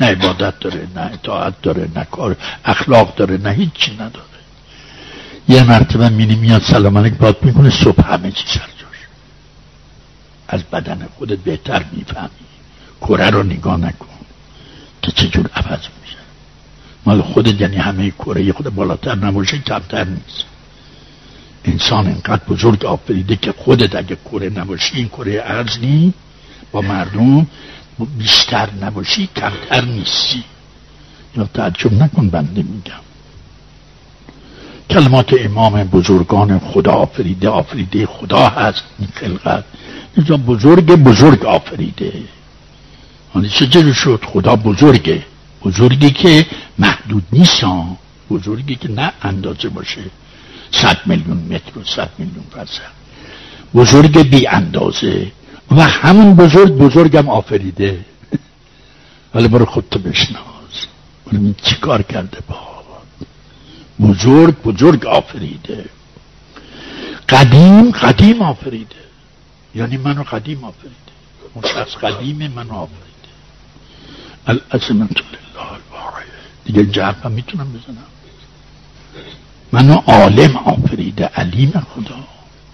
نه 0.00 0.06
عبادت 0.06 0.58
داره 0.60 0.88
نه 0.96 1.00
اطاعت 1.00 1.62
داره 1.62 1.88
نه 1.96 2.04
کار 2.04 2.36
اخلاق 2.64 3.14
داره 3.14 3.36
نه 3.36 3.50
هیچی 3.50 3.94
نداره. 3.94 4.26
یه 5.48 5.62
مرتبه 5.62 6.08
مینی 6.08 6.34
میاد 6.34 6.62
سلام 6.62 6.98
علیک 6.98 7.14
باد 7.14 7.36
می‌کنه 7.42 7.70
صبح 7.70 8.12
همه 8.12 8.30
چی 8.30 8.44
سر. 8.46 8.60
جاش 8.60 8.75
از 10.48 10.62
بدن 10.62 11.08
خودت 11.18 11.38
بهتر 11.38 11.84
می‌فهمی. 11.92 12.28
کره 13.00 13.30
رو 13.30 13.42
نگاه 13.42 13.76
نکن. 13.76 14.06
که 15.02 15.12
چجور 15.12 15.50
عوض 15.54 15.78
میشه 16.02 16.16
مال 17.06 17.22
خودت 17.22 17.60
یعنی 17.60 17.76
همه 17.76 18.10
کره 18.10 18.52
خود 18.52 18.74
بالاتر 18.74 19.14
نباشه 19.14 19.58
کمتر 19.58 20.04
نیست. 20.04 20.44
انسان 21.64 22.06
اینقدر 22.06 22.44
بزرگ 22.48 22.84
آفریده 22.84 23.36
که 23.36 23.52
خودت 23.52 23.96
اگه 23.96 24.16
کره 24.24 24.48
نباشی 24.48 24.96
این 24.96 25.08
کره 25.08 25.42
ارز 25.44 25.78
نی 25.78 26.14
با 26.72 26.80
مردم 26.80 27.46
بیشتر 28.18 28.68
نباشی 28.82 29.28
کمتر 29.36 29.84
نیستی. 29.84 30.44
یا 31.36 31.44
تعجب 31.54 31.92
نکن 31.92 32.28
بنده 32.28 32.62
میگم. 32.62 33.06
کلمات 34.90 35.34
امام 35.38 35.84
بزرگان 35.84 36.58
خدا 36.58 36.92
آفریده 36.92 37.48
آفریده 37.48 38.06
خدا 38.06 38.48
هست 38.48 38.82
این 38.98 39.08
خلقت. 39.14 39.64
اینجا 40.16 40.36
بزرگ 40.36 40.86
بزرگ 40.86 41.44
آفریده. 41.44 42.12
چه 43.50 43.92
شد؟ 43.92 44.22
خدا 44.26 44.56
بزرگه. 44.56 45.22
بزرگی 45.64 46.10
که 46.10 46.46
محدود 46.78 47.22
نیست 47.32 47.64
بزرگی 48.30 48.74
که 48.74 48.90
نه 48.90 49.12
اندازه 49.22 49.68
باشه. 49.68 50.00
صد 50.70 50.98
میلیون 51.06 51.36
متر 51.36 51.78
و 51.78 51.84
صد 51.84 52.10
میلیون 52.18 52.44
فرسخ 52.50 52.80
بزرگ 53.74 54.30
بی 54.30 54.46
اندازه. 54.46 55.32
و 55.70 55.82
همون 55.82 56.34
بزرگ 56.34 56.72
بزرگم 56.72 57.28
آفریده. 57.28 58.04
ولی 59.34 59.48
برو 59.48 59.64
خودتو 59.64 59.98
بشناز 59.98 60.86
ولی 61.26 61.54
چی 61.62 61.74
کار 61.74 62.02
کرده 62.02 62.38
با. 62.48 62.76
بزرگ 64.00 64.54
بزرگ 64.62 65.06
آفریده. 65.06 65.84
قدیم 67.28 67.90
قدیم 67.90 68.42
آفریده. 68.42 69.05
یعنی 69.76 69.96
منو 69.96 70.22
قدیم 70.22 70.64
آفریده. 70.64 70.94
اون 71.54 71.64
شخص 71.74 71.96
قدیم 71.96 72.52
منو 72.56 72.72
آفریده. 72.72 73.06
الاسمت 74.46 75.10
لله 75.10 76.24
دیگه 76.64 76.86
جرفم 76.86 77.32
می‌تونم 77.32 77.72
بزنم. 77.72 78.06
منو 79.72 79.94
عالم 79.94 80.56
آفریده. 80.56 81.24
علیم 81.24 81.70
خدا. 81.70 82.24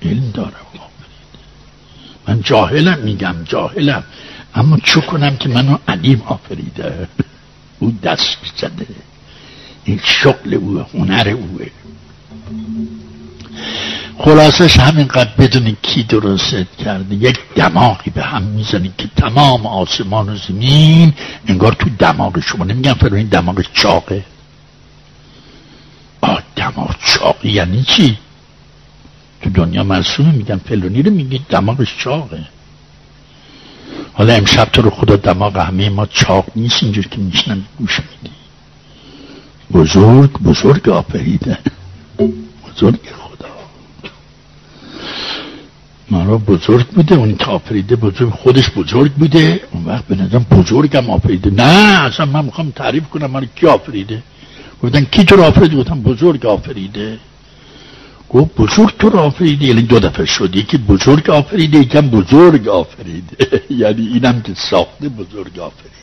علم 0.02 0.30
دارم 0.30 0.66
آفریده. 0.74 1.42
من 2.28 2.42
جاهلم 2.42 2.98
میگم 2.98 3.34
جاهلم. 3.44 4.04
اما 4.54 4.78
چو 4.78 5.00
کنم 5.00 5.36
که 5.36 5.48
منو 5.48 5.78
علیم 5.88 6.22
آفریده؟ 6.26 7.08
او 7.78 7.98
دست 8.02 8.38
زده. 8.56 8.86
این 9.84 10.00
شغل 10.04 10.54
اوه 10.54 10.86
هنر 10.94 11.28
اوه 11.28 11.66
خلاصش 14.18 14.78
همینقدر 14.78 15.30
بدونی 15.38 15.76
کی 15.82 16.02
درست 16.02 16.54
کرده. 16.84 17.14
یک 17.14 17.38
دماغی 17.54 18.10
به 18.10 18.22
هم 18.22 18.42
می‌زنی 18.42 18.92
که 18.98 19.08
تمام 19.16 19.66
آسمان 19.66 20.28
و 20.28 20.36
زمین 20.36 21.12
انگار 21.46 21.72
تو 21.72 21.90
دماغ 21.98 22.40
شما. 22.40 22.64
نمیگم 22.64 22.92
فرو 22.92 23.14
این 23.14 23.26
دماغ 23.26 23.64
چاقه. 23.72 24.24
آه 26.20 26.42
دماغ 26.56 26.94
چاقی 27.06 27.50
یعنی 27.50 27.82
چی؟ 27.82 28.18
تو 29.42 29.50
دنیا 29.50 29.84
مرسومه 29.84 30.32
میگن 30.32 30.56
فلونی 30.56 31.02
رو 31.02 31.10
میگی 31.10 31.40
دماغش 31.48 31.96
چاقه. 31.98 32.44
حالا 34.12 34.34
امشب 34.34 34.64
تو 34.64 34.82
رو 34.82 34.90
خدا 34.90 35.16
دماغ 35.16 35.56
همه 35.56 35.90
ما 35.90 36.06
چاق 36.06 36.46
نیست 36.56 36.82
اینجور 36.82 37.06
که 37.06 37.18
میشنن 37.18 37.62
گوش 37.78 38.00
میدی. 38.00 38.34
بزرگ 39.72 40.32
بزرگ 40.32 40.88
آفریده. 40.88 41.58
بزرگ 42.18 43.00
خدا. 43.18 43.31
مرا 46.10 46.38
بزرگ 46.38 46.86
بوده 46.86 47.14
اون 47.14 47.36
که 47.36 47.44
آفریده 47.44 47.96
بزرگ 47.96 48.30
خودش 48.30 48.70
بزرگ 48.70 49.12
بوده. 49.12 49.60
اون 49.72 49.84
وقت 49.84 50.06
به 50.06 50.14
نظرم 50.14 50.46
بزرگم 50.50 51.10
آفریده. 51.10 51.50
نه 51.50 52.02
اصلا 52.02 52.26
من 52.26 52.44
می‌خوام 52.44 52.70
تعریف 52.70 53.08
کنم 53.08 53.30
من 53.30 53.48
کی 53.56 53.66
آفریده. 53.66 54.22
گفتن 54.82 55.04
کی 55.04 55.24
تو 55.24 55.42
آفریده؟ 55.42 55.76
گفتم 55.76 56.00
بزرگ 56.02 56.46
آفریده. 56.46 57.18
گفت 58.30 58.54
بزرگ 58.56 58.96
تو 58.98 59.18
آفریده. 59.18 59.64
یعنی 59.66 59.82
دو 59.82 59.98
دفعه 59.98 60.26
شد. 60.26 60.56
یکی 60.56 60.78
بزرگ 60.78 61.30
آفریده 61.30 61.78
یکم 61.78 62.08
بزرگ 62.08 62.68
آفریده. 62.68 63.62
یعنی 63.82 64.06
اینم 64.06 64.42
که 64.42 64.54
ساخته 64.54 65.08
بزرگ 65.08 65.58
آفریده. 65.58 65.96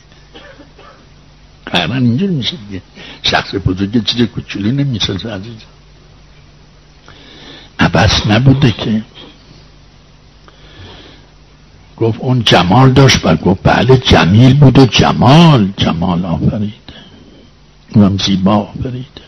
قرار 1.66 1.92
اینجور 1.92 2.30
میشه 2.30 2.56
دیگه. 2.68 2.82
شخص 3.22 3.54
بزرگ 3.66 4.04
چیز 4.04 4.28
کچولی 4.36 4.72
نمی‌سازه 4.72 5.30
عزیز 5.30 5.54
عبس 7.78 8.26
نبوده 8.26 8.72
که 8.72 9.02
گفت 12.00 12.20
اون 12.20 12.42
جمال 12.44 12.92
داشت 12.92 13.26
و 13.26 13.36
گفت 13.36 13.60
بله 13.62 13.96
جمیل 13.96 14.54
بود 14.54 14.78
و 14.78 14.86
جمال 14.86 15.68
جمال 15.76 16.24
آفریده. 16.24 16.74
هم 17.96 18.18
زیبا 18.18 18.54
آفریده. 18.54 19.24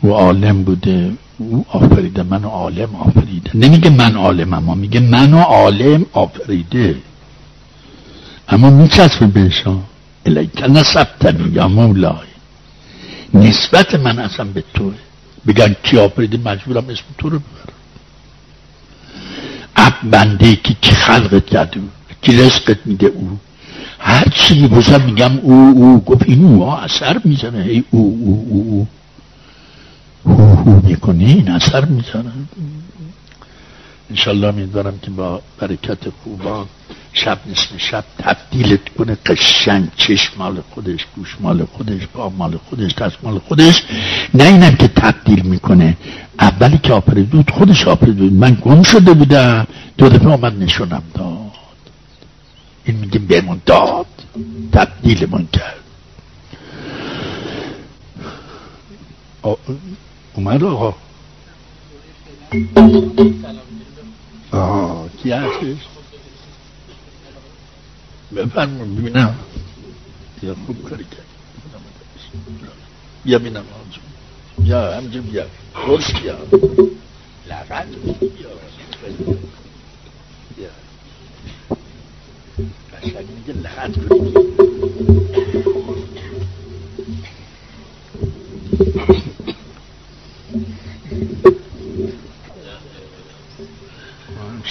او 0.00 0.14
عالم 0.14 0.62
بوده 0.62 1.12
او 1.38 1.64
آفریده 1.68 2.22
منو 2.22 2.48
عالم 2.48 2.96
آفریده. 2.96 3.50
نمیگه 3.54 3.90
من 3.90 4.16
عالم 4.16 4.52
اما 4.52 4.74
میگه 4.74 5.00
منو 5.00 5.38
عالم 5.38 6.06
آفریده. 6.12 6.96
اما 8.48 8.70
میچسبه 8.70 9.26
بهشان 9.26 9.82
الیک 10.26 10.62
نسبتنی 10.62 11.52
یا 11.52 11.68
مولای. 11.68 12.32
نسبت 13.34 13.94
من 13.94 14.18
اصلا 14.18 14.44
به 14.44 14.64
توه. 14.74 14.94
بگن 15.46 15.76
کی 15.82 15.98
آفریده 15.98 16.50
مجبورم 16.50 16.88
اسم 16.88 17.04
تو 17.18 17.28
رو 17.28 17.38
اب 19.86 19.94
بنده 20.10 20.56
که 20.56 20.74
کی 20.80 20.92
خلقت 20.94 21.46
کرده 21.46 21.80
کی 22.22 22.36
رزقت 22.36 22.86
میده 22.86 23.06
او. 23.06 23.38
هر 23.98 24.28
چی 24.28 24.68
بزن 24.68 25.02
میگم 25.02 25.38
او 25.38 25.54
او. 25.76 26.04
گفت 26.04 26.22
این 26.26 26.44
او 26.44 26.62
اثر 26.62 27.20
می‌زنه 27.24 27.62
ای 27.62 27.84
او 27.90 28.18
او 28.20 28.46
او 28.50 28.66
او. 28.70 28.86
هو 30.32 30.54
هو 30.54 30.86
می‌کنه 30.86 31.24
این 31.24 31.50
اثر 31.50 31.84
می‌زنه. 31.84 32.32
انشالله 34.12 34.50
میدارم 34.50 34.98
که 35.02 35.10
با 35.10 35.40
برکت 35.58 35.98
خوبان 36.22 36.66
شب 37.12 37.38
نصف 37.46 37.76
شب 37.78 38.04
تبدیلت 38.18 38.88
کنه. 38.88 39.16
قشنگ 39.26 39.88
چشم 39.96 40.32
مال 40.38 40.62
خودش 40.70 41.06
گوش 41.16 41.36
مال 41.40 41.64
خودش 41.64 42.06
پا 42.06 42.28
مال 42.28 42.56
خودش 42.56 42.94
دست 42.94 43.16
مال 43.22 43.38
خودش. 43.38 43.82
نه 44.34 44.44
اینم 44.44 44.76
که 44.76 44.88
تبدیل 44.88 45.42
می‌کنه. 45.42 45.96
اولی 46.40 46.78
که 46.78 46.92
آفریدود 46.92 47.50
خودش 47.50 47.88
آفریدود 47.88 48.32
من 48.32 48.58
گم 48.64 48.82
شده 48.82 49.12
بودم. 49.12 49.66
دو 49.98 50.08
دفعه 50.08 50.28
آمد 50.28 50.62
نشونم 50.62 51.02
داد. 51.14 51.52
این 52.84 52.96
میگه 52.96 53.18
بهمون 53.18 53.60
داد. 53.66 54.06
تبدیل 54.72 55.30
من 55.30 55.46
کرد 55.52 55.78
اومد 60.34 60.64
آقا. 60.64 60.94
آه 64.54 65.08
يا 65.24 65.48
أخي 65.48 65.76
بفهم 68.32 68.94
بنا 68.96 69.34
يا 70.42 70.54
خوب 70.66 70.76
کرد 70.90 71.06
بیا 73.24 73.38
بینم 73.38 73.64
آنجا 73.78 74.02
يا 74.64 74.98
همجا 74.98 75.20
بیا 75.20 75.46
خوش 75.74 76.12
بیا 76.12 76.36
لعنت 77.48 77.88
بیا 78.36 78.50
بیا 80.56 80.70
قشنگ 82.92 83.26
میگه 83.30 83.52
لعنت 83.52 84.08
کنید 84.08 84.52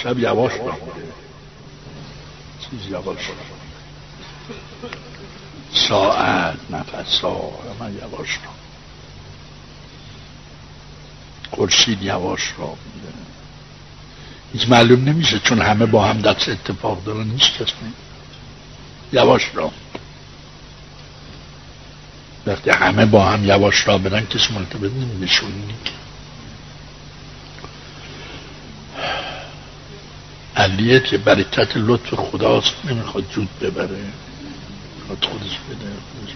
شب 0.02 0.18
یواش 0.18 0.52
را 0.52 0.78
چیز 2.60 2.86
یواش 2.90 3.18
ساعت 5.72 6.58
نفس 6.70 7.20
ها 7.20 7.50
من 7.80 7.94
یواش 7.94 8.38
را 8.44 8.50
خورشید 11.50 12.02
یواش 12.02 12.52
را 12.58 12.76
هیچ 14.52 14.68
معلوم 14.68 15.04
نمیشه 15.04 15.38
چون 15.38 15.60
همه 15.60 15.86
با 15.86 16.04
هم 16.04 16.20
دست 16.20 16.48
اتفاق 16.48 17.04
دارن 17.04 17.26
نیست 17.26 17.58
کس 17.58 17.72
یواش 19.12 19.50
را 19.54 19.72
وقتی 22.46 22.70
همه 22.70 23.06
با 23.06 23.24
هم 23.24 23.44
یواش 23.44 23.88
را 23.88 23.98
برن 23.98 24.26
کسی 24.26 24.54
مرتبط 24.54 24.92
نمیشونی 24.92 25.74
علیه 30.62 31.00
که 31.00 31.18
برکت 31.18 31.76
لطف 31.76 32.14
خداست 32.14 32.74
نمی‌خواد 32.84 33.24
جود 33.30 33.48
ببره. 33.60 34.04
خود 35.08 35.24
خودش 35.24 35.58
بده 35.68 35.90
خودش 36.12 36.34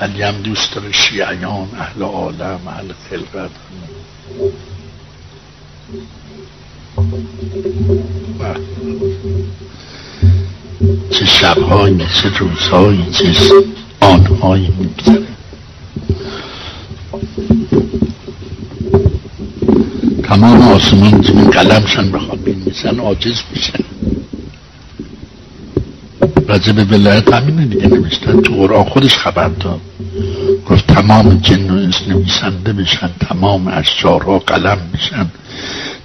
علی 0.00 0.22
هم 0.22 0.42
دوست 0.42 0.74
داره 0.74 0.92
شیعیان 0.92 1.68
اهل 1.78 2.02
عالم 2.02 2.60
اهل 2.68 2.92
خلقت 3.10 3.50
چه 11.10 11.26
شبهایی 11.26 11.98
چه 12.22 12.38
روزهایی 12.38 13.10
چه 13.10 13.32
آنهایی 14.00 14.72
میگذره. 14.78 15.26
تمام 20.28 20.62
آسمان 20.62 21.22
زمین 21.22 21.50
قلمشن 21.50 22.10
بخواد 22.10 22.42
بینیسن 22.42 22.98
عاجز 22.98 23.42
میشن 23.52 23.84
به 26.72 26.84
ولایت 26.84 27.34
همینه 27.34 27.66
دیگه 27.66 27.86
نوشتن. 27.86 28.40
تو 28.40 28.54
قرآن 28.54 28.84
خودش 28.84 29.16
خبر 29.16 29.48
داد. 29.48 29.80
گفت 30.66 30.86
تمام 30.86 31.38
جن 31.42 31.70
و 31.70 31.74
انس 31.74 32.02
نویسنده 32.08 32.72
بشن 32.72 33.10
تمام 33.20 33.68
اشجارها 33.68 34.38
قلم 34.38 34.78
بشن 34.94 35.26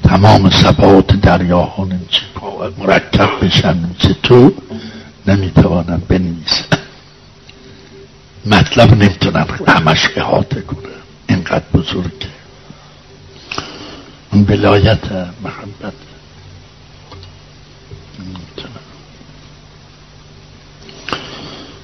تمام 0.04 0.50
سبات 0.50 1.22
دریاها 1.22 1.88
مرکب 2.78 3.30
بشن. 3.42 3.76
چه 4.00 4.16
تو 4.24 4.54
نمی‌توانن 5.28 6.02
بنویسن 6.08 6.66
مطلب 8.46 8.92
نمی‌تونن 8.94 9.46
همش 9.68 10.10
احاطه 10.16 10.62
کنن 10.62 10.90
اینقدر 11.30 11.66
بزرگه. 11.74 12.43
ولایت 14.42 15.12
محبت. 15.44 15.94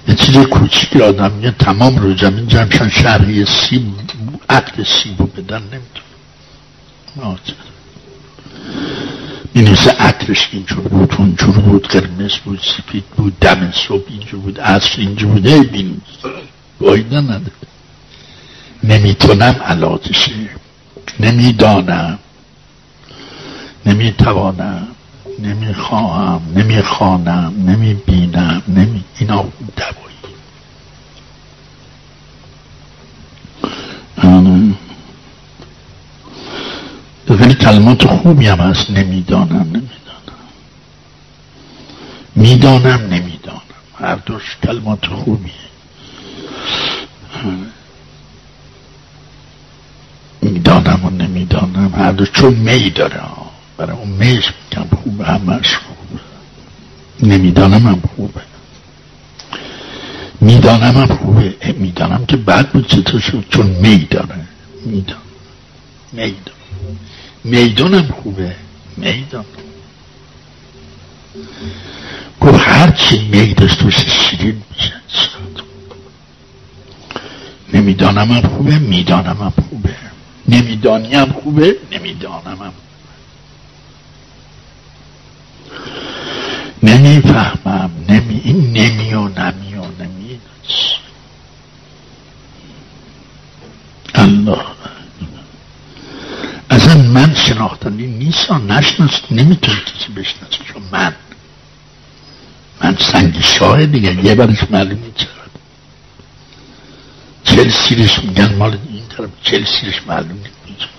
یه 0.07 0.15
چیز 0.15 0.37
کوچیک 0.37 0.95
آدم 1.01 1.31
میگه 1.31 1.51
تمام 1.51 1.97
رو 1.97 2.17
زمین 2.17 2.47
جمعشن 2.47 2.89
شرحی 2.89 3.45
سیب 3.45 3.83
عقل 4.49 4.83
سیبو 4.83 5.25
بدن 5.25 5.61
نمی‌تونه 5.61 6.09
این 9.53 9.65
نویسه 9.65 9.91
عطرش 9.91 10.49
اینجور 10.51 10.87
بود 10.87 11.13
اونجور 11.17 11.59
بود. 11.59 11.87
قرمز 11.87 12.35
بود 12.35 12.59
سفید 12.59 13.05
بود 13.05 13.39
دم 13.39 13.71
صبح 13.71 14.03
اینجور 14.07 14.39
بود 14.39 14.61
عصر 14.61 14.95
اینجور 14.97 15.31
بود. 15.31 15.71
بین. 15.71 16.01
بایده 16.79 17.21
نده 17.21 17.51
نمی‌تونم 18.83 19.55
علاجشه 19.65 20.31
نمی‌دانم. 21.19 22.19
نمی‌توانم 23.85 24.87
نمی‌خواهم 25.39 26.41
نمی‌خوانم 26.55 27.53
نمی‌بینم 27.67 28.63
نمی 28.67 29.03
اینا 29.19 29.45
دوایی 29.77 30.09
خیلی 37.39 37.53
کلمات 37.53 38.07
خوبی 38.07 38.47
هم 38.47 38.59
هست 38.59 38.89
نمی‌دانم 38.89 39.55
نمی‌دانم. 39.55 39.89
می‌دانم 42.35 43.13
نمی‌دانم. 43.13 43.61
هر 43.99 44.15
دوش 44.15 44.57
کلمات 44.63 45.05
خوبیه. 45.05 45.53
می‌دانم 50.41 51.05
و 51.05 51.09
نمی‌دانم. 51.09 51.93
هر 51.95 52.11
دو 52.11 52.25
چون 52.25 52.53
می 52.53 52.89
داره 52.89 53.21
برای 53.79 53.97
اون 53.97 54.07
میش 54.09 54.45
میگم 54.71 54.97
خوبه 55.03 55.25
همش 55.25 55.75
خوبه. 55.75 56.21
نمی‌دانم 57.23 57.87
هم 57.87 58.01
خوبه. 58.15 58.41
می‌دانم 60.41 60.97
هم 60.97 61.15
خوبه. 61.15 61.55
می‌دانم 61.73 62.25
که 62.25 62.37
بعد 62.37 62.69
بود 62.69 62.87
چطور 62.87 63.19
شد 63.19 63.45
چون 63.49 63.65
می 63.65 64.07
داره 64.09 64.35
میدان. 64.85 65.17
میدان 66.11 66.55
می‌دانم 67.43 68.07
خوبه. 68.07 68.55
میدان. 68.97 69.45
گفت 72.41 72.59
هرچی 72.59 73.29
میدست 73.31 73.79
توش 73.79 73.95
شیرین 73.95 74.61
میشه 74.71 74.93
نمی‌دانم 77.73 78.31
هم 78.31 78.41
خوبه 78.41 78.79
می‌دانم 78.79 79.37
هم 79.37 79.53
خوبه. 79.69 79.95
نمیدانی 80.47 81.15
هم 81.15 81.31
خوبه 81.31 81.75
نمی‌دانم 81.91 82.57
هم 82.61 82.73
نمی‌فهمم 86.83 87.91
نمی 88.09 88.41
این 88.43 88.73
نمی 88.73 89.13
و 89.13 89.27
نمی 89.27 89.75
و 89.75 89.85
نمی 89.99 90.39
الله 94.15 94.59
اصلا 96.69 97.01
من 97.01 97.35
شناختنی 97.35 98.07
نیست 98.07 98.51
نشناست 98.51 99.31
نمی‌تونه 99.31 99.77
کسی 99.79 100.11
بشناسه 100.13 100.57
چون 100.73 100.83
من 100.91 101.15
من 102.81 102.97
سنگ 102.99 103.41
شاه 103.41 103.85
دیگه 103.85 104.25
یه 104.25 104.35
برش 104.35 104.71
معلوم 104.71 104.99
نیست 104.99 105.27
چل 107.43 107.69
سیرش 107.69 108.19
میگن 108.19 108.55
مال 108.55 108.77
این 108.89 109.03
طرف 109.17 109.29
چل 109.43 109.65
سیرش 109.65 110.01
معلوم 110.07 110.39
نیست 110.67 110.89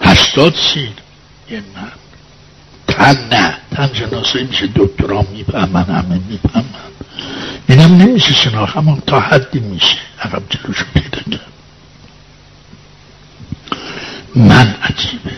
هشتاد 0.00 0.54
سیر 0.54 0.92
یه 1.50 1.62
من 1.76 1.92
تن 2.92 3.28
نه 3.32 3.56
تن 3.70 3.90
شناسایی 3.94 4.44
میشه 4.44 4.68
دکتران 4.74 5.26
می‌فهمن 5.32 5.84
همه 5.84 6.20
می‌فهمن. 6.28 6.64
اینم 7.68 7.96
نمیشه 7.96 8.32
شناخت 8.32 8.76
اما 8.76 8.98
تا 9.06 9.20
حدی 9.20 9.60
میشه. 9.60 9.96
عقب 10.22 10.42
جلوشو 10.50 10.84
پیدا 10.94 11.38
کرد. 11.38 11.52
من 14.36 14.74
عجیبه. 14.82 15.32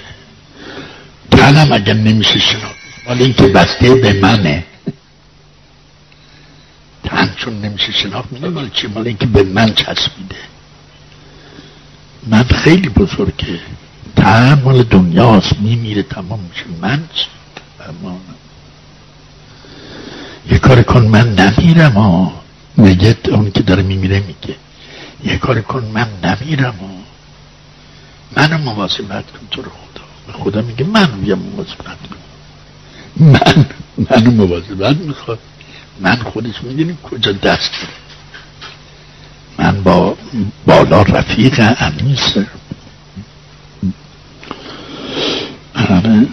تنم 1.31 1.73
اگر 1.73 1.95
نمیشه 1.95 2.39
شناخت 2.39 2.77
مال 3.07 3.23
اینکه 3.23 3.47
بسته 3.47 3.95
به 3.95 4.13
منه. 4.13 4.65
تن 7.05 7.35
چون 7.37 7.61
نمیشه 7.61 7.93
شناخت 7.93 8.33
میده 8.33 8.49
مال 8.49 8.71
چی؟ 8.71 8.87
مال 8.87 9.07
اینکه 9.07 9.27
به 9.27 9.43
من 9.43 9.75
چسبیده. 9.75 10.37
من 12.27 12.43
خیلی 12.43 12.89
بزرگه. 12.89 13.61
تن 14.17 14.63
مال 14.65 14.83
دنیاست 14.83 15.59
میمیره 15.61 16.03
تمام 16.03 16.41
میشه. 16.41 16.65
من 16.81 17.09
چی؟ 17.15 17.27
یه 20.51 20.59
کار 20.59 20.82
کن 20.82 21.03
من 21.03 21.35
نمیرم 21.35 21.93
ها 21.93 22.32
میگه 22.76 23.16
اون 23.28 23.51
که 23.51 23.62
داره 23.62 23.82
میمیره 23.82 24.20
میگه. 24.20 24.57
یه 25.24 25.39
کار 25.39 25.61
کن 25.61 25.85
من 25.85 26.09
نمیرم 26.24 26.74
ها 26.80 26.89
منو 28.37 28.59
مواظبت 28.59 29.24
کن 29.30 29.47
تو 29.51 29.62
رو 29.62 29.70
خدا. 29.70 30.39
خدا 30.45 30.62
میگه 30.62 30.85
من 30.85 31.07
بیا 31.07 31.37
مواظبت 31.37 31.76
کن. 31.85 32.16
من 33.16 33.66
منو 34.11 34.30
مواظبت 34.30 34.97
می‌خواد. 34.97 35.39
من 36.01 36.16
خودش 36.16 36.62
می‌دونیم 36.62 36.99
کجا 37.03 37.32
دست 37.32 37.70
من 39.59 39.82
با 39.82 40.16
بالا 40.66 41.03
رفیق 41.03 41.74
انیس 41.78 42.37
آره. 45.74 46.26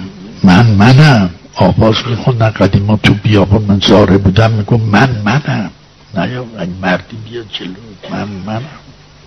من 0.43 0.65
منم. 0.65 1.29
آواز 1.61 1.95
میخوندن 2.07 2.49
قدیما 2.49 2.97
تو 2.97 3.13
بیابان 3.13 3.61
من 3.61 3.79
زاره 3.79 4.17
بودم 4.17 4.51
میگو 4.51 4.77
من 4.77 5.21
منم. 5.25 5.71
نه 6.13 6.31
یا 6.31 6.45
مردی 6.81 7.17
بیا 7.17 7.43
جلو. 7.43 7.75
من 8.11 8.27
منم. 8.27 8.63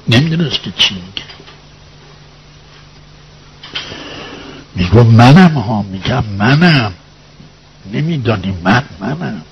نمی‌دونست 0.08 0.62
که 0.62 0.72
چی 0.78 0.94
میگه. 0.94 1.24
میگو 4.74 5.02
منم 5.02 5.58
ها 5.58 5.82
میگم 5.82 6.24
منم. 6.38 6.92
نمیدانی 7.92 8.54
من 8.62 8.84
منم. 9.00 9.42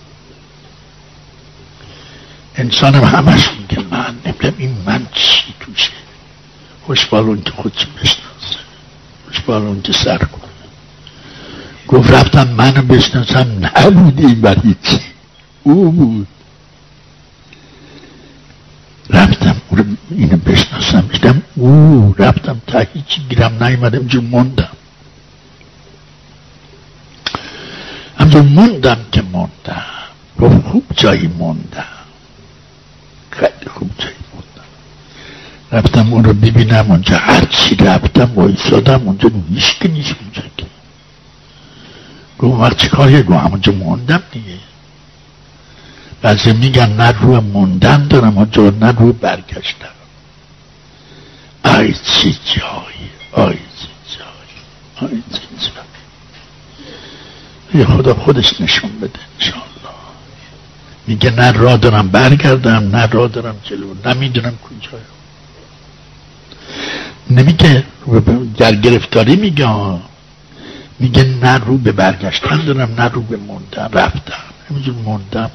انسانم 2.55 3.05
همش 3.05 3.49
میگه 3.61 3.85
من. 3.91 4.15
نمی‌دونم 4.25 4.55
این 4.59 4.77
من 4.87 5.07
چی 5.13 5.55
توشه. 5.61 5.93
خوشبال 6.87 7.25
اون 7.25 7.43
که 7.43 7.51
خودشو 7.51 7.89
بشناسه. 7.91 8.59
خوشبال 9.27 9.63
اون 9.63 9.83
که 9.83 9.93
سر 9.93 10.19
کنه. 10.19 10.52
گفت 11.89 12.11
رفتم 12.11 12.49
منو 12.49 12.83
بشناسم 12.83 13.47
نبودی 13.61 14.35
برای 14.35 14.75
چی 14.83 15.01
او 15.63 15.93
بود. 15.93 16.27
رفتم 19.11 19.57
اینو 20.11 20.37
بشناسم 20.37 21.01
دیدم 21.01 21.43
او 21.57 22.15
رفتم 22.19 22.63
تا 22.67 22.79
هیچی 22.95 23.21
گیرم 23.29 23.65
نیومدم 23.65 24.07
جو 24.07 24.21
موندم. 24.21 24.69
همجور 28.19 28.43
موندم 28.43 28.99
که 29.13 29.23
موندم. 29.23 29.85
گفت 30.41 30.67
خوب 30.67 30.85
جایی 30.97 31.27
موندم. 31.27 31.85
خیلی 33.31 33.69
خوب 33.75 33.91
جایی 33.99 34.15
موندم. 34.35 34.69
رفتم 35.73 36.13
اون 36.13 36.25
رو 36.25 36.33
ببینم 36.33 36.91
اونجا 36.91 37.17
هرچی 37.17 37.75
رفتم 37.75 38.33
وایسادم 38.35 39.03
اونجا 39.05 39.31
نیست 39.51 39.81
که 39.81 39.89
نیست 39.89 40.15
اونجا. 40.21 40.52
گفت 42.43 42.61
وقت 42.61 42.77
چی 42.77 42.89
کاری 42.89 43.23
گفت 43.23 43.39
همونجا 43.39 43.73
موندم 43.73 44.23
دیگه. 44.33 44.59
بعضی 46.23 46.53
میگن 46.53 46.93
نه 46.93 47.11
رو 47.11 47.41
موندن 47.41 48.09
دارم 48.09 48.39
اونجا 48.39 48.71
نه 48.71 48.93
رو 48.93 49.13
برگشتم. 49.13 49.89
آی 51.65 51.93
چی 51.93 52.39
جایی 52.45 53.11
آی 53.33 53.55
چی 53.55 53.89
جایی 54.19 55.13
آی 55.13 55.23
چی 55.33 55.41
جایی. 55.61 55.73
یه 57.75 57.85
خدا 57.85 58.15
خودش 58.15 58.61
نشون 58.61 58.91
بده 58.99 59.19
انشاءالله. 59.41 59.73
میگه 61.07 61.31
نه 61.31 61.53
را 61.53 61.77
دارم 61.77 62.09
برگردم 62.09 62.97
نه 62.97 63.07
را 63.07 63.27
دارم 63.27 63.57
جلو 63.65 63.95
نمی‌دونم 64.05 64.59
کجا 64.59 64.99
نمیگه 67.31 67.85
در 68.59 68.75
گرفتاری 68.75 69.37
میگه 69.37 69.67
میگه 70.99 71.25
نه 71.25 71.59
رو 71.59 71.79
به 71.79 71.93
برگشتن 71.93 72.65
دارم 72.65 72.95
نه 72.99 73.09
رو 73.09 73.23
به 73.23 73.37
موندن 73.37 73.89
رفتم 73.93 74.33
همینجور 74.71 74.95
موندم 74.95 75.51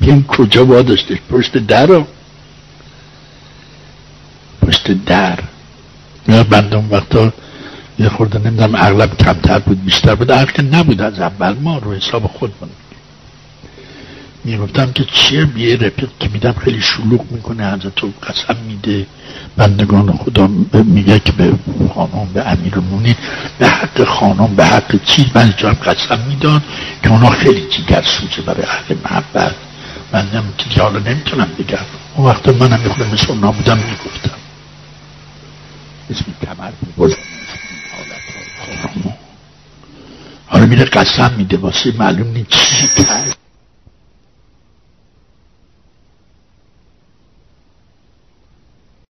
این 0.00 0.24
کجا 0.24 0.64
با 0.64 0.82
داشتش 0.82 1.18
پشت 1.30 1.58
در 1.58 2.04
پشت 4.62 4.90
در. 5.04 5.38
یا 6.28 6.42
بندم 6.42 6.84
وقتا 6.90 7.32
یه 7.98 8.08
خورده 8.08 8.38
نمی‌دونم 8.38 8.74
اغلب 8.74 9.16
کمتر 9.16 9.58
بود 9.58 9.84
بیشتر 9.84 10.14
بود. 10.14 10.52
که 10.52 10.62
نبود 10.62 11.00
از 11.00 11.20
اول 11.20 11.56
ما 11.60 11.78
رو 11.78 11.94
حساب 11.94 12.26
خودمون. 12.26 12.70
می‌گفتم 14.44 14.92
که 14.92 15.04
چیه 15.04 15.44
بیه 15.44 15.76
رفیق 15.76 16.08
که 16.20 16.28
میدم 16.28 16.52
خیلی 16.52 16.80
شلوغ 16.80 17.30
می‌کنه 17.30 17.72
حضرت 17.72 17.94
تو 17.94 18.12
قسم 18.22 18.56
میده. 18.56 19.06
بندگان 19.56 20.12
خدا 20.12 20.46
میگه 20.72 21.18
که 21.18 21.32
به 21.32 21.52
خانم 21.94 22.28
به 22.34 22.48
امیرمونی 22.48 23.16
به 23.58 23.68
حق 23.68 24.04
خانم 24.04 24.54
به 24.56 24.66
حق 24.66 25.04
چیز. 25.04 25.24
من 25.34 25.54
جا 25.56 25.72
قسم 25.72 26.18
میدان 26.28 26.62
که 27.02 27.10
اونا 27.10 27.30
خیلی 27.30 27.68
جیگر 27.70 28.02
سوزه 28.02 28.42
برای 28.42 28.62
اهل 28.62 28.94
محبت. 29.04 29.54
من 30.12 30.26
که 30.58 30.82
حالا 30.82 30.98
نمی‌تونم 30.98 31.48
بگم. 31.58 31.78
اون 32.14 32.26
وقت 32.26 32.48
منم 32.48 32.80
می‌خوام 32.80 33.08
مثل 33.08 33.26
اونا 33.28 33.52
بودم 33.52 33.78
می‌گفتم. 33.78 34.38
اسم 36.10 36.24
کمر 36.42 36.70
بود 36.96 37.16
حالا 40.46 40.66
میره 40.66 40.84
قسم 40.84 41.32
میده. 41.36 41.56
واسه 41.56 41.92
معلوم 41.98 42.26
نیست 42.26 42.48
چی 42.50 42.88
کرد. 43.04 43.36